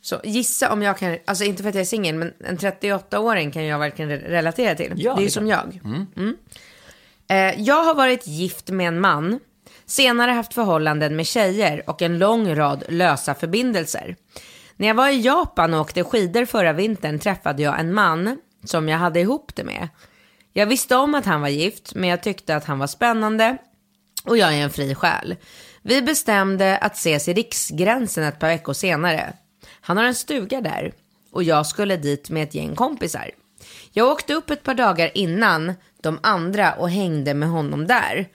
Så 0.00 0.20
gissa 0.24 0.72
om 0.72 0.82
jag 0.82 0.98
kan, 0.98 1.16
alltså 1.24 1.44
inte 1.44 1.62
för 1.62 1.68
att 1.68 1.74
jag 1.74 1.80
är 1.82 1.86
singel, 1.86 2.14
men 2.14 2.32
en 2.44 2.58
38-åring 2.58 3.50
kan 3.50 3.64
jag 3.64 3.78
verkligen 3.78 4.10
re- 4.10 4.28
relatera 4.28 4.74
till. 4.74 4.92
Ja, 4.96 5.14
det 5.14 5.20
är 5.20 5.24
ju 5.24 5.30
som 5.30 5.46
jag. 5.46 5.80
Mm. 5.84 6.36
Eh, 7.28 7.60
jag 7.62 7.84
har 7.84 7.94
varit 7.94 8.26
gift 8.26 8.70
med 8.70 8.88
en 8.88 9.00
man, 9.00 9.40
senare 9.86 10.30
haft 10.30 10.54
förhållanden 10.54 11.16
med 11.16 11.26
tjejer 11.26 11.90
och 11.90 12.02
en 12.02 12.18
lång 12.18 12.54
rad 12.54 12.84
lösa 12.88 13.34
förbindelser. 13.34 14.16
När 14.76 14.88
jag 14.88 14.94
var 14.94 15.08
i 15.08 15.20
Japan 15.20 15.74
och 15.74 15.80
åkte 15.80 16.04
skidor 16.04 16.44
förra 16.44 16.72
vintern 16.72 17.18
träffade 17.18 17.62
jag 17.62 17.80
en 17.80 17.94
man 17.94 18.38
som 18.64 18.88
jag 18.88 18.98
hade 18.98 19.20
ihop 19.20 19.54
det 19.54 19.64
med. 19.64 19.88
Jag 20.52 20.66
visste 20.66 20.96
om 20.96 21.14
att 21.14 21.26
han 21.26 21.40
var 21.40 21.48
gift, 21.48 21.94
men 21.94 22.10
jag 22.10 22.22
tyckte 22.22 22.56
att 22.56 22.64
han 22.64 22.78
var 22.78 22.86
spännande 22.86 23.56
och 24.24 24.36
jag 24.36 24.54
är 24.54 24.62
en 24.62 24.70
fri 24.70 24.94
själ. 24.94 25.36
Vi 25.82 26.02
bestämde 26.02 26.78
att 26.78 26.96
ses 26.96 27.28
i 27.28 27.32
Riksgränsen 27.32 28.24
ett 28.24 28.38
par 28.38 28.48
veckor 28.48 28.72
senare. 28.72 29.32
Han 29.80 29.96
har 29.96 30.04
en 30.04 30.14
stuga 30.14 30.60
där 30.60 30.92
och 31.32 31.42
jag 31.42 31.66
skulle 31.66 31.96
dit 31.96 32.30
med 32.30 32.42
ett 32.42 32.54
gäng 32.54 32.74
kompisar. 32.74 33.30
Jag 33.92 34.08
åkte 34.08 34.34
upp 34.34 34.50
ett 34.50 34.62
par 34.62 34.74
dagar 34.74 35.10
innan 35.14 35.72
de 36.02 36.18
andra 36.22 36.72
och 36.72 36.90
hängde 36.90 37.34
med 37.34 37.48
honom 37.48 37.86
där. 37.86 38.28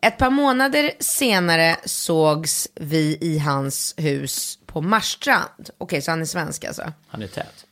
Ett 0.00 0.18
par 0.18 0.30
månader 0.30 0.92
senare 1.00 1.76
sågs 1.84 2.68
vi 2.74 3.18
i 3.20 3.38
hans 3.38 3.94
hus 3.96 4.58
på 4.66 4.80
Marstrand. 4.80 5.70
Okej, 5.78 6.02
så 6.02 6.10
han 6.10 6.20
är 6.20 6.26
svensk 6.26 6.64
alltså. 6.64 6.92
Han 7.08 7.22
är 7.22 7.26
tät. 7.26 7.65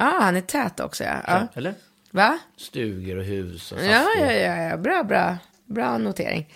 Ah, 0.00 0.20
han 0.20 0.36
är 0.36 0.40
tät 0.40 0.80
också 0.80 1.04
ja. 1.04 1.16
ja. 1.26 1.48
Eller? 1.54 1.74
Va? 2.10 2.38
Stugor 2.56 3.16
och 3.16 3.24
hus 3.24 3.72
och 3.72 3.78
Ja, 3.84 4.06
ja, 4.20 4.32
ja, 4.32 4.56
ja. 4.62 4.76
Bra, 4.76 5.04
bra. 5.04 5.36
Bra 5.66 5.98
notering. 5.98 6.54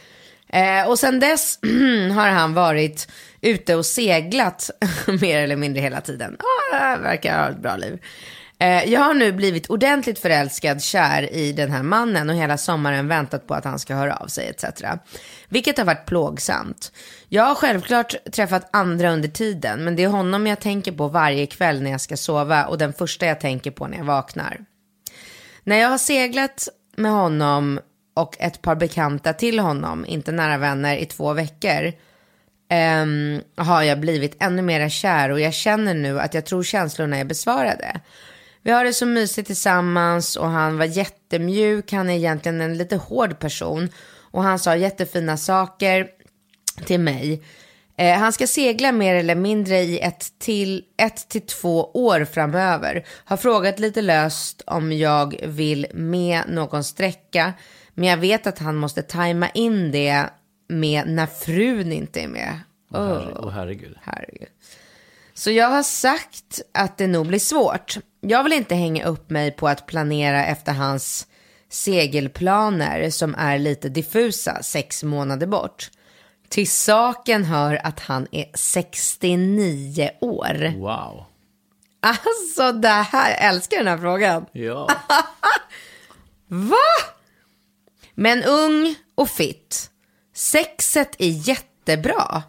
Eh, 0.49 0.89
och 0.89 0.99
sen 0.99 1.21
dess 1.21 1.59
har 2.15 2.29
han 2.29 2.55
varit 2.55 3.13
ute 3.41 3.75
och 3.75 3.87
seglat 3.87 4.71
mer 5.21 5.43
eller 5.43 5.57
mindre 5.57 5.83
hela 5.83 6.01
tiden. 6.01 6.37
Ah, 6.73 6.97
verkar 6.97 7.39
ha 7.39 7.51
ett 7.51 7.59
bra 7.59 7.77
liv. 7.77 7.99
Eh, 8.63 8.85
jag 8.85 9.01
har 9.01 9.15
nu 9.15 9.33
blivit 9.33 9.71
ordentligt 9.71 10.19
förälskad, 10.19 10.83
kär 10.83 11.33
i 11.33 11.53
den 11.53 11.73
här 11.73 11.83
mannen 11.83 12.31
och 12.31 12.37
hela 12.37 12.59
sommaren 12.59 13.09
väntat 13.09 13.47
på 13.47 13.55
att 13.55 13.65
han 13.65 13.79
ska 13.79 13.95
höra 13.95 14.17
av 14.17 14.27
sig 14.27 14.49
etc. 14.49 14.83
Vilket 15.49 15.79
har 15.79 15.85
varit 15.85 16.07
plågsamt. 16.07 16.93
Jag 17.29 17.43
har 17.43 17.55
självklart 17.55 18.15
träffat 18.33 18.69
andra 18.73 19.11
under 19.11 19.29
tiden, 19.29 19.85
men 19.85 19.97
det 19.97 20.05
är 20.05 20.09
honom 20.09 20.47
jag 20.47 20.61
tänker 20.61 20.93
på 20.93 21.09
varje 21.09 21.47
kväll 21.47 21.83
när 21.83 21.91
jag 21.91 22.01
ska 22.01 22.17
sova 22.17 22.67
och 22.67 22.79
den 22.79 22.93
första 22.93 23.27
jag 23.27 23.41
tänker 23.41 23.71
på 23.71 23.87
när 23.87 23.99
jag 23.99 24.05
vaknar. 24.05 24.61
När 25.65 25.77
jag 25.77 25.89
har 25.89 25.99
seglat 25.99 26.69
med 26.97 27.11
honom 27.11 27.81
och 28.15 28.37
ett 28.39 28.63
par 28.63 28.75
bekanta 28.75 29.33
till 29.33 29.59
honom, 29.59 30.07
inte 30.07 30.33
nära 30.33 30.59
vänner, 30.59 30.97
i 30.97 31.07
två 31.07 31.33
veckor 31.33 31.93
um, 33.03 33.41
har 33.57 33.83
jag 33.83 34.01
blivit 34.01 34.37
ännu 34.41 34.63
mer 34.63 34.89
kär 34.89 35.31
och 35.31 35.41
jag 35.41 35.55
känner 35.55 35.95
nu 35.95 36.21
att 36.21 36.35
jag 36.35 36.47
tror 36.47 36.63
känslorna 36.63 37.17
är 37.17 37.25
besvarade. 37.25 38.01
Vi 38.63 38.71
har 38.71 38.85
det 38.85 38.93
så 38.93 39.07
mysigt 39.07 39.47
tillsammans 39.47 40.37
och 40.37 40.49
han 40.49 40.79
var 40.79 40.85
jättemjuk, 40.85 41.93
han 41.93 42.11
är 42.11 42.15
egentligen 42.15 42.61
en 42.61 42.79
lite 42.79 42.97
hård 42.97 43.39
person 43.39 43.89
och 44.21 44.43
han 44.43 44.59
sa 44.59 44.77
jättefina 44.77 45.37
saker 45.37 46.07
till 46.85 47.01
mig. 47.01 47.43
Eh, 47.97 48.19
han 48.19 48.33
ska 48.33 48.47
segla 48.47 48.93
mer 48.93 49.15
eller 49.15 49.35
mindre 49.35 49.79
i 49.79 50.01
ett 50.01 50.39
till, 50.39 50.85
ett 50.97 51.29
till 51.29 51.41
två 51.41 51.91
år 51.95 52.25
framöver. 52.25 53.05
Har 53.25 53.37
frågat 53.37 53.79
lite 53.79 54.03
löst 54.03 54.63
om 54.67 54.93
jag 54.93 55.41
vill 55.47 55.87
med 55.95 56.43
någon 56.49 56.85
sträcka. 56.85 57.53
Men 57.95 58.09
jag 58.09 58.17
vet 58.17 58.47
att 58.47 58.59
han 58.59 58.77
måste 58.77 59.03
tajma 59.03 59.49
in 59.49 59.91
det 59.91 60.25
med 60.69 61.09
när 61.09 61.27
frun 61.27 61.93
inte 61.93 62.21
är 62.21 62.29
med. 62.29 62.61
Åh 62.91 63.01
Oh, 63.01 63.07
herre, 63.09 63.37
åh, 63.39 63.51
herregud. 63.51 63.97
herregud. 64.03 64.49
Så 65.35 65.51
jag 65.51 65.69
har 65.69 65.83
sagt 65.83 66.61
att 66.75 66.99
det 66.99 67.07
nog 67.07 67.27
blir 67.27 67.39
svårt. 67.39 67.97
Jag 68.21 68.45
vill 68.45 68.53
inte 68.53 68.75
hänga 68.75 69.05
upp 69.05 69.31
mig 69.31 69.51
på 69.51 69.69
att 69.69 69.87
planera 69.87 70.45
efter 70.47 70.73
hans 70.73 71.27
segelplaner 71.69 73.11
som 73.11 73.35
är 73.35 73.59
lite 73.59 73.89
diffusa 73.89 74.63
sex 74.63 75.03
månader 75.03 75.47
bort. 75.47 75.91
Till 76.49 76.71
saken 76.71 77.45
hör 77.45 77.87
att 77.87 78.01
han 78.01 78.27
är 78.33 78.51
69 78.55 80.11
år. 80.21 80.79
Wow. 80.79 81.25
Alltså 82.01 82.73
det 82.73 82.89
här, 82.89 83.31
jag 83.31 83.45
älskar 83.45 83.77
den 83.77 83.87
här 83.87 83.99
frågan. 83.99 84.47
Ja. 84.53 84.89
Va? 86.47 86.77
Men 88.15 88.45
ung 88.45 88.95
och 89.15 89.29
fit. 89.29 89.91
Sexet 90.35 91.17
är 91.19 91.49
jättebra. 91.49 92.43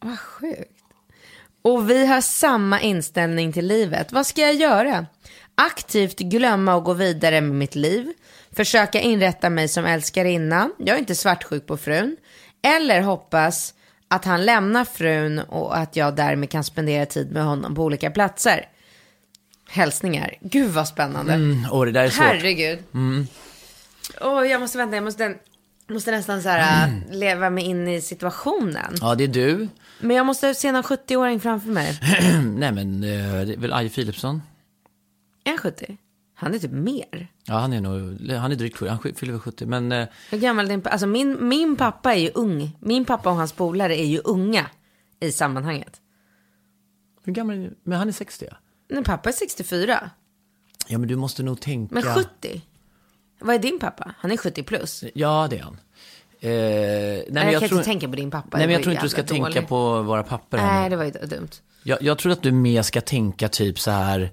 Vad 0.00 0.18
sjukt. 0.18 0.81
Och 1.62 1.90
vi 1.90 2.06
har 2.06 2.20
samma 2.20 2.80
inställning 2.80 3.52
till 3.52 3.66
livet. 3.66 4.12
Vad 4.12 4.26
ska 4.26 4.40
jag 4.40 4.54
göra? 4.54 5.06
Aktivt 5.54 6.18
glömma 6.18 6.74
och 6.74 6.84
gå 6.84 6.92
vidare 6.92 7.40
med 7.40 7.54
mitt 7.54 7.74
liv. 7.74 8.12
Försöka 8.52 9.00
inrätta 9.00 9.50
mig 9.50 9.68
som 9.68 9.84
älskarinna. 9.84 10.70
Jag 10.78 10.94
är 10.94 10.98
inte 10.98 11.14
svartsjuk 11.14 11.66
på 11.66 11.76
frun. 11.76 12.16
Eller 12.62 13.00
hoppas 13.00 13.74
att 14.08 14.24
han 14.24 14.44
lämnar 14.44 14.84
frun 14.84 15.38
och 15.38 15.76
att 15.76 15.96
jag 15.96 16.16
därmed 16.16 16.50
kan 16.50 16.64
spendera 16.64 17.06
tid 17.06 17.32
med 17.32 17.44
honom 17.44 17.74
på 17.74 17.82
olika 17.82 18.10
platser. 18.10 18.68
Hälsningar. 19.68 20.34
Gud 20.40 20.70
vad 20.70 20.88
spännande. 20.88 21.32
Mm, 21.32 21.66
åh, 21.70 21.84
det 21.84 21.92
där 21.92 22.04
är 22.04 22.10
svårt. 22.10 22.24
Herregud. 22.24 22.78
Åh, 24.20 24.46
jag 24.46 24.60
måste 24.60 24.78
vänta, 24.78 24.96
jag 24.96 25.04
måste, 25.04 25.34
måste 25.88 26.10
nästan 26.10 26.42
så 26.42 26.48
här, 26.48 26.88
äh, 26.88 27.16
leva 27.16 27.50
mig 27.50 27.64
in 27.64 27.88
i 27.88 28.00
situationen. 28.00 28.94
Ja, 29.00 29.14
det 29.14 29.24
är 29.24 29.28
du. 29.28 29.68
Men 30.00 30.16
jag 30.16 30.26
måste 30.26 30.54
se 30.54 30.72
någon 30.72 30.82
70-åring 30.82 31.40
framför 31.40 31.68
mig. 31.68 31.98
Nej, 32.56 32.72
men 32.72 33.04
eh, 33.04 33.46
det 33.46 33.52
är 33.52 33.56
väl 33.56 33.72
Aje 33.72 33.88
Philipsson? 33.90 34.42
Är 35.44 35.50
han 35.50 35.58
70? 35.58 35.96
Han 36.34 36.54
är 36.54 36.58
typ 36.58 36.72
mer. 36.72 37.28
Ja, 37.44 37.54
han 37.58 37.72
är 37.72 37.80
nog, 37.80 38.30
han 38.30 38.52
är 38.52 38.56
drygt 38.56 38.76
70, 38.76 38.90
han 38.90 39.14
fyller 39.14 39.32
väl 39.32 39.40
70. 39.40 39.66
Men 39.66 39.92
eh, 39.92 40.08
Hur 40.30 40.38
gammal 40.38 40.64
är 40.64 40.68
din 40.68 40.80
pappa? 40.80 40.92
Alltså 40.92 41.06
min, 41.06 41.48
min 41.48 41.76
pappa 41.76 42.14
är 42.14 42.18
ju 42.18 42.30
ung. 42.34 42.76
Min 42.80 43.04
pappa 43.04 43.30
och 43.30 43.36
hans 43.36 43.52
polare 43.52 44.00
är 44.00 44.06
ju 44.06 44.20
unga 44.24 44.66
i 45.20 45.32
sammanhanget. 45.32 46.00
hur 47.24 47.32
gammal 47.32 47.56
är 47.56 47.60
du? 47.60 47.76
Men 47.84 47.98
han 47.98 48.08
är 48.08 48.12
60 48.12 48.46
ja. 48.50 48.56
Min 48.94 49.04
pappa 49.04 49.28
är 49.28 49.32
64. 49.32 50.10
Ja, 50.88 50.98
men 50.98 51.08
du 51.08 51.16
måste 51.16 51.42
nog 51.42 51.60
tänka... 51.60 51.94
Men 51.94 52.02
70? 52.02 52.62
Vad 53.44 53.54
är 53.54 53.58
din 53.58 53.78
pappa? 53.78 54.14
Han 54.18 54.32
är 54.32 54.36
70 54.36 54.62
plus. 54.62 55.04
Ja, 55.14 55.46
det 55.50 55.58
är 55.58 55.62
han. 55.62 55.78
Eh, 56.40 56.50
nej, 56.50 57.24
men 57.30 57.44
jag, 57.44 57.52
jag, 57.52 57.60
kan 57.60 57.68
tror, 57.68 57.80
inte 57.80 57.90
tänka 57.90 58.08
på 58.08 58.16
din 58.16 58.30
pappa. 58.30 58.58
nej, 58.58 58.66
men 58.66 58.72
jag 58.74 58.82
tror 58.82 58.92
inte 58.92 59.04
du 59.04 59.08
ska 59.08 59.20
jävla 59.20 59.34
tänka 59.34 59.48
dålig. 59.48 59.68
på 59.68 60.02
våra 60.02 60.22
papper. 60.22 60.58
här 60.58 60.80
Nej, 60.80 60.90
det 60.90 60.96
var 60.96 61.04
ju 61.04 61.10
dumt. 61.10 61.48
Jag, 61.82 62.02
jag 62.02 62.18
tror 62.18 62.32
att 62.32 62.42
du 62.42 62.52
mer 62.52 62.82
ska 62.82 63.00
tänka 63.00 63.48
typ 63.48 63.78
så 63.78 63.90
här, 63.90 64.30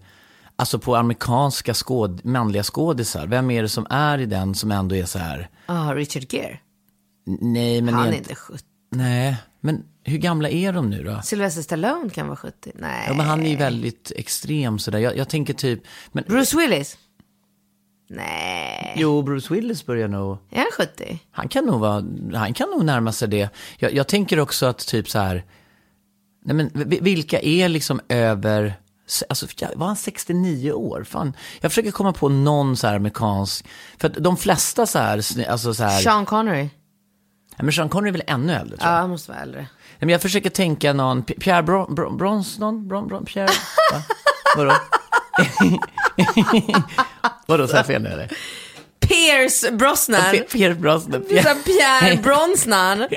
alltså 0.55 0.79
på 0.79 0.95
amerikanska 0.95 1.73
skåd, 1.73 2.25
manliga 2.25 2.63
skådisar. 2.63 3.27
Vem 3.27 3.51
är 3.51 3.61
det 3.61 3.69
som 3.69 3.87
är 3.89 4.17
i 4.17 4.25
den 4.25 4.55
som 4.55 4.71
ändå 4.71 4.95
är 4.95 5.05
så 5.05 5.19
här, 5.19 5.49
Ah, 5.65 5.93
Richard 5.93 6.33
Gere. 6.33 6.59
nej 7.41 7.81
men 7.81 7.93
Han 7.93 8.07
är 8.07 8.13
inte 8.13 8.35
70. 8.35 8.63
Nej, 8.91 9.35
men 9.61 9.83
hur 10.03 10.17
gamla 10.17 10.49
är 10.49 10.73
de 10.73 10.89
nu 10.89 11.03
då? 11.03 11.21
Sylvester 11.23 11.61
Stallone 11.61 12.09
kan 12.09 12.27
vara 12.27 12.37
70. 12.37 12.71
Nej. 12.75 13.05
Ja, 13.07 13.13
men 13.13 13.25
han 13.25 13.45
är 13.45 13.49
ju 13.49 13.55
väldigt 13.55 14.11
extrem 14.15 14.79
sådär. 14.79 14.99
Jag, 14.99 15.17
jag 15.17 15.29
tänker 15.29 15.53
typ, 15.53 15.83
men, 16.11 16.23
Bruce 16.27 16.57
Willis? 16.57 16.97
Nej. 18.09 18.93
jo, 18.97 19.21
Bruce 19.21 19.53
Willis 19.53 19.85
börjar 19.85 20.07
nog, 20.07 20.37
Är 20.51 20.57
han 20.57 20.67
70? 20.77 21.19
han 21.31 21.47
kan 21.47 21.65
nog 21.65 21.79
vara, 21.79 22.03
han 22.33 22.53
kan 22.53 22.69
nog 22.69 22.85
närma 22.85 23.11
sig 23.11 23.27
det. 23.27 23.49
Jag, 23.77 23.93
jag 23.93 24.07
tänker 24.07 24.39
också 24.39 24.65
att 24.65 24.87
typ 24.87 25.09
så 25.09 25.19
här, 25.19 25.43
nej 26.45 26.55
men 26.55 26.71
vi- 26.73 26.99
vilka 27.01 27.39
är 27.41 27.69
liksom 27.69 28.01
över, 28.09 28.73
alltså 29.29 29.47
ja, 29.57 29.67
var 29.75 29.87
han 29.87 29.95
69 29.95 30.71
år? 30.71 31.03
Fan, 31.03 31.33
jag 31.61 31.71
försöker 31.71 31.91
komma 31.91 32.13
på 32.13 32.29
någon 32.29 32.77
så 32.77 32.87
här 32.87 32.95
amerikansk, 32.95 33.65
för 33.99 34.07
att 34.07 34.13
de 34.23 34.37
flesta 34.37 34.85
så 34.85 34.99
här, 34.99 35.23
alltså 35.49 35.73
så 35.73 35.83
här, 35.83 36.01
Sean 36.01 36.25
Connery? 36.25 36.69
Ja, 37.57 37.63
men 37.63 37.73
Sean 37.73 37.89
Connery 37.89 38.09
är 38.09 38.13
väl 38.13 38.23
ännu 38.27 38.53
äldre 38.53 38.77
tror 38.77 38.89
Ja, 38.89 38.93
jag. 38.95 39.01
han 39.01 39.09
måste 39.09 39.31
vara 39.31 39.41
äldre. 39.41 39.67
Men 39.99 40.09
jag 40.09 40.21
försöker 40.21 40.49
tänka 40.49 40.93
någon, 40.93 41.23
Pierre 41.23 41.63
Bron, 41.63 41.95
Bron, 41.95 42.17
Bronsnon? 42.17 42.87
Bron, 42.87 43.07
Bron, 43.07 43.25
Pierre? 43.25 43.49
Va? 43.93 44.01
Vadå? 44.57 44.73
Vadå, 47.45 47.67
sa 47.67 47.77
jag 47.77 47.85
fel 47.85 48.01
nu 48.01 48.09
eller? 48.09 48.31
Pierce 48.99 49.71
Brosnan. 49.71 50.21
P- 50.31 50.39
Pierre 50.51 50.75
Brosnan. 50.75 51.23
Sa 51.43 51.55
Pierre 51.65 52.15
Brosnan. 52.23 53.07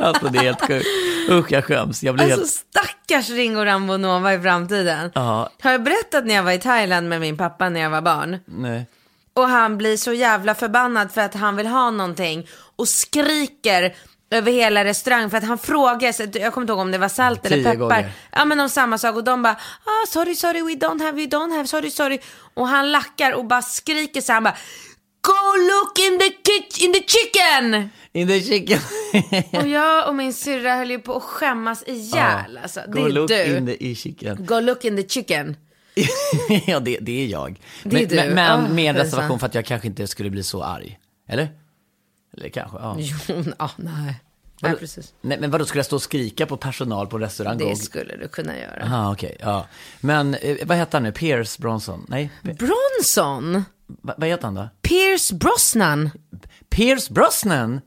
Alltså 0.00 0.28
det 0.28 0.38
är 0.38 0.42
helt 0.42 0.60
sjukt. 0.66 0.86
Usch, 1.30 1.52
jag 1.52 1.64
skäms. 1.64 2.02
Jag 2.02 2.14
blir 2.14 2.24
Alltså 2.24 2.38
helt... 2.40 2.50
stackars 2.50 3.30
Ringo 3.30 3.64
Rambonova 3.64 4.34
i 4.34 4.40
framtiden. 4.40 5.10
Ja, 5.14 5.50
Har 5.62 5.70
jag 5.72 5.82
berättat 5.82 6.26
när 6.26 6.34
jag 6.34 6.42
var 6.42 6.52
i 6.52 6.58
Thailand 6.58 7.08
med 7.08 7.20
min 7.20 7.36
pappa 7.36 7.68
när 7.68 7.80
jag 7.80 7.90
var 7.90 8.02
barn? 8.02 8.38
nej. 8.46 8.86
Och 9.34 9.48
han 9.48 9.78
blir 9.78 9.96
så 9.96 10.12
jävla 10.12 10.54
förbannad 10.54 11.12
för 11.12 11.20
att 11.20 11.34
han 11.34 11.56
vill 11.56 11.66
ha 11.66 11.90
någonting 11.90 12.46
och 12.76 12.88
skriker 12.88 13.94
över 14.30 14.52
hela 14.52 14.84
restaurangen 14.84 15.30
för 15.30 15.36
att 15.38 15.44
han 15.44 15.58
frågade, 15.58 16.12
så 16.12 16.22
jag 16.22 16.52
kommer 16.52 16.62
inte 16.64 16.72
ihåg 16.72 16.80
om 16.80 16.90
det 16.90 16.98
var 16.98 17.08
salt 17.08 17.46
eller 17.46 17.56
peppar. 17.64 17.74
gånger. 17.76 18.12
Ja 18.32 18.44
men 18.44 18.60
om 18.60 18.68
samma 18.68 18.98
sak 18.98 19.16
och 19.16 19.24
de 19.24 19.42
bara, 19.42 19.52
ah, 19.84 20.06
sorry, 20.08 20.34
sorry, 20.34 20.62
we 20.62 20.86
don't 20.86 21.02
have, 21.04 21.12
we 21.12 21.26
don't 21.26 21.52
have, 21.56 21.66
sorry, 21.66 21.90
sorry. 21.90 22.18
Och 22.54 22.68
han 22.68 22.92
lackar 22.92 23.32
och 23.32 23.44
bara 23.44 23.62
skriker 23.62 24.20
så 24.20 24.32
han 24.32 24.42
bara, 24.44 24.56
go 25.20 25.56
look 25.58 25.98
in 25.98 26.18
the, 26.18 26.24
kit- 26.50 26.84
in 26.84 26.92
the 26.92 27.02
chicken! 27.08 27.90
In 28.12 28.28
the 28.28 28.40
chicken. 28.42 28.78
Och 29.62 29.68
jag 29.68 30.08
och 30.08 30.14
min 30.14 30.34
syrra 30.34 30.74
höll 30.76 30.90
ju 30.90 30.98
på 30.98 31.16
att 31.16 31.22
skämmas 31.22 31.84
ihjäl. 31.86 32.58
Alltså, 32.62 32.80
det 32.86 32.92
Go 33.00 33.04
är 33.06 33.10
look 33.10 33.28
du. 33.28 33.56
in 33.56 33.66
the 33.66 33.94
chicken. 33.94 34.46
Go 34.46 34.60
look 34.60 34.84
in 34.84 34.96
the 34.96 35.08
chicken. 35.08 35.56
ja, 36.66 36.80
det, 36.80 36.98
det 37.00 37.22
är 37.24 37.26
jag. 37.26 37.60
Det 37.82 37.96
är 37.96 38.00
men 38.00 38.08
du. 38.08 38.16
men, 38.16 38.34
men 38.34 38.64
Åh, 38.64 38.70
med 38.74 38.94
det 38.94 39.00
reservation 39.02 39.38
för 39.38 39.46
att 39.46 39.54
jag 39.54 39.64
kanske 39.64 39.88
inte 39.88 40.06
skulle 40.06 40.30
bli 40.30 40.42
så 40.42 40.62
arg. 40.62 40.98
Eller? 41.28 41.48
Eller 42.36 42.48
kanske, 42.48 42.76
ja. 42.80 42.96
Jo, 42.98 43.44
ja, 43.58 43.70
nej. 43.76 44.20
Nej, 44.60 44.76
precis. 44.76 45.14
Nej, 45.20 45.38
men 45.40 45.50
vadå, 45.50 45.64
skulle 45.64 45.78
jag 45.78 45.86
stå 45.86 45.96
och 45.96 46.02
skrika 46.02 46.46
på 46.46 46.56
personal 46.56 47.06
på 47.06 47.18
restaurang? 47.18 47.58
Det 47.58 47.76
skulle 47.76 48.16
du 48.16 48.28
kunna 48.28 48.58
göra. 48.58 48.82
Aha, 48.84 49.12
okej, 49.12 49.36
ja. 49.40 49.66
Men 50.00 50.34
eh, 50.34 50.56
vad 50.64 50.76
heter 50.76 50.92
han 50.92 51.02
nu? 51.02 51.12
Pierce 51.12 51.58
Bronson? 51.62 52.06
Nej, 52.08 52.30
Bronson? 52.42 53.64
va, 53.86 54.14
vad 54.16 54.28
heter 54.28 54.44
han 54.44 54.54
då? 54.54 54.68
Pierce 54.82 55.32
Brosnan? 55.34 56.10
Pierce 56.68 57.10
Brosnan? 57.12 57.80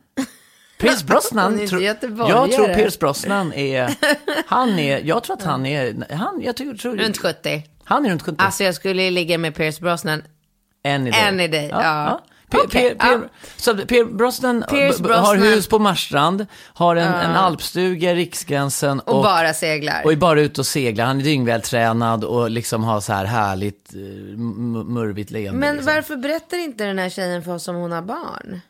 Pierce 0.80 1.04
Brosnan? 1.06 1.58
Tro- 1.68 1.82
jag 1.82 2.00
tror 2.52 2.74
Pierce 2.74 3.00
Brosnan 3.00 3.54
är, 3.54 3.96
han 4.48 4.80
är, 4.80 5.00
jag 5.06 5.24
tror 5.24 5.36
att 5.36 5.44
han 5.44 5.66
är, 5.66 6.14
han, 6.16 6.42
jag 6.42 6.56
tror, 6.58 6.74
tror 6.74 6.98
Runt 6.98 7.18
70. 7.18 7.64
han 7.84 8.06
är 8.06 8.10
runt 8.10 8.22
70. 8.24 8.36
Alltså 8.40 8.64
jag 8.64 8.76
skulle 8.76 9.12
ligga 9.12 9.38
med 9.38 9.56
Pierce 9.56 9.80
Brosnan. 9.82 10.24
Any 10.84 11.12
day. 11.12 11.22
Any 11.28 11.48
day, 11.48 11.68
ja. 11.72 11.80
P- 11.82 12.16
Okej, 12.16 12.36
P- 12.50 12.96
ja. 13.00 13.20
Så 13.58 13.78
Pierce 13.78 14.12
Brosnan, 14.14 14.64
Pierce 14.70 14.98
b- 15.02 15.08
b- 15.08 15.14
har 15.14 15.22
Brosnan. 15.36 15.54
hus 15.54 15.68
på 15.68 15.80
Marstrand, 15.80 16.46
har 16.74 16.96
en, 16.96 17.14
en 17.14 17.36
alpstuga 17.36 18.12
i 18.12 18.16
Riksgränsen 18.16 19.00
Och, 19.00 19.24
bara 19.24 19.54
seglar. 19.54 20.02
och 20.06 20.12
är 20.12 20.16
bara 20.16 20.42
ute 20.42 20.62
och 20.62 20.68
seglar. 20.68 21.06
Han 21.06 21.20
är 21.20 21.24
dyngvältränad 21.24 22.24
och 22.24 22.50
liksom 22.50 22.84
har 22.84 23.02
så 23.02 23.14
här 23.14 23.26
härligt 23.26 23.94
eh, 23.94 24.00
murvigt 24.84 25.32
leende. 25.32 25.60
Men 25.60 25.76
liksom. 25.76 25.94
varför 25.96 26.16
berättar 26.16 26.58
inte 26.58 26.84
den 26.86 27.00
här 27.00 27.10
tjejen 27.10 27.44
för 27.44 27.54
oss 27.56 27.68
om 27.68 27.76
hon 27.76 27.92
har 27.92 28.02
barn? 28.02 28.62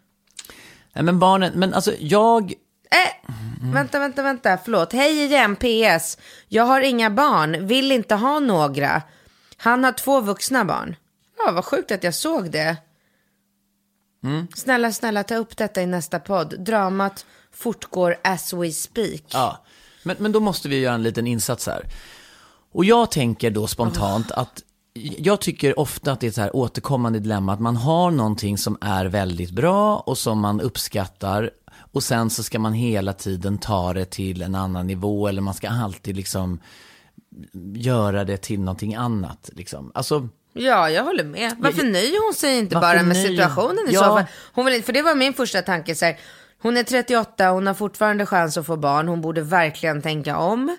Nej, 0.94 1.04
men 1.04 1.20
barnen, 1.20 1.52
men 1.56 1.74
alltså 1.74 1.92
jag, 2.00 2.54
Äh, 2.92 3.34
vänta, 3.74 4.00
vänta, 4.00 4.24
vänta, 4.24 4.58
förlåt. 4.64 4.94
Hej 4.94 5.24
igen, 5.26 5.56
PS. 5.56 6.18
Jag 6.48 6.64
har 6.64 6.82
inga 6.82 7.10
barn, 7.10 7.68
vill 7.68 7.92
inte 7.92 8.16
ha 8.16 8.40
några. 8.40 9.02
Han 9.58 9.84
har 9.84 9.92
två 9.92 10.22
vuxna 10.22 10.66
barn. 10.66 10.96
Ja, 11.46 11.52
vad 11.52 11.66
sjukt 11.66 11.92
att 11.92 12.04
jag 12.04 12.14
såg 12.14 12.52
det. 12.52 12.78
Mm. 14.24 14.48
Snälla, 14.56 14.92
snälla, 14.92 15.24
ta 15.24 15.36
upp 15.36 15.58
detta 15.58 15.82
i 15.82 15.86
nästa 15.86 16.20
podd. 16.20 16.60
Dramat 16.60 17.26
fortgår 17.52 18.16
as 18.24 18.54
we 18.54 18.72
speak. 18.72 19.24
ja. 19.34 19.64
Men, 20.04 20.16
men 20.20 20.32
då 20.32 20.40
måste 20.40 20.70
vi 20.70 20.80
göra 20.80 20.96
en 20.96 21.04
liten 21.04 21.28
insats 21.28 21.68
här. 21.68 21.86
Och 22.72 22.86
jag 22.86 23.12
tänker 23.12 23.52
då 23.52 23.68
spontant 23.68 24.32
att 24.32 24.64
jag 25.18 25.42
tycker 25.42 25.80
ofta 25.80 26.12
att 26.12 26.20
det 26.20 26.28
är 26.28 26.30
ett 26.30 26.36
så 26.36 26.42
här 26.42 26.56
återkommande 26.56 27.20
dilemma 27.20 27.54
att 27.54 27.60
man 27.60 27.76
har 27.76 28.12
någonting 28.12 28.58
som 28.58 28.78
är 28.82 29.06
väldigt 29.06 29.52
bra 29.52 29.98
och 29.98 30.18
som 30.18 30.40
man 30.40 30.62
uppskattar 30.62 31.52
och 31.92 32.04
sen 32.04 32.30
så 32.30 32.44
ska 32.44 32.60
man 32.60 32.74
hela 32.74 33.14
tiden 33.14 33.58
ta 33.58 33.94
det 33.94 34.06
till 34.06 34.42
en 34.42 34.56
annan 34.56 34.88
nivå 34.88 35.28
eller 35.28 35.42
man 35.42 35.54
ska 35.54 35.70
alltid 35.70 36.16
liksom 36.16 36.60
göra 37.74 38.24
det 38.24 38.38
till 38.38 38.60
någonting 38.60 38.96
annat. 38.96 39.50
Liksom. 39.54 39.92
Alltså, 39.94 40.30
Ja, 40.60 40.90
jag 40.90 41.04
håller 41.04 41.24
med. 41.24 41.54
Varför 41.58 41.84
nöjer 41.84 42.26
hon 42.26 42.34
sig 42.34 42.58
inte 42.58 42.76
bara 42.76 42.94
med 43.04 43.06
nöjer- 43.16 43.28
situationen 43.28 43.90
i 43.90 43.94
Ja. 43.94 44.00
så 44.00 44.06
fall? 44.06 44.24
Hon 44.54 44.66
vill, 44.66 44.74
inte- 44.76 44.86
för 44.86 44.94
det 44.94 45.02
var 45.02 45.16
min 45.16 45.34
första 45.34 45.62
tanke. 45.62 45.96
Så 45.96 46.06
här, 46.06 46.20
hon 46.62 46.78
är 46.78 46.84
38, 46.84 47.50
hon 47.50 47.68
har 47.68 47.74
fortfarande 47.74 48.26
chans 48.26 48.58
att 48.58 48.66
få 48.66 48.76
barn. 48.78 49.08
Hon 49.08 49.22
borde 49.22 49.42
verkligen 49.42 50.02
tänka 50.02 50.38
om. 50.38 50.78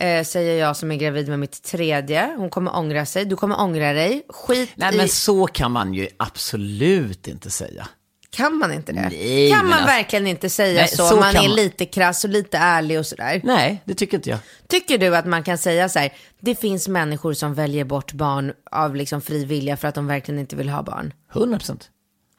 Eh, 0.00 0.24
säger 0.24 0.60
jag 0.66 0.76
som 0.76 0.90
är 0.90 0.96
gravid 0.96 1.28
med 1.28 1.38
mitt 1.38 1.62
tredje. 1.62 2.34
Hon 2.36 2.50
kommer 2.50 2.76
ångra 2.76 3.06
sig. 3.06 3.24
Du 3.24 3.36
kommer 3.36 3.60
ångra 3.60 3.92
dig. 3.92 4.22
Skit 4.28 4.70
nej 4.74 4.94
i... 4.94 4.96
men 4.96 5.08
så 5.08 5.46
kan 5.46 5.72
man 5.72 5.94
ju 5.94 6.08
absolut 6.16 7.28
inte 7.28 7.50
säga. 7.50 7.88
Kan 8.30 8.58
man 8.58 8.72
inte 8.72 8.92
det? 8.92 9.08
Nej, 9.12 9.50
kan 9.50 9.64
man 9.64 9.72
alltså- 9.72 9.86
verkligen 9.86 10.26
inte 10.26 10.50
säga 10.50 10.80
Nej, 10.80 10.88
så? 10.88 11.06
så 11.06 11.16
man 11.16 11.36
är 11.36 11.42
man. 11.48 11.56
lite 11.56 11.84
krass 11.86 12.24
och 12.24 12.30
lite 12.30 12.58
ärlig 12.58 12.98
och 12.98 13.06
sådär. 13.06 13.40
Nej, 13.44 13.82
det 13.84 13.94
tycker 13.94 14.16
inte 14.16 14.30
jag. 14.30 14.38
Tycker 14.68 14.98
du 14.98 15.16
att 15.16 15.26
man 15.26 15.42
kan 15.42 15.58
säga 15.58 15.88
så 15.88 15.98
här, 15.98 16.12
det 16.40 16.54
finns 16.54 16.88
människor 16.88 17.32
som 17.34 17.54
väljer 17.54 17.84
bort 17.84 18.12
barn 18.12 18.52
av 18.70 18.96
liksom 18.96 19.20
fri 19.20 19.44
vilja 19.44 19.76
för 19.76 19.88
att 19.88 19.94
de 19.94 20.06
verkligen 20.06 20.40
inte 20.40 20.56
vill 20.56 20.68
ha 20.68 20.82
barn? 20.82 21.12
100 21.34 21.58
procent. 21.58 21.90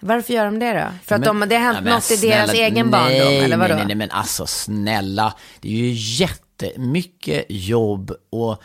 Varför 0.04 0.34
gör 0.34 0.46
de 0.46 0.60
det 0.60 0.74
då? 0.74 0.88
För 1.06 1.16
att 1.16 1.22
Men- 1.22 1.40
de, 1.40 1.50
det 1.50 1.56
har 1.56 1.64
hänt 1.74 1.80
Nej, 1.84 1.94
något 1.94 2.12
i 2.12 2.16
deras 2.16 2.50
snälla, 2.50 2.66
egen 2.68 2.92
barndom, 2.92 3.10
nej, 3.18 3.40
eller 3.44 3.58
vadå? 3.58 3.76
Nej, 3.76 3.86
nej, 3.88 3.96
men 3.96 4.12
alltså 4.12 4.46
snälla. 4.46 5.34
Det 5.60 5.68
är 5.68 5.72
ju 5.74 5.92
jättemycket 5.94 7.46
jobb 7.50 8.12
och 8.32 8.62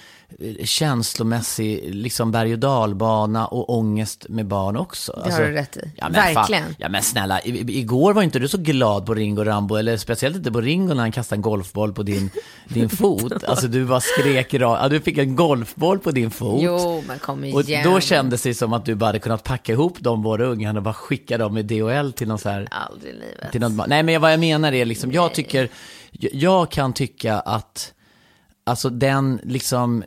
känslomässig 0.64 1.94
liksom 1.94 2.30
berg 2.32 2.52
och 2.52 2.58
dalbana 2.58 3.46
och 3.46 3.70
ångest 3.78 4.26
med 4.28 4.46
barn 4.46 4.76
också. 4.76 5.12
Det 5.12 5.22
Alltså, 5.24 5.40
har 5.42 5.48
du 5.48 5.54
rätt 5.54 5.76
i. 5.76 5.90
Ja, 5.96 6.08
men 6.08 6.34
Verkligen. 6.34 6.64
Fan, 6.64 6.74
ja 6.78 6.88
men 6.88 7.02
snälla, 7.02 7.40
i, 7.40 7.50
i- 7.50 7.78
igår 7.78 8.12
var 8.14 8.22
inte 8.22 8.38
du 8.38 8.48
så 8.48 8.58
glad 8.58 9.06
på 9.06 9.14
Ringo 9.14 9.44
Rambo, 9.44 9.74
eller 9.76 9.96
speciellt 9.96 10.36
inte 10.36 10.52
på 10.52 10.60
Ringo 10.60 10.94
när 10.94 11.02
han 11.02 11.12
kastade 11.12 11.38
en 11.38 11.42
golfboll 11.42 11.92
på 11.92 12.02
din, 12.02 12.30
din 12.68 12.88
fot. 12.88 13.44
Alltså 13.44 13.66
du 13.68 13.84
bara 13.84 14.00
skrek 14.00 14.54
ja, 14.54 14.88
du 14.88 15.00
fick 15.00 15.18
en 15.18 15.36
golfboll 15.36 15.98
på 15.98 16.10
din 16.10 16.30
fot. 16.30 16.60
Jo, 16.62 17.02
men 17.06 17.18
kom 17.18 17.44
igen. 17.44 17.56
Och 17.86 17.92
då 17.92 18.00
kändes 18.00 18.42
det 18.42 18.54
som 18.54 18.72
att 18.72 18.84
du 18.84 18.94
bara 18.94 19.06
hade 19.06 19.18
kunnat 19.18 19.44
packa 19.44 19.72
ihop 19.72 19.96
de 20.00 20.22
båda 20.22 20.44
ungarna 20.44 20.78
och 20.78 20.82
bara 20.82 20.94
skicka 20.94 21.38
dem 21.38 21.54
med 21.54 21.64
DHL 21.64 22.12
till 22.12 22.28
någon 22.28 22.38
så 22.38 22.48
här... 22.48 22.68
Aldrig 22.70 23.10
i 23.10 23.16
livet. 23.16 23.52
Till 23.52 23.60
något, 23.60 23.86
nej, 23.88 24.02
men 24.02 24.20
vad 24.20 24.32
jag 24.32 24.40
menar 24.40 24.72
är 24.72 24.84
liksom, 24.84 25.12
jag 25.12 25.34
tycker, 25.34 25.68
jag 26.32 26.70
kan 26.70 26.92
tycka 26.92 27.40
att, 27.40 27.92
alltså 28.66 28.90
den 28.90 29.40
liksom, 29.42 30.04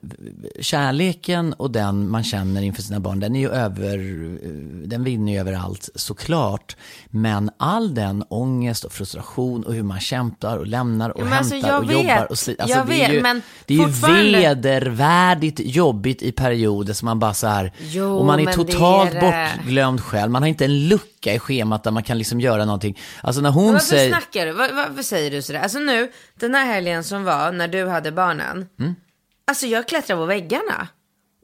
kärleken 0.59 1.53
och 1.53 1.71
den 1.71 2.09
man 2.09 2.23
känner 2.23 2.61
inför 2.61 2.81
sina 2.81 2.99
barn, 2.99 3.19
den 3.19 3.35
är 3.35 3.39
ju 3.39 3.49
över, 3.49 3.97
den 4.87 5.03
vinner 5.03 5.33
ju 5.33 5.39
över 5.39 5.53
allt 5.53 5.89
såklart. 5.95 6.75
Men 7.09 7.49
all 7.57 7.95
den 7.95 8.23
ångest 8.29 8.83
och 8.83 8.91
frustration 8.91 9.63
och 9.63 9.73
hur 9.73 9.83
man 9.83 9.99
kämpar 9.99 10.57
och 10.57 10.67
lämnar 10.67 11.09
och 11.09 11.23
men 11.23 11.33
alltså, 11.33 11.53
hämtar 11.53 11.69
jag 11.69 11.83
och 11.83 11.89
vet, 11.89 11.97
jobbar 11.97 12.27
och 12.31 12.39
sliter. 12.39 12.63
Alltså, 12.63 12.77
jag 12.77 12.87
det 12.87 13.03
är 13.03 13.11
ju, 13.13 13.41
det 13.65 13.73
är 13.73 13.77
ju 13.77 14.39
vedervärdigt 14.41 15.59
jobbigt 15.59 16.21
i 16.21 16.31
perioder 16.31 16.93
som 16.93 17.05
man 17.05 17.19
bara 17.19 17.33
så 17.33 17.47
här, 17.47 17.71
Jo, 17.79 18.17
och 18.17 18.25
man 18.25 18.39
är 18.39 18.53
totalt 18.53 19.13
är 19.13 19.21
bortglömd 19.21 20.01
själv. 20.01 20.31
Man 20.31 20.41
har 20.41 20.49
inte 20.49 20.65
en 20.65 20.87
lucka 20.87 21.33
i 21.33 21.39
schemat 21.39 21.83
där 21.83 21.91
man 21.91 22.03
kan 22.03 22.17
liksom 22.17 22.41
göra 22.41 22.65
någonting. 22.65 22.99
Alltså 23.21 23.41
när 23.41 23.49
hon 23.51 23.73
Varför 23.73 23.85
säger... 23.85 24.09
snackar 24.09 24.45
du? 24.45 24.51
Var, 24.51 24.69
varför 24.73 25.03
säger 25.03 25.31
du 25.31 25.41
sådär? 25.41 25.59
Alltså 25.59 25.79
nu, 25.79 26.11
den 26.39 26.55
här 26.55 26.65
helgen 26.65 27.03
som 27.03 27.23
var, 27.23 27.51
när 27.51 27.67
du 27.67 27.87
hade 27.87 28.11
barnen. 28.11 28.48
Mm. 28.51 28.95
Alltså 29.45 29.67
jag 29.67 29.87
klättrar 29.87 30.17
på 30.17 30.25
väggarna. 30.25 30.87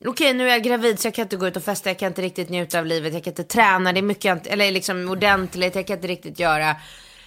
Okej, 0.06 0.34
nu 0.34 0.48
är 0.48 0.52
jag 0.52 0.64
gravid 0.64 1.00
så 1.00 1.08
jag 1.08 1.14
kan 1.14 1.24
inte 1.24 1.36
gå 1.36 1.48
ut 1.48 1.58
och 1.58 1.64
festa, 1.64 1.90
jag 1.90 2.00
kan 2.00 2.08
inte 2.08 2.22
riktigt 2.22 2.50
njuta 2.50 2.80
av 2.80 2.86
livet, 2.86 3.14
jag 3.14 3.24
kan 3.24 3.32
inte 3.32 3.44
träna, 3.44 3.94
det 3.94 4.00
är 4.00 4.02
mycket, 4.02 4.48
eller 4.48 4.72
liksom 4.72 5.10
ordentligt, 5.10 5.76
jag 5.76 5.88
kan 5.88 5.96
inte 5.96 6.08
riktigt 6.08 6.40
göra 6.40 6.76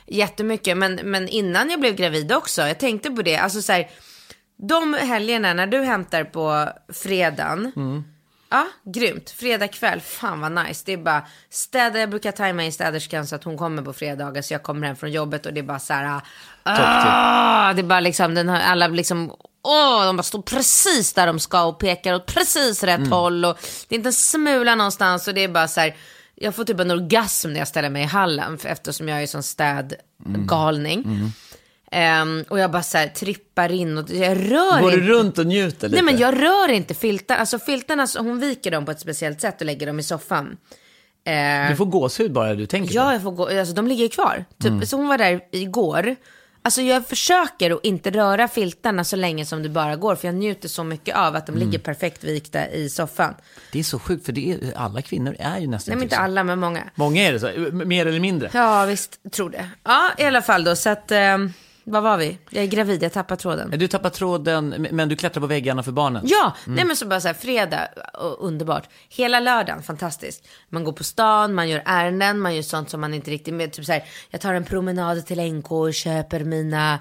jättemycket. 0.06 0.76
Men, 0.76 0.94
men 0.94 1.28
innan 1.28 1.70
jag 1.70 1.80
blev 1.80 1.94
gravid 1.94 2.32
också, 2.32 2.62
jag 2.62 2.78
tänkte 2.78 3.10
på 3.10 3.22
det, 3.22 3.36
alltså 3.36 3.62
så 3.62 3.72
här, 3.72 3.90
de 4.56 4.94
helgerna 4.94 5.54
när 5.54 5.66
du 5.66 5.82
hämtar 5.82 6.24
på 6.24 6.68
fredagen, 6.92 7.72
Ja, 8.50 8.66
grymt. 8.84 9.30
Fredag 9.30 9.68
kväll, 9.68 10.00
fan 10.00 10.40
vad 10.40 10.52
nice. 10.52 10.82
Det 10.86 10.92
är 10.92 10.96
bara 10.96 11.22
städa, 11.50 11.98
jag 11.98 12.10
brukar 12.10 12.32
tajma 12.32 12.64
in 12.64 12.72
städerskan 12.72 13.26
så 13.26 13.36
att 13.36 13.44
hon 13.44 13.58
kommer 13.58 13.82
på 13.82 13.92
fredagar 13.92 14.42
så 14.42 14.54
jag 14.54 14.62
kommer 14.62 14.86
hem 14.86 14.96
från 14.96 15.12
jobbet 15.12 15.46
och 15.46 15.52
det 15.52 15.60
är 15.60 15.64
bara 15.64 15.78
så 15.78 15.92
här. 15.92 16.20
Ah, 16.62 17.72
det 17.72 17.80
är 17.80 17.84
bara 17.84 18.00
liksom, 18.00 18.34
den 18.34 18.48
har, 18.48 18.56
alla 18.56 18.86
liksom, 18.88 19.32
åh, 19.68 20.04
de 20.06 20.16
bara 20.16 20.22
står 20.22 20.42
precis 20.42 21.12
där 21.12 21.26
de 21.26 21.38
ska 21.40 21.64
och 21.64 21.78
pekar 21.78 22.14
åt 22.14 22.26
precis 22.26 22.82
rätt 22.82 23.08
håll 23.10 23.44
och 23.44 23.58
det 23.88 23.94
är 23.94 23.96
inte 23.98 24.08
en 24.08 24.12
smula 24.12 24.74
någonstans 24.74 25.28
och 25.28 25.34
det 25.34 25.44
är 25.44 25.48
bara 25.48 25.68
så 25.68 25.80
här. 25.80 25.96
Jag 26.34 26.54
får 26.54 26.64
typ 26.64 26.80
en 26.80 26.90
orgasm 26.90 27.52
när 27.52 27.58
jag 27.58 27.68
ställer 27.68 27.90
mig 27.90 28.02
i 28.02 28.06
hallen 28.06 28.58
eftersom 28.64 29.08
jag 29.08 29.22
är 29.22 29.26
sån 29.26 29.42
städgalning. 29.42 31.32
Ehm, 31.92 32.44
och 32.48 32.58
jag 32.58 32.70
bara 32.70 32.82
så 32.82 32.98
här 32.98 33.08
trippar 33.08 33.72
in 33.72 33.98
och 33.98 34.10
jag 34.10 34.36
rör 34.52 34.80
Går 34.80 34.92
inte. 34.92 35.04
du 35.06 35.12
runt 35.12 35.38
och 35.38 35.46
njuter 35.46 35.88
lite? 35.88 36.02
Nej 36.02 36.12
men 36.12 36.20
jag 36.22 36.42
rör 36.42 36.68
inte 36.70 36.94
filtarna, 36.94 37.40
alltså 37.40 37.58
filtarna, 37.58 38.06
så- 38.06 38.18
hon 38.22 38.40
viker 38.40 38.70
dem 38.70 38.84
på 38.84 38.90
ett 38.90 39.00
speciellt 39.00 39.40
sätt 39.40 39.60
och 39.60 39.66
lägger 39.66 39.86
dem 39.86 39.98
i 39.98 40.02
soffan. 40.02 40.56
Eh, 41.26 41.68
Du 41.70 41.76
får 41.76 41.86
gåshud 41.86 42.32
bara 42.32 42.54
du 42.54 42.66
tänker 42.66 42.94
ja, 42.94 43.04
på 43.06 43.12
jag 43.12 43.22
får 43.22 43.30
gå, 43.30 43.58
alltså 43.58 43.74
de 43.74 43.86
ligger 43.88 44.02
ju 44.02 44.08
kvar. 44.08 44.44
Typ, 44.62 44.70
Mm. 44.70 44.86
Så 44.86 44.96
hon 44.96 45.08
var 45.08 45.18
där 45.18 45.40
igår. 45.52 46.16
Alltså 46.62 46.82
jag 46.82 47.06
försöker 47.08 47.70
att 47.70 47.84
inte 47.84 48.10
röra 48.10 48.48
filtarna 48.48 49.04
så 49.04 49.16
länge 49.16 49.46
som 49.46 49.62
det 49.62 49.68
bara 49.68 49.96
går, 49.96 50.16
för 50.16 50.28
jag 50.28 50.34
njuter 50.34 50.68
så 50.68 50.84
mycket 50.84 51.16
av 51.16 51.36
att 51.36 51.46
de 51.46 51.52
Mm. 51.52 51.66
ligger 51.68 51.78
perfekt 51.78 52.24
vikta 52.24 52.68
i 52.70 52.88
soffan. 52.88 53.34
Det 53.72 53.78
är 53.78 53.82
så 53.82 53.98
sjukt, 53.98 54.26
för 54.26 54.32
det 54.32 54.52
är, 54.52 54.76
alla 54.76 55.02
kvinnor 55.02 55.36
är 55.38 55.58
ju 55.58 55.66
nästan 55.66 55.90
Nej 55.92 55.96
men 55.96 56.02
inte 56.02 56.16
så. 56.16 56.22
alla, 56.22 56.44
men 56.44 56.58
många. 56.58 56.84
Många 56.94 57.22
är 57.22 57.32
det 57.32 57.40
så, 57.40 57.50
mer 57.72 58.06
eller 58.06 58.20
mindre. 58.20 58.50
Ja 58.54 58.84
visst, 58.84 59.18
tror 59.32 59.50
det. 59.50 59.68
Ja 59.84 60.10
i 60.18 60.24
alla 60.24 60.42
fall 60.42 60.64
då, 60.64 60.76
så 60.76 60.88
att 60.90 61.10
eh, 61.10 61.38
vad 61.90 62.02
var 62.02 62.18
vi? 62.18 62.38
Jag 62.50 62.64
är 62.64 62.68
gravid, 62.68 63.02
jag 63.02 63.12
tappar 63.12 63.36
tråden. 63.36 63.70
Du 63.70 63.88
tappar 63.88 64.10
tråden, 64.10 64.86
men 64.90 65.08
du 65.08 65.16
klättrar 65.16 65.40
på 65.40 65.46
väggarna 65.46 65.82
för 65.82 65.92
barnen. 65.92 66.22
Ja, 66.26 66.52
nej 66.66 66.84
men 66.84 66.96
så 66.96 67.06
bara 67.06 67.20
så 67.20 67.28
här, 67.28 67.34
fredag, 67.34 67.88
och 68.14 68.46
underbart. 68.46 68.88
Hela 69.08 69.40
lördagen, 69.40 69.82
fantastiskt. 69.82 70.48
Man 70.68 70.84
går 70.84 70.92
på 70.92 71.04
stan, 71.04 71.54
man 71.54 71.68
gör 71.68 71.82
ärenden, 71.86 72.40
man 72.40 72.54
gör 72.54 72.62
sånt 72.62 72.90
som 72.90 73.00
man 73.00 73.14
inte 73.14 73.30
riktigt 73.30 73.54
med. 73.54 73.72
Typ 73.72 73.84
så 73.84 73.92
här, 73.92 74.04
jag 74.30 74.40
tar 74.40 74.54
en 74.54 74.64
promenad 74.64 75.26
till 75.26 75.52
NK 75.52 75.72
och 75.72 75.94
köper 75.94 76.44
mina 76.44 76.98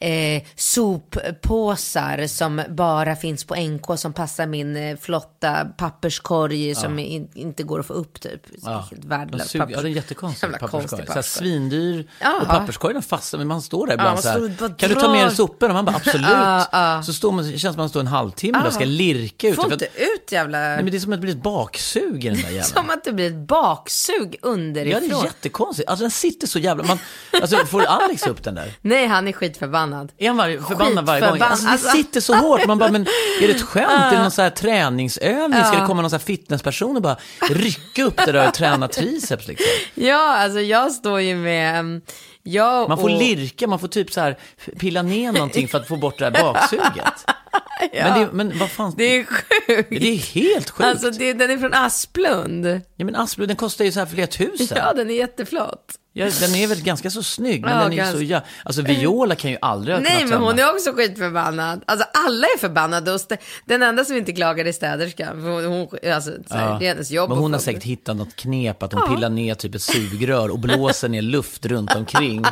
eh, 0.00 0.42
soppåsar 0.56 2.26
som 2.26 2.62
bara 2.68 3.16
finns 3.16 3.44
på 3.44 3.54
NK 3.54 3.98
som 3.98 4.12
passar 4.12 4.46
min 4.46 4.76
eh, 4.76 4.96
flotta 4.96 5.64
papperskorg 5.64 6.74
som 6.74 6.98
in, 6.98 7.28
inte 7.34 7.62
går 7.62 7.80
att 7.80 7.86
få 7.86 7.92
upp 7.92 8.20
typ. 8.20 8.40
Ja. 8.62 8.86
Helt 8.90 9.02
De 9.02 9.08
värdelös 9.08 9.48
suger, 9.50 9.66
ja, 9.70 9.82
det 9.82 9.88
är 9.88 9.90
jättekonstigt. 9.90 10.42
Jävla 10.42 10.58
papperskorg. 10.58 11.00
Papperskorg. 11.00 11.22
svindyr 11.22 12.08
Ja. 12.20 12.40
och 12.42 12.48
papperskorgen 12.48 13.02
fastnar, 13.02 13.38
men 13.38 13.46
man 13.48 13.62
står 13.62 13.86
där 13.86 13.94
ibland 13.94 14.14
man 14.14 14.22
så 14.22 14.28
här. 14.28 14.76
Kan 14.78 14.88
du 14.88 14.94
ta 14.94 15.08
med 15.08 15.18
drar. 15.20 15.26
dig 15.26 15.36
sopor? 15.36 15.68
Och 15.68 15.74
man 15.74 15.84
bara 15.84 15.96
absolut. 16.06 16.26
Ja, 16.30 16.66
ja. 16.72 17.02
Så 17.02 17.12
står 17.12 17.32
man, 17.32 17.44
det 17.44 17.50
känns 17.50 17.62
som 17.62 17.70
att 17.70 17.76
man 17.76 17.88
står 17.88 18.00
en 18.00 18.06
halvtimme 18.06 18.58
där 18.58 18.66
och 18.66 18.72
ska 18.72 18.84
lirka 18.84 19.48
ut. 19.48 19.56
Får 19.56 19.72
inte 19.72 19.74
att- 19.86 19.96
ut 19.96 20.32
jävla... 20.32 20.58
Nej, 20.58 20.76
men 20.82 20.90
det 20.90 20.96
är 20.96 21.00
som 21.00 21.12
att 21.12 21.18
det 21.18 21.22
blir 21.22 21.34
ett 21.36 21.42
baksug 21.42 22.24
i 22.24 22.28
den 22.28 22.36
där 22.36 22.42
jäveln. 22.42 22.64
Som 22.74 22.90
att 22.90 23.04
det 23.04 23.12
blir 23.12 23.26
ett 23.26 23.48
baksug 23.48 24.36
Ja, 24.42 24.48
underifrån. 24.48 25.08
det 25.08 25.14
är 25.16 25.24
jättekonstigt. 25.24 25.88
Alltså 25.88 26.02
den 26.04 26.10
sitter 26.10 26.46
så 26.46 26.58
jävla... 26.58 26.84
Man, 26.84 26.98
alltså, 27.42 27.56
får 27.66 27.82
Alex 27.84 28.26
upp 28.26 28.42
den 28.44 28.54
där? 28.54 28.72
Nej, 28.80 29.06
han 29.06 29.28
är 29.28 29.32
skitförbannad. 29.32 29.89
Är 30.18 30.28
han 30.28 30.36
varje, 30.36 30.62
förbannad 30.62 31.06
varje 31.06 31.20
gång? 31.30 31.40
Alltså, 31.40 31.68
det 31.68 31.78
sitter 31.78 32.20
så 32.20 32.34
hårt. 32.34 32.66
Man 32.66 32.78
bara, 32.78 32.90
men 32.90 33.02
är 33.42 33.46
det 33.46 33.54
ett 33.54 33.62
skämt? 33.62 33.90
Är 33.90 34.10
det 34.10 34.22
någon 34.22 34.30
så 34.30 34.42
här 34.42 34.50
träningsövning? 34.50 35.64
Ska 35.64 35.80
det 35.80 35.86
komma 35.86 36.02
någon 36.02 36.10
så 36.10 36.16
här 36.16 36.24
fitnessperson 36.24 36.96
och 36.96 37.02
bara 37.02 37.16
rycka 37.50 38.04
upp 38.04 38.16
det 38.26 38.32
där 38.32 38.48
och 38.48 38.54
träna 38.54 38.88
triceps 38.88 39.48
liksom? 39.48 39.66
Ja, 39.94 40.36
alltså 40.36 40.60
jag 40.60 40.92
står 40.92 41.20
ju 41.20 41.34
med... 41.36 41.80
um, 41.80 42.00
Jag 42.42 42.88
Man 42.88 42.98
får 42.98 43.10
och... 43.10 43.18
lirka, 43.18 43.66
man 43.66 43.78
får 43.78 43.88
typ 43.88 44.12
så 44.12 44.20
här 44.20 44.38
pilla 44.78 45.02
ner 45.02 45.32
någonting 45.32 45.68
för 45.68 45.78
att 45.78 45.88
få 45.88 45.96
bort 45.96 46.18
det 46.18 46.24
här 46.24 46.42
baksuget. 46.42 47.24
Men, 47.92 48.20
det, 48.20 48.28
men 48.32 48.58
vad 48.58 48.70
fan? 48.70 48.94
Det 48.96 49.04
är 49.04 49.24
sjukt. 49.24 49.90
det 49.90 50.08
är 50.08 50.16
helt 50.16 50.70
sjukt. 50.70 50.86
Alltså 50.88 51.10
det, 51.10 51.32
den 51.32 51.50
är 51.50 51.58
från 51.58 51.74
Asplund. 51.74 52.66
Ja 52.96 53.04
men 53.04 53.16
Asplund, 53.16 53.50
den 53.50 53.56
kostar 53.56 53.84
ju 53.84 53.92
så 53.92 53.98
här 53.98 54.06
flera 54.06 54.26
tusen. 54.26 54.76
Ja, 54.76 54.92
den 54.92 55.10
är 55.10 55.14
jätteflott. 55.14 55.94
Ja, 56.12 56.26
den 56.40 56.54
är 56.54 56.66
väl 56.66 56.82
ganska 56.82 57.10
så 57.10 57.22
snygg, 57.22 57.62
men 57.62 57.76
Ja, 57.76 57.82
den 57.82 57.92
är 57.92 57.96
ganska- 57.96 58.18
så 58.18 58.22
ja. 58.24 58.40
Alltså 58.64 58.82
Viola 58.82 59.34
kan 59.34 59.50
ju 59.50 59.58
aldrig 59.60 59.96
ha 59.96 60.02
Nej, 60.02 60.24
men 60.24 60.38
hon 60.40 60.58
är 60.58 60.74
också 60.74 60.92
skitförbannad. 60.92 61.82
Alltså 61.86 62.06
alla 62.14 62.46
är 62.46 62.58
förbannade. 62.58 63.12
Och 63.12 63.20
den 63.64 63.82
enda 63.82 64.04
som 64.04 64.16
inte 64.16 64.32
klagar 64.32 64.64
är 64.64 64.72
städerskan. 64.72 65.42
Hon, 65.42 65.64
hon, 65.64 66.12
alltså, 66.12 66.30
så 66.48 66.54
här, 66.54 66.78
det 66.78 66.86
är 66.86 66.88
hennes 66.88 67.10
jobb. 67.10 67.28
Men 67.30 67.38
hon 67.38 67.52
har 67.52 67.60
säkert 67.60 67.82
hittat 67.82 68.16
något 68.16 68.36
knep 68.36 68.82
att 68.82 68.92
hon 68.92 69.14
pillar 69.14 69.28
ner 69.30 69.54
typ 69.54 69.74
ett 69.74 69.82
sugrör 69.82 70.48
och 70.48 70.58
blåser 70.58 71.08
ner 71.08 71.22
luft 71.22 71.66
runt 71.66 71.94
omkring 71.94 72.44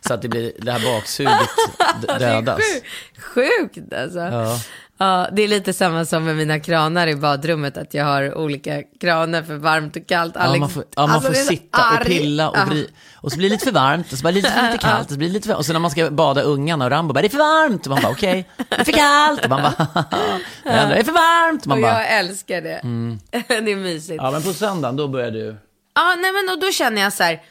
så 0.00 0.14
att 0.14 0.22
det 0.22 0.28
blir 0.28 0.52
det 0.58 0.72
här 0.72 0.80
baksuget 0.98 1.48
dödas. 2.18 2.58
Sjukt, 2.58 3.64
sjukt 3.78 3.92
alltså. 3.94 4.18
Ja. 4.18 4.60
Ja, 5.02 5.28
det 5.32 5.42
är 5.42 5.48
lite 5.48 5.72
samma 5.72 6.04
som 6.04 6.24
med 6.24 6.36
mina 6.36 6.60
kranar 6.60 7.06
i 7.06 7.16
badrummet, 7.16 7.76
att 7.76 7.94
jag 7.94 8.04
har 8.04 8.34
olika 8.38 8.82
kranar 9.00 9.42
för 9.42 9.54
varmt 9.54 9.96
och 9.96 10.06
kallt. 10.06 10.32
Ja, 10.36 10.40
Alex- 10.40 10.60
man 10.60 10.70
får, 10.70 10.84
ja, 10.96 11.06
man 11.06 11.10
alltså, 11.16 11.28
får 11.32 11.34
sitta 11.34 11.78
och 11.78 11.92
arg. 11.92 12.04
pilla 12.04 12.50
och, 12.50 12.56
Ja. 12.58 12.66
bli, 12.66 12.88
och 13.14 13.32
så 13.32 13.38
blir 13.38 13.48
det 13.48 13.52
lite 13.54 13.64
för 13.64 13.72
varmt 13.72 14.12
och 14.12 14.18
så 14.18 14.22
blir 14.22 14.32
det 14.32 14.36
lite, 14.48 14.62
lite 14.72 14.78
kallt 14.78 15.04
och 15.06 15.12
så 15.12 15.18
blir 15.18 15.28
det 15.28 15.34
lite 15.34 15.48
för, 15.48 15.56
och 15.56 15.66
så 15.66 15.72
när 15.72 15.80
man 15.80 15.90
ska 15.90 16.10
bada 16.10 16.42
ungarna 16.42 16.84
och 16.84 16.90
Rambo 16.90 17.14
bara 17.14 17.20
det 17.20 17.26
är 17.26 17.30
för 17.30 17.38
varmt 17.38 17.86
och 17.86 17.90
man 17.90 18.02
bara 18.02 18.12
okej, 18.12 18.48
det 18.68 18.76
är 18.80 18.84
för 18.84 18.92
kallt 18.92 19.44
och 19.44 19.50
man 19.50 19.62
bara 19.62 20.04
det 20.64 20.70
är 20.70 21.04
för 21.04 21.12
varmt 21.12 21.62
och 21.62 21.66
man 21.68 21.78
Och 21.78 21.82
bara 21.82 21.92
Mm. 21.92 22.02
jag 22.10 22.18
älskar 22.18 22.60
det. 22.60 22.80
det 23.62 23.72
är 23.72 23.76
mysigt. 23.76 24.22
ja 24.22 24.30
men 24.30 24.42
på 24.42 24.52
söndagen 24.52 24.96
då 24.96 25.08
börjar 25.08 25.30
du 25.30 25.56
Ja, 25.94 26.14
nej 26.18 26.32
men 26.32 26.54
och 26.54 26.60
då 26.60 26.72
känner 26.72 27.02
jag 27.02 27.12
så 27.12 27.22
här. 27.22 27.42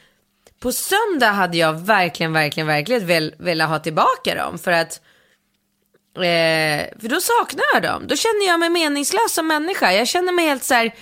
På 0.59 0.71
söndag 0.71 1.31
hade 1.31 1.57
jag 1.57 1.73
verkligen, 1.73 2.33
verkligen, 2.33 2.67
verkligen 2.67 3.07
väl, 3.07 3.33
velat 3.37 3.69
ha 3.69 3.79
tillbaka 3.79 4.35
dem. 4.35 4.57
För 4.57 4.71
att, 4.71 5.01
eh, 6.15 6.99
för 7.01 7.07
då 7.07 7.21
saknar 7.21 7.63
jag 7.73 7.83
dem. 7.83 8.07
Då 8.07 8.15
känner 8.15 8.47
jag 8.47 8.59
mig 8.59 8.69
meningslös 8.69 9.33
som 9.33 9.47
människa. 9.47 9.91
Jag 9.91 10.07
känner 10.07 10.33
mig 10.33 10.45
helt 10.45 10.63
så 10.63 10.73
här, 10.73 10.95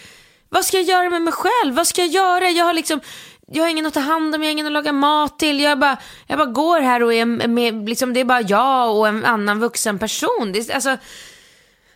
vad 0.49 0.66
ska 0.66 0.78
jag 0.78 0.86
göra 0.86 1.10
med 1.10 1.22
mig 1.22 1.34
själv? 1.34 1.76
Vad 1.76 1.88
ska 1.88 2.01
jag 2.01 2.12
göra? 2.12 2.49
Jag 2.49 2.66
har 2.66 2.74
liksom, 2.74 2.99
jag 3.47 3.64
har 3.64 3.70
ingen 3.70 3.86
att 3.86 3.93
ta 3.93 3.99
hand 3.99 4.36
om, 4.36 4.41
jag 4.41 4.47
har 4.47 4.51
ingen 4.51 4.66
att 4.66 4.72
laga 4.72 4.91
mat 4.91 5.39
till. 5.39 5.60
Jag 5.60 5.80
bara, 5.80 5.97
jag 6.28 6.38
bara 6.38 6.51
går 6.51 6.80
här 6.80 7.03
och 7.03 7.14
är 7.14 7.26
med, 7.47 7.89
liksom, 7.89 8.14
det 8.14 8.20
är 8.20 8.26
bara 8.26 8.41
jag 8.41 8.97
och 8.97 9.07
en 9.07 9.26
annan 9.26 9.60
vuxen 9.60 9.99
person. 9.99 10.51
Det 10.53 10.70
är, 10.70 10.76
alltså, 10.76 10.97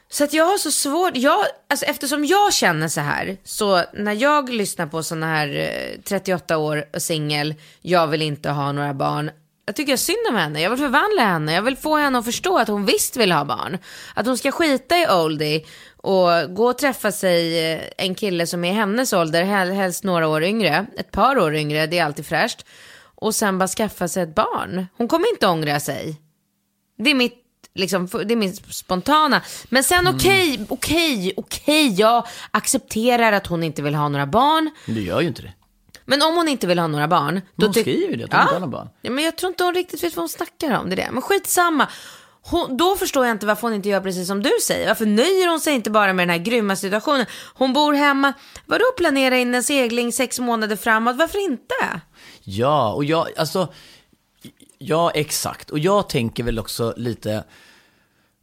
så 0.10 0.24
att 0.24 0.34
jag 0.34 0.46
har 0.46 0.58
så 0.58 0.72
svårt, 0.72 1.18
jag, 1.18 1.46
alltså 1.70 1.86
eftersom 1.86 2.26
jag 2.26 2.54
känner 2.54 2.88
så 2.88 3.02
här, 3.02 3.38
så 3.44 3.84
när 3.94 4.14
jag 4.14 4.50
lyssnar 4.50 4.88
på 4.88 5.04
sådana 5.04 5.26
här 5.26 5.56
eh, 5.56 6.02
38 6.04 6.58
år 6.58 6.86
och 6.94 7.02
singel, 7.02 7.56
jag 7.82 8.08
vill 8.08 8.22
inte 8.22 8.50
ha 8.50 8.72
några 8.72 8.94
barn. 8.94 9.32
Jag 9.66 9.76
tycker 9.76 9.98
synd 9.98 10.18
om 10.30 10.36
henne, 10.36 10.62
jag 10.62 10.70
vill 10.70 10.80
förvandla 10.80 11.22
henne, 11.24 11.54
jag 11.54 11.62
vill 11.62 11.76
få 11.78 11.98
henne 11.98 12.20
att 12.20 12.26
förstå 12.26 12.58
att 12.58 12.68
hon 12.68 12.86
visst 12.86 13.18
vill 13.18 13.32
ha 13.32 13.46
barn. 13.46 13.78
Att 14.14 14.26
hon 14.26 14.38
ska 14.38 14.52
skita 14.52 14.98
i 14.98 15.08
oldie 15.10 15.66
och 15.98 16.56
gå 16.56 16.66
och 16.70 16.78
träffa 16.78 17.12
sig 17.12 17.72
eh, 17.74 17.82
en 17.98 18.16
kille 18.16 18.48
som 18.48 18.64
är 18.64 18.74
hennes 18.74 19.14
ålder, 19.14 19.44
hel- 19.44 19.72
helst 19.72 20.04
några 20.04 20.28
år 20.28 20.44
yngre, 20.44 20.86
ett 20.98 21.12
par 21.12 21.38
år 21.40 21.56
yngre, 21.56 21.88
det 21.88 22.00
är 22.00 22.06
alltid 22.06 22.26
fräscht. 22.26 22.66
Och 23.16 23.36
sen 23.36 23.58
bara 23.58 23.68
skaffa 23.68 24.08
sig 24.08 24.24
ett 24.24 24.36
barn. 24.36 24.88
Hon 24.98 25.08
kommer 25.08 25.30
inte 25.34 25.48
ångra 25.48 25.80
sig. 25.80 26.22
Det 26.98 27.10
är 27.10 27.16
mitt, 27.16 27.38
liksom, 27.76 28.10
det 28.26 28.34
är 28.34 28.36
min 28.36 28.56
spontana. 28.56 29.42
Men 29.70 29.84
sen 29.84 30.00
Mm. 30.08 30.16
okej, 30.16 30.66
okej, 30.70 31.34
okej, 31.38 31.94
jag 32.00 32.28
accepterar 32.52 33.32
att 33.34 33.48
hon 33.48 33.64
inte 33.64 33.82
vill 33.82 33.96
ha 33.96 34.10
några 34.10 34.26
barn. 34.26 34.70
Du 34.86 35.02
gör 35.02 35.22
ju 35.22 35.28
inte 35.28 35.42
det. 35.42 35.54
Men 36.06 36.22
om 36.22 36.36
hon 36.36 36.48
inte 36.48 36.68
vill 36.68 36.80
ha 36.80 36.88
några 36.88 37.08
barn. 37.08 37.42
Men 37.56 37.66
hon 37.66 37.74
skriver 37.74 38.08
ju 38.08 38.16
det, 38.16 38.24
att 38.24 38.34
hon 38.34 38.42
inte 38.42 38.54
har 38.54 38.60
några 38.60 38.72
barn. 38.72 38.90
Ja, 39.02 39.12
men 39.12 39.24
jag 39.24 39.36
tror 39.36 39.50
inte 39.52 39.64
hon 39.64 39.74
riktigt 39.74 40.04
vet 40.04 40.16
vad 40.16 40.22
hon 40.22 40.30
snackar 40.30 40.80
om. 40.80 40.90
Det 40.90 40.94
är 40.94 41.06
det. 41.06 41.10
Men 41.12 41.22
skitsamma. 41.22 41.88
Hon, 42.46 42.78
då 42.78 42.96
förstår 42.96 43.26
jag 43.26 43.36
inte 43.36 43.46
varför 43.46 43.62
hon 43.62 43.74
inte 43.74 43.90
gör 43.90 44.02
precis 44.02 44.28
som 44.28 44.44
du 44.44 44.52
säger. 44.62 44.88
Varför 44.88 45.06
nöjer 45.06 45.50
hon 45.50 45.60
sig 45.60 45.74
inte 45.74 45.90
bara 45.92 46.14
med 46.14 46.28
den 46.28 46.38
här 46.38 46.46
grymma 46.46 46.76
situationen? 46.76 47.26
Hon 47.54 47.74
bor 47.74 47.94
hemma. 47.94 48.34
Vadå 48.66 48.86
planera 48.98 49.38
in 49.38 49.56
en 49.56 49.64
segling 49.64 50.12
sex 50.12 50.40
månader 50.40 50.76
framåt? 50.76 51.16
Varför 51.16 51.40
inte? 51.40 52.02
Ja, 52.44 52.94
och 52.94 53.06
jag, 53.06 53.28
alltså, 53.38 53.74
ja 54.78 55.12
exakt. 55.12 55.70
Och 55.70 55.80
jag 55.80 56.10
tänker 56.10 56.44
väl 56.44 56.60
också 56.60 56.94
lite, 56.98 57.44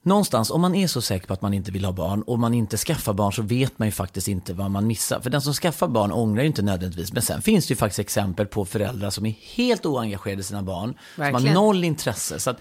någonstans, 0.02 0.50
om 0.50 0.60
man 0.60 0.74
är 0.74 0.86
så 0.86 1.02
säker 1.02 1.26
på 1.26 1.32
att 1.32 1.42
man 1.42 1.54
inte 1.54 1.72
vill 1.72 1.84
ha 1.84 1.92
barn 1.92 2.22
och 2.22 2.38
man 2.38 2.54
inte 2.54 2.76
skaffar 2.76 3.12
barn 3.12 3.32
så 3.32 3.42
vet 3.42 3.78
man 3.78 3.88
ju 3.88 3.92
faktiskt 3.92 4.28
inte 4.28 4.52
vad 4.52 4.70
man 4.70 4.86
missar. 4.86 5.20
För 5.20 5.30
den 5.30 5.42
som 5.42 5.52
skaffar 5.54 5.88
barn 5.88 6.12
ångrar 6.12 6.42
ju 6.42 6.46
inte 6.46 6.62
nödvändigtvis. 6.62 7.12
Men 7.12 7.22
sen 7.22 7.42
finns 7.42 7.66
det 7.66 7.72
ju 7.72 7.76
faktiskt 7.76 7.98
exempel 7.98 8.46
på 8.46 8.64
föräldrar 8.64 9.10
som 9.10 9.26
är 9.26 9.34
helt 9.56 9.86
oengagerade 9.86 10.40
i 10.40 10.44
sina 10.44 10.62
barn. 10.62 10.94
Som 11.14 11.24
har 11.24 11.32
Verkligen. 11.32 11.54
noll 11.54 11.84
intresse. 11.84 12.40
Så 12.40 12.50
att 12.50 12.58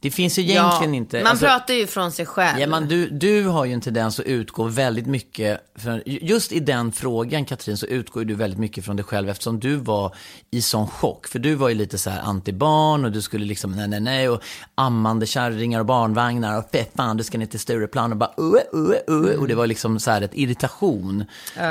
det 0.00 0.10
finns 0.10 0.38
ju 0.38 0.42
egentligen 0.42 0.94
inte... 0.94 1.22
Man 1.22 1.26
alltså- 1.26 1.46
pratar 1.46 1.74
ju 1.74 1.86
från 1.86 2.12
sig 2.12 2.26
själv. 2.26 2.60
Ja, 2.60 2.66
men 2.66 2.88
du, 2.88 3.10
du 3.10 3.44
har 3.44 3.64
ju 3.64 3.72
en 3.72 3.80
tendens 3.80 4.20
att 4.20 4.26
utgå 4.26 4.64
väldigt 4.64 5.06
mycket, 5.06 5.60
för, 5.78 6.02
just 6.06 6.52
i 6.52 6.60
den 6.60 6.92
frågan 6.92 7.44
Katrin, 7.44 7.76
så 7.76 7.86
utgår 7.86 8.24
du 8.24 8.34
väldigt 8.34 8.58
mycket 8.58 8.84
från 8.84 8.96
dig 8.96 9.04
själv 9.04 9.28
eftersom 9.28 9.60
du 9.60 9.76
var 9.76 10.14
i 10.50 10.62
sån 10.62 10.86
chock. 10.86 11.26
För 11.26 11.38
du 11.38 11.54
var 11.54 11.68
ju 11.68 11.74
lite 11.74 11.98
så 11.98 12.10
här 12.10 12.20
antibarn 12.20 13.04
och 13.04 13.12
du 13.12 13.22
skulle 13.22 13.46
liksom 13.46 13.72
nej, 13.72 13.88
nej, 13.88 14.00
nej 14.00 14.28
och 14.28 14.42
ammande 14.74 15.26
kärringar 15.26 15.80
och 15.80 15.86
barnvagnar 15.86 16.58
och 16.58 16.64
fan, 16.96 17.16
du 17.16 17.24
ska 17.24 17.38
ner 17.38 17.46
till 17.46 17.60
Stureplan 17.60 18.12
och 18.12 18.18
bara 18.18 18.32
uh, 18.40 18.80
uh, 19.08 19.24
uh, 19.24 19.40
och 19.40 19.48
det 19.48 19.54
var 19.54 19.66
liksom 19.66 20.00
så 20.00 20.10
här 20.10 20.22
ett 20.22 20.34
irritation 20.34 21.24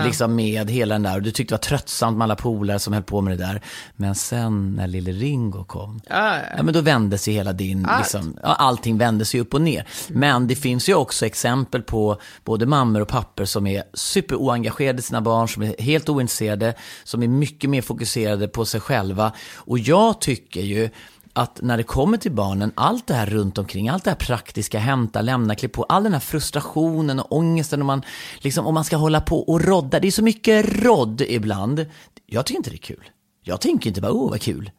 liksom 0.06 0.36
med 0.36 0.70
hela 0.70 0.96
den 0.96 1.04
där 1.04 1.16
och 1.16 1.22
du 1.22 1.32
tyckte 1.32 1.54
det 1.54 1.58
var 1.58 1.78
tröttsamt 1.78 2.18
med 2.18 2.26
alla 2.26 2.36
polare 2.36 2.80
som 2.80 2.94
höll 2.94 3.04
på 3.04 3.22
med 3.22 3.38
det 3.38 3.46
där. 3.46 3.62
Men 3.96 4.16
sen 4.16 4.76
när 4.76 4.88
lille 4.88 5.12
Ringo 5.12 5.64
kom, 5.64 6.02
ja, 6.10 6.40
men 6.64 6.74
då 6.74 6.82
vändes 6.82 7.28
ju 7.28 7.32
hela 7.32 7.54
din, 7.54 7.88
liksom, 7.98 8.38
ja, 8.44 8.56
allting 8.56 8.98
vändes 8.98 9.36
ju 9.36 9.42
upp 9.42 9.54
och 9.54 9.62
ner. 9.62 9.88
Men 10.08 10.48
det 10.48 10.56
finns 10.56 10.90
ju 10.90 10.96
också 10.96 11.26
exempel 11.26 11.82
på 11.82 12.22
både 12.44 12.66
mammor 12.66 13.02
och 13.02 13.08
papper 13.08 13.46
som 13.46 13.68
är 13.68 13.84
superoengagerade 13.98 15.00
i 15.00 15.02
sina 15.02 15.22
barn, 15.22 15.48
som 15.48 15.64
är 15.64 15.76
helt 15.82 16.10
ointresserade, 16.10 16.74
som 17.04 17.24
är 17.24 17.28
mycket 17.28 17.70
mer 17.70 17.82
fokuserade 17.82 18.48
på 18.48 18.66
sig 18.66 18.82
själva. 18.82 19.32
Och 19.56 19.80
jag 19.80 20.22
tycker 20.22 20.62
ju 20.62 20.90
att 21.34 21.62
när 21.62 21.78
det 21.78 21.84
kommer 21.84 22.18
till 22.18 22.32
barnen, 22.32 22.72
allt 22.76 23.08
det 23.08 23.14
här 23.14 23.26
runt 23.26 23.58
omkring, 23.58 23.90
allt 23.90 24.04
det 24.04 24.10
här 24.10 24.18
praktiska, 24.18 24.80
hämta, 24.80 25.22
lämna, 25.22 25.56
klä 25.56 25.70
på, 25.70 25.84
all 25.84 26.04
den 26.04 26.14
här 26.14 26.20
frustrationen 26.20 27.20
och 27.20 27.32
ångesten 27.32 27.82
om 27.82 27.88
man, 27.88 28.02
liksom, 28.40 28.68
om 28.68 28.74
man 28.74 28.84
ska 28.84 28.98
hålla 28.98 29.22
på 29.22 29.40
och 29.40 29.62
rodda. 29.62 30.00
Det 30.00 30.08
är 30.08 30.12
så 30.12 30.24
mycket 30.24 30.84
rodd 30.84 31.22
ibland. 31.22 31.86
Jag 32.26 32.46
tycker 32.46 32.58
inte 32.58 32.70
det 32.70 32.76
är 32.76 32.78
kul. 32.78 33.10
Jag 33.44 33.62
tänker 33.62 33.90
inte 33.90 34.02
bara, 34.02 34.12
åh 34.12 34.30
vad 34.30 34.42
kul. 34.42 34.72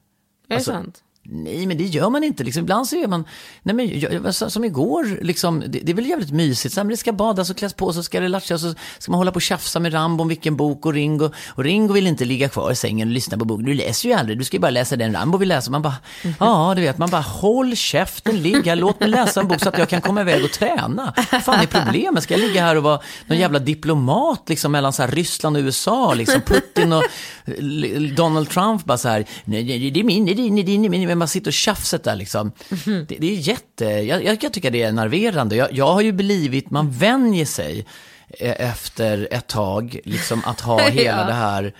är 0.48 0.54
alltså- 0.54 0.70
det 0.70 0.76
sant? 0.76 1.02
Nej, 1.30 1.66
men 1.66 1.78
det 1.78 1.84
gör 1.84 2.10
man 2.10 2.24
inte. 2.24 2.44
Liksom, 2.44 2.60
ibland 2.62 2.88
så 2.88 2.96
gör 2.96 3.08
man, 3.08 3.24
nej 3.62 3.74
men 3.74 4.00
jag- 4.00 4.34
som 4.34 4.64
igår, 4.64 5.18
liksom, 5.22 5.60
det, 5.68 5.80
det 5.80 5.92
är 5.92 5.94
väl 5.96 6.06
jävligt 6.06 6.30
mysigt. 6.30 6.74
Så 6.74 6.80
här, 6.80 6.84
men 6.84 6.90
det 6.90 6.96
ska 6.96 7.12
badas 7.12 7.50
och 7.50 7.56
kläs 7.56 7.74
på, 7.74 7.92
så 7.92 8.02
ska 8.02 8.20
det 8.20 8.28
latchas, 8.28 8.60
så 8.60 8.74
ska 8.98 9.12
man 9.12 9.18
hålla 9.18 9.30
på 9.32 9.34
och 9.36 9.42
tjafsa 9.42 9.80
med 9.80 9.94
Rambo 9.94 10.22
om 10.22 10.28
vilken 10.28 10.56
bok 10.56 10.86
och 10.86 10.92
Ringo. 10.92 11.30
Och 11.48 11.64
Ringo 11.64 11.92
vill 11.92 12.06
inte 12.06 12.24
ligga 12.24 12.48
kvar 12.48 12.70
i 12.72 12.76
sängen 12.76 13.08
och 13.08 13.14
lyssna 13.14 13.38
på 13.38 13.44
boken. 13.44 13.64
Du 13.66 13.74
läser 13.74 14.08
ju 14.08 14.14
aldrig, 14.14 14.38
du 14.38 14.44
ska 14.44 14.56
ju 14.56 14.60
bara 14.60 14.70
läsa 14.70 14.96
den 14.96 15.12
Rambo 15.14 15.38
vill 15.38 15.48
läsa. 15.48 15.70
Man 15.70 15.82
bara, 15.82 15.96
ja 16.40 16.72
du 16.76 16.82
vet, 16.82 16.98
man 16.98 17.10
bara 17.10 17.20
håll 17.22 17.76
käften, 17.76 18.42
ligg 18.42 18.66
här, 18.66 18.76
låt 18.76 19.00
mig 19.00 19.08
läsa 19.08 19.40
en 19.40 19.48
bok 19.48 19.60
så 19.60 19.68
att 19.68 19.78
jag 19.78 19.88
kan 19.88 20.00
komma 20.00 20.20
iväg 20.20 20.44
och 20.44 20.50
träna. 20.52 21.14
Vad 21.32 21.42
fan 21.44 21.60
är 21.60 21.66
problemet? 21.66 22.22
Ska 22.22 22.34
jag 22.34 22.40
ligga 22.48 22.62
här 22.62 22.76
och 22.76 22.82
vara 22.82 23.00
någon 23.26 23.38
jävla 23.38 23.58
diplomat 23.58 24.42
liksom 24.48 24.72
mellan 24.72 24.92
så 24.92 25.02
här 25.02 25.10
Ryssland 25.10 25.56
och 25.56 25.60
USA, 25.62 26.14
liksom 26.14 26.40
Putin 26.40 26.92
och 26.92 27.02
eh, 27.44 28.00
Donald 28.16 28.50
Trump 28.50 28.84
bara 28.84 28.98
så 28.98 29.08
här, 29.08 29.24
nej, 29.44 29.64
nej, 29.64 29.90
det 29.90 30.00
är 30.00 30.04
min, 30.04 30.24
det 30.26 30.32
är 30.32 30.34
din, 30.34 30.54
det 30.56 30.60
är 30.62 30.64
din, 30.64 31.17
bara 31.18 31.26
sitter 31.26 31.50
och 31.50 31.54
tjafset 31.54 32.04
där 32.04 32.16
liksom. 32.16 32.52
Det, 32.84 33.16
det 33.18 33.26
är 33.26 33.34
jätte, 33.36 33.84
jag, 33.84 34.24
jag 34.24 34.40
kan 34.40 34.50
tycka 34.50 34.70
det 34.70 34.82
är 34.82 34.92
nerverande. 34.92 35.56
Jag, 35.56 35.72
jag 35.72 35.92
har 35.92 36.00
ju 36.00 36.12
blivit, 36.12 36.70
man 36.70 36.90
vänjer 36.90 37.44
sig 37.46 37.86
eh, 38.28 38.70
efter 38.70 39.28
ett 39.30 39.46
tag, 39.46 39.98
liksom 40.04 40.42
att 40.46 40.60
ha 40.60 40.78
hela 40.88 41.20
Ja. 41.20 41.26
det 41.26 41.32
här 41.32 41.74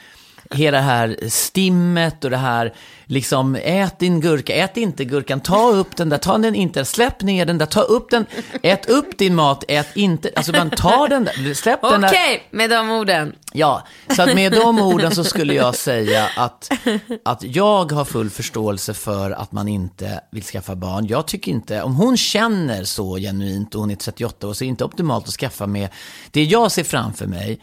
hela 0.51 0.77
det 0.77 0.83
här 0.85 1.17
stimmet 1.29 2.25
och 2.25 2.31
det 2.31 2.37
här, 2.37 2.75
liksom, 3.05 3.57
ät 3.63 3.99
din 3.99 4.21
gurka, 4.21 4.55
ät 4.55 4.77
inte 4.77 5.05
gurkan, 5.05 5.41
ta 5.41 5.71
upp 5.71 5.97
den 5.97 6.09
där, 6.09 6.19
ta 6.19 6.39
den 6.39 6.55
inte, 6.55 6.85
släpp 6.85 7.23
ner 7.23 7.47
den 7.47 7.59
där, 7.59 7.67
ta 7.67 7.81
upp 7.81 8.11
den, 8.11 8.27
ät 8.63 8.89
upp 8.89 9.19
din 9.19 9.35
mat, 9.35 9.65
ät 9.69 9.97
inte, 9.97 10.31
alltså 10.37 10.53
man 10.53 10.71
tar 10.71 11.09
den 11.09 11.25
där, 11.25 11.55
släpp 11.55 11.81
den 11.83 12.01
där. 12.01 12.09
Okej, 12.09 12.49
med 12.51 12.71
de 12.71 12.91
orden. 12.91 13.33
Ja, 13.53 13.87
så 14.17 14.23
att 14.23 14.35
med 14.35 14.53
de 14.53 14.79
orden 14.81 15.15
så 15.15 15.25
skulle 15.25 15.55
jag 15.55 15.75
säga 15.75 16.29
att, 16.37 16.71
att 17.25 17.43
jag 17.43 17.93
har 17.93 18.05
full 18.05 18.31
förståelse 18.31 18.95
för 18.95 19.31
att 19.31 19.53
man 19.53 19.69
inte 19.69 20.21
vill 20.31 20.45
skaffa 20.45 20.77
barn. 20.77 21.07
Jag 21.07 21.27
tycker 21.27 21.53
inte, 21.53 21.83
om 21.83 21.97
hon 21.97 22.17
känner 22.17 22.85
så 22.85 23.17
genuint 23.17 23.75
och 23.75 23.81
hon 23.81 23.91
är 23.91 23.97
38 23.97 24.49
år 24.49 24.53
så 24.53 24.65
är 24.65 24.67
det 24.67 24.71
inte 24.71 24.85
optimalt 24.85 25.29
att 25.29 25.35
skaffa 25.35 25.67
med. 25.67 25.89
Det 26.31 26.45
jag 26.45 26.73
ser 26.73 26.85
framför 26.85 27.27
mig, 27.27 27.61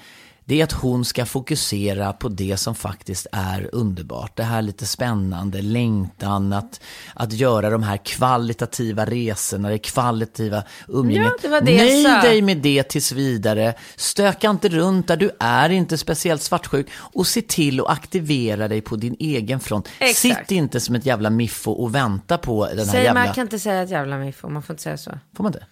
det 0.47 0.59
är 0.59 0.63
att 0.63 0.71
hon 0.71 1.05
ska 1.05 1.25
fokusera 1.25 2.13
på 2.13 2.29
det 2.29 2.57
som 2.57 2.75
faktiskt 2.75 3.27
är 3.31 3.69
underbart. 3.71 4.37
Det 4.37 4.43
här 4.43 4.61
lite 4.61 4.85
spännande, 4.85 5.61
längtan, 5.61 6.53
att, 6.53 6.81
att 7.13 7.33
göra 7.33 7.69
de 7.69 7.83
här 7.83 7.97
kvalitativa 7.97 9.05
resorna, 9.05 9.69
det 9.69 9.77
kvalitativa 9.77 10.63
umgänget. 10.87 11.31
Ja, 11.31 11.37
det 11.41 11.47
var 11.47 11.61
det 11.61 11.71
jag 11.71 12.03
Nöj 12.03 12.21
dig 12.21 12.41
med 12.41 12.57
det 12.57 12.83
tills 12.83 13.11
vidare. 13.11 13.73
Stöka 13.95 14.49
inte 14.49 14.69
runt 14.69 15.07
där, 15.07 15.17
du 15.17 15.31
är 15.39 15.69
inte 15.69 15.97
speciellt 15.97 16.41
svartsjuk. 16.41 16.87
Och 16.93 17.27
se 17.27 17.41
till 17.41 17.79
att 17.79 17.89
aktivera 17.89 18.67
dig 18.67 18.81
på 18.81 18.95
din 18.95 19.15
egen 19.19 19.59
front. 19.59 19.89
Exakt. 19.99 20.17
Sitt 20.17 20.51
inte 20.51 20.79
som 20.79 20.95
ett 20.95 21.05
jävla 21.05 21.29
miffo 21.29 21.71
och 21.71 21.95
vänta 21.95 22.37
på 22.37 22.65
den 22.67 22.77
här 22.77 22.85
Säg, 22.85 23.03
jävla... 23.03 23.25
man 23.25 23.33
kan 23.33 23.41
inte 23.41 23.59
säga 23.59 23.81
ett 23.81 23.89
jävla 23.89 24.17
miffo, 24.17 24.49
man 24.49 24.63
får 24.63 24.73
inte 24.73 24.83
säga 24.83 24.97
så. 24.97 25.11
Får 25.35 25.43
man 25.43 25.53
inte? 25.53 25.65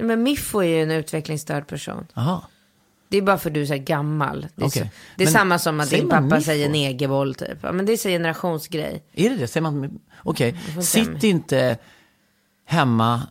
Men 0.00 0.22
miffo 0.22 0.58
är 0.58 0.68
ju 0.68 0.82
en 0.82 0.90
utvecklingsstörd 0.90 1.66
person. 1.66 2.06
Jaha. 2.14 2.42
Det 3.08 3.16
är 3.18 3.22
bara 3.22 3.38
för 3.38 3.50
att 3.50 3.54
du 3.54 3.62
är 3.62 3.66
så 3.66 3.72
här 3.72 3.80
gammal. 3.80 4.46
Det 4.54 4.62
är, 4.62 4.66
Okej. 4.68 4.82
så, 4.82 4.88
det 5.16 5.24
är 5.24 5.28
samma 5.28 5.58
som 5.58 5.80
att 5.80 5.90
din 5.90 6.08
pappa 6.08 6.40
säger 6.40 6.68
negerboll 6.68 7.34
typ. 7.34 7.58
Ja, 7.62 7.72
men 7.72 7.86
det 7.86 7.92
är 7.92 7.96
så 7.96 8.08
generationsgrej. 8.08 9.02
Är 9.12 9.30
det 9.30 9.36
det? 9.36 9.46
Säger 9.46 9.62
man... 9.62 9.98
Okej. 10.22 10.56
säga 10.72 10.82
Sitt 11.04 11.24
inte 11.24 11.78
hemma 12.66 13.22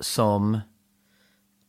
som, 0.00 0.60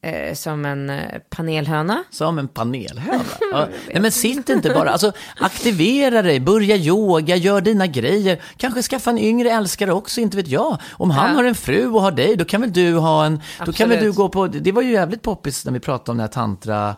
Eh, 0.01 0.33
som 0.35 0.65
en 0.65 0.89
eh, 0.89 1.19
panelhöna. 1.29 2.03
som 2.09 2.39
en 2.39 2.47
panelhöna. 2.47 3.23
Ja. 3.51 3.67
Nej, 3.93 4.01
men 4.01 4.11
sitt 4.11 4.49
inte 4.49 4.69
bara. 4.69 4.89
Alltså, 4.89 5.11
aktivera 5.39 6.21
dig, 6.21 6.39
börja 6.39 6.75
yoga, 6.75 7.35
gör 7.35 7.61
dina 7.61 7.87
grejer. 7.87 8.41
Kanske 8.57 8.81
skaffa 8.81 9.09
en 9.09 9.17
yngre 9.17 9.49
älskare 9.51 9.93
också, 9.93 10.21
inte 10.21 10.37
vet 10.37 10.47
jag. 10.47 10.77
Om 10.91 11.11
han 11.11 11.29
Ja. 11.29 11.35
har 11.35 11.43
en 11.43 11.55
fru 11.55 11.87
och 11.87 12.01
har 12.01 12.11
dig, 12.11 12.35
då 12.35 12.45
kan 12.45 12.61
väl 12.61 12.73
du 12.73 12.93
ha 12.95 13.25
en... 13.25 13.41
Då 13.65 13.71
kan 13.73 13.89
väl 13.89 13.99
du 13.99 14.09
Absolut. 14.09 14.15
gå 14.15 14.29
på... 14.29 14.47
Det 14.47 14.71
var 14.71 14.81
ju 14.81 14.91
jävligt 14.91 15.21
poppis 15.21 15.65
när 15.65 15.71
vi 15.73 15.79
pratade 15.79 16.11
om 16.11 16.17
den 16.17 16.23
här 16.23 16.33
tantra... 16.33 16.89
Eh, 16.89 16.95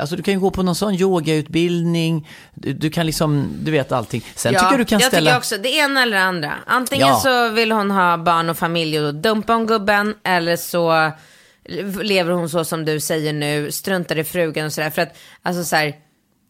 alltså 0.00 0.16
du 0.16 0.22
kan 0.22 0.34
ju 0.34 0.40
gå 0.40 0.50
på 0.50 0.62
någon 0.62 0.74
sån 0.74 0.94
yogautbildning, 0.94 2.28
du, 2.54 2.72
du 2.72 2.90
kan 2.90 3.06
liksom, 3.06 3.52
du 3.62 3.70
vet 3.70 3.92
allting. 3.92 4.24
Sen 4.34 4.54
tycker 4.54 4.66
jag 4.66 4.80
du 4.80 4.84
kan 4.84 4.98
jag 5.00 5.08
ställa... 5.08 5.30
tycker 5.30 5.38
också 5.38 5.58
det 5.58 5.68
ena 5.68 6.02
eller 6.02 6.16
det 6.16 6.22
andra. 6.22 6.54
Antingen 6.66 7.08
Ja. 7.08 7.20
så 7.20 7.48
vill 7.48 7.72
hon 7.72 7.90
ha 7.90 8.16
barn 8.16 8.50
och 8.50 8.58
familj 8.58 9.00
och 9.00 9.14
dumpa 9.14 9.54
om 9.54 9.66
gubben. 9.66 10.14
Eller 10.24 10.56
så 10.56 11.12
lever 12.02 12.32
hon 12.32 12.48
så 12.48 12.64
som 12.64 12.84
du 12.84 13.00
säger 13.00 13.32
nu, 13.32 13.70
struntar 13.72 14.18
i 14.18 14.24
frugan 14.24 14.66
och 14.66 14.72
sådär. 14.72 14.90
För 14.90 15.02
att, 15.02 15.16
alltså 15.42 15.64
så 15.64 15.76
här, 15.76 15.94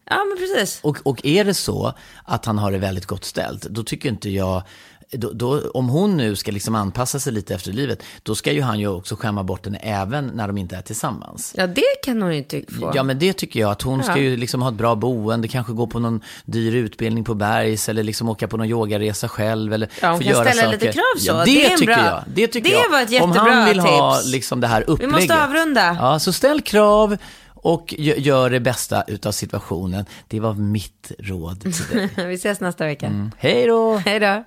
ja 0.09 0.25
men 0.25 0.37
precis. 0.37 0.79
Och, 0.83 0.97
och 1.03 1.25
är 1.25 1.45
det 1.45 1.53
så 1.53 1.93
att 2.25 2.45
han 2.45 2.57
har 2.57 2.71
det 2.71 2.77
väldigt 2.77 3.05
gott 3.05 3.25
ställt, 3.25 3.61
då 3.61 3.83
tycker 3.83 4.09
inte 4.09 4.29
jag, 4.29 4.63
då, 5.11 5.31
då, 5.33 5.69
om 5.73 5.89
hon 5.89 6.17
nu 6.17 6.35
ska 6.35 6.51
liksom 6.51 6.75
anpassa 6.75 7.19
sig 7.19 7.33
lite 7.33 7.55
efter 7.55 7.71
livet, 7.71 8.03
då 8.23 8.35
ska 8.35 8.51
ju 8.51 8.61
han 8.61 8.79
ju 8.79 8.87
också 8.87 9.15
skämma 9.15 9.43
bort 9.43 9.65
henne 9.65 9.77
även 9.77 10.27
när 10.27 10.47
de 10.47 10.57
inte 10.57 10.75
är 10.75 10.81
tillsammans. 10.81 11.53
Ja 11.57 11.67
det 11.67 11.81
kan 12.05 12.21
hon 12.21 12.31
ju 12.31 12.37
inte 12.37 12.61
få. 12.79 12.91
Ja 12.95 13.03
men 13.03 13.19
det 13.19 13.33
tycker 13.33 13.59
jag, 13.59 13.71
att 13.71 13.81
hon 13.81 14.03
ska 14.03 14.11
Ja. 14.11 14.17
ju 14.17 14.37
liksom 14.37 14.61
ha 14.61 14.69
ett 14.69 14.75
bra 14.75 14.95
boende, 14.95 15.47
kanske 15.47 15.73
gå 15.73 15.87
på 15.87 15.99
någon 15.99 16.21
dyr 16.45 16.75
utbildning 16.75 17.23
på 17.23 17.33
Bergs 17.33 17.89
eller 17.89 18.03
liksom 18.03 18.29
åka 18.29 18.47
på 18.47 18.57
någon 18.57 18.67
yogaresa 18.67 19.27
själv 19.29 19.73
eller 19.73 19.89
Ja, 20.01 20.09
hon 20.09 20.17
få 20.17 20.23
kan 20.23 20.33
göra 20.33 20.45
ställa 20.51 20.61
saker. 20.61 20.71
lite 20.79 20.91
krav 20.93 21.17
så. 21.17 21.27
Ja, 21.27 21.37
det, 21.45 21.45
Det 21.45 21.65
är 21.65 21.77
tycker 21.77 21.85
bra- 21.95 22.05
jag. 22.05 22.23
Det 22.33 22.47
tycker 22.47 22.69
det 22.69 22.75
jag. 22.75 22.89
var 22.89 23.01
ett 23.01 23.07
Om 23.07 23.13
jättebra 23.13 23.51
han 23.53 23.65
vill 23.69 23.79
ha 23.79 24.15
tips. 24.17 24.31
liksom 24.31 24.59
det 24.61 24.67
här 24.67 24.79
Vi 24.87 24.93
upplägget. 24.93 25.15
måste 25.15 25.43
avrunda. 25.43 25.97
Ja, 25.99 26.19
så 26.19 26.33
ställ 26.33 26.61
krav 26.61 27.17
och 27.61 27.93
gö- 27.97 28.19
gör 28.19 28.49
det 28.49 28.59
bästa 28.59 29.03
utav 29.07 29.31
situationen. 29.31 30.05
Det 30.27 30.39
var 30.39 30.53
mitt 30.53 31.11
råd 31.19 31.61
till 31.61 31.71
dig. 31.91 32.09
Vi 32.27 32.33
ses 32.33 32.59
nästa 32.59 32.85
vecka. 32.85 33.29
Hej 33.37 33.67
då! 33.67 33.95
Hej 33.97 34.19
då. 34.19 34.43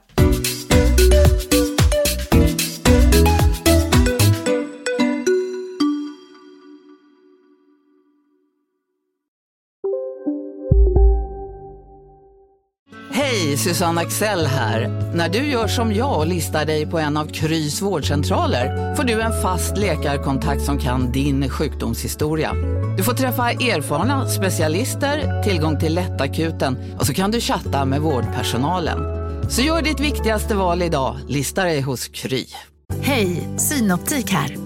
Hej, 13.14 13.56
Susanne 13.56 14.00
Axel 14.00 14.46
här. 14.46 14.88
När 15.14 15.28
du 15.28 15.38
gör 15.38 15.68
som 15.68 15.94
jag 15.94 16.18
och 16.18 16.26
listar 16.26 16.64
dig 16.64 16.86
på 16.86 16.98
en 16.98 17.16
av 17.16 17.26
Krys 17.26 17.82
vårdcentraler 17.82 18.94
får 18.94 19.04
du 19.04 19.20
en 19.20 19.42
fast 19.42 19.76
läkarkontakt 19.76 20.62
som 20.62 20.78
kan 20.78 21.12
din 21.12 21.48
sjukdomshistoria. 21.48 22.52
Du 22.96 23.02
får 23.02 23.12
träffa 23.12 23.50
erfarna 23.50 24.28
specialister, 24.28 25.42
tillgång 25.42 25.80
till 25.80 25.94
lättakuten 25.94 26.96
och 26.98 27.06
så 27.06 27.14
kan 27.14 27.30
du 27.30 27.40
chatta 27.40 27.84
med 27.84 28.00
vårdpersonalen. 28.00 29.21
Så 29.48 29.62
gör 29.62 29.82
ditt 29.82 30.00
viktigaste 30.00 30.54
val 30.54 30.82
idag, 30.82 31.16
lista 31.28 31.64
dig 31.64 31.80
hos 31.80 32.08
Kry. 32.08 32.46
Hej, 33.00 33.48
Synoptik 33.58 34.30
här. 34.30 34.56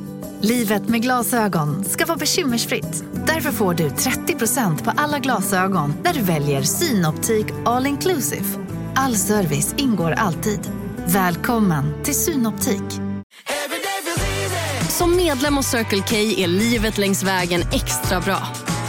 Livet 0.41 0.89
med 0.89 1.03
glasögon 1.03 1.85
ska 1.85 2.07
vara 2.07 2.18
bekymmersfritt. 2.18 3.05
Därför 3.27 3.51
får 3.51 3.74
du 3.74 3.89
30% 3.89 4.85
på 4.85 4.93
alla 4.97 5.18
glasögon 5.18 5.95
när 6.05 6.12
du 6.12 6.22
väljer 6.22 6.62
Synoptik 6.62 7.47
All 7.64 7.87
Inclusive. 7.87 8.45
All 8.95 9.16
service 9.16 9.74
ingår 9.77 10.11
alltid. 10.11 10.61
Välkommen 11.07 12.05
till 12.05 12.14
Synoptik. 12.14 13.01
Som 14.89 15.16
medlem 15.16 15.57
hos 15.57 15.66
Circle 15.66 16.03
K 16.09 16.16
är 16.16 16.47
livet 16.47 16.99
längs 16.99 17.22
vägen 17.22 17.61
extra 17.72 18.20
bra. 18.20 18.39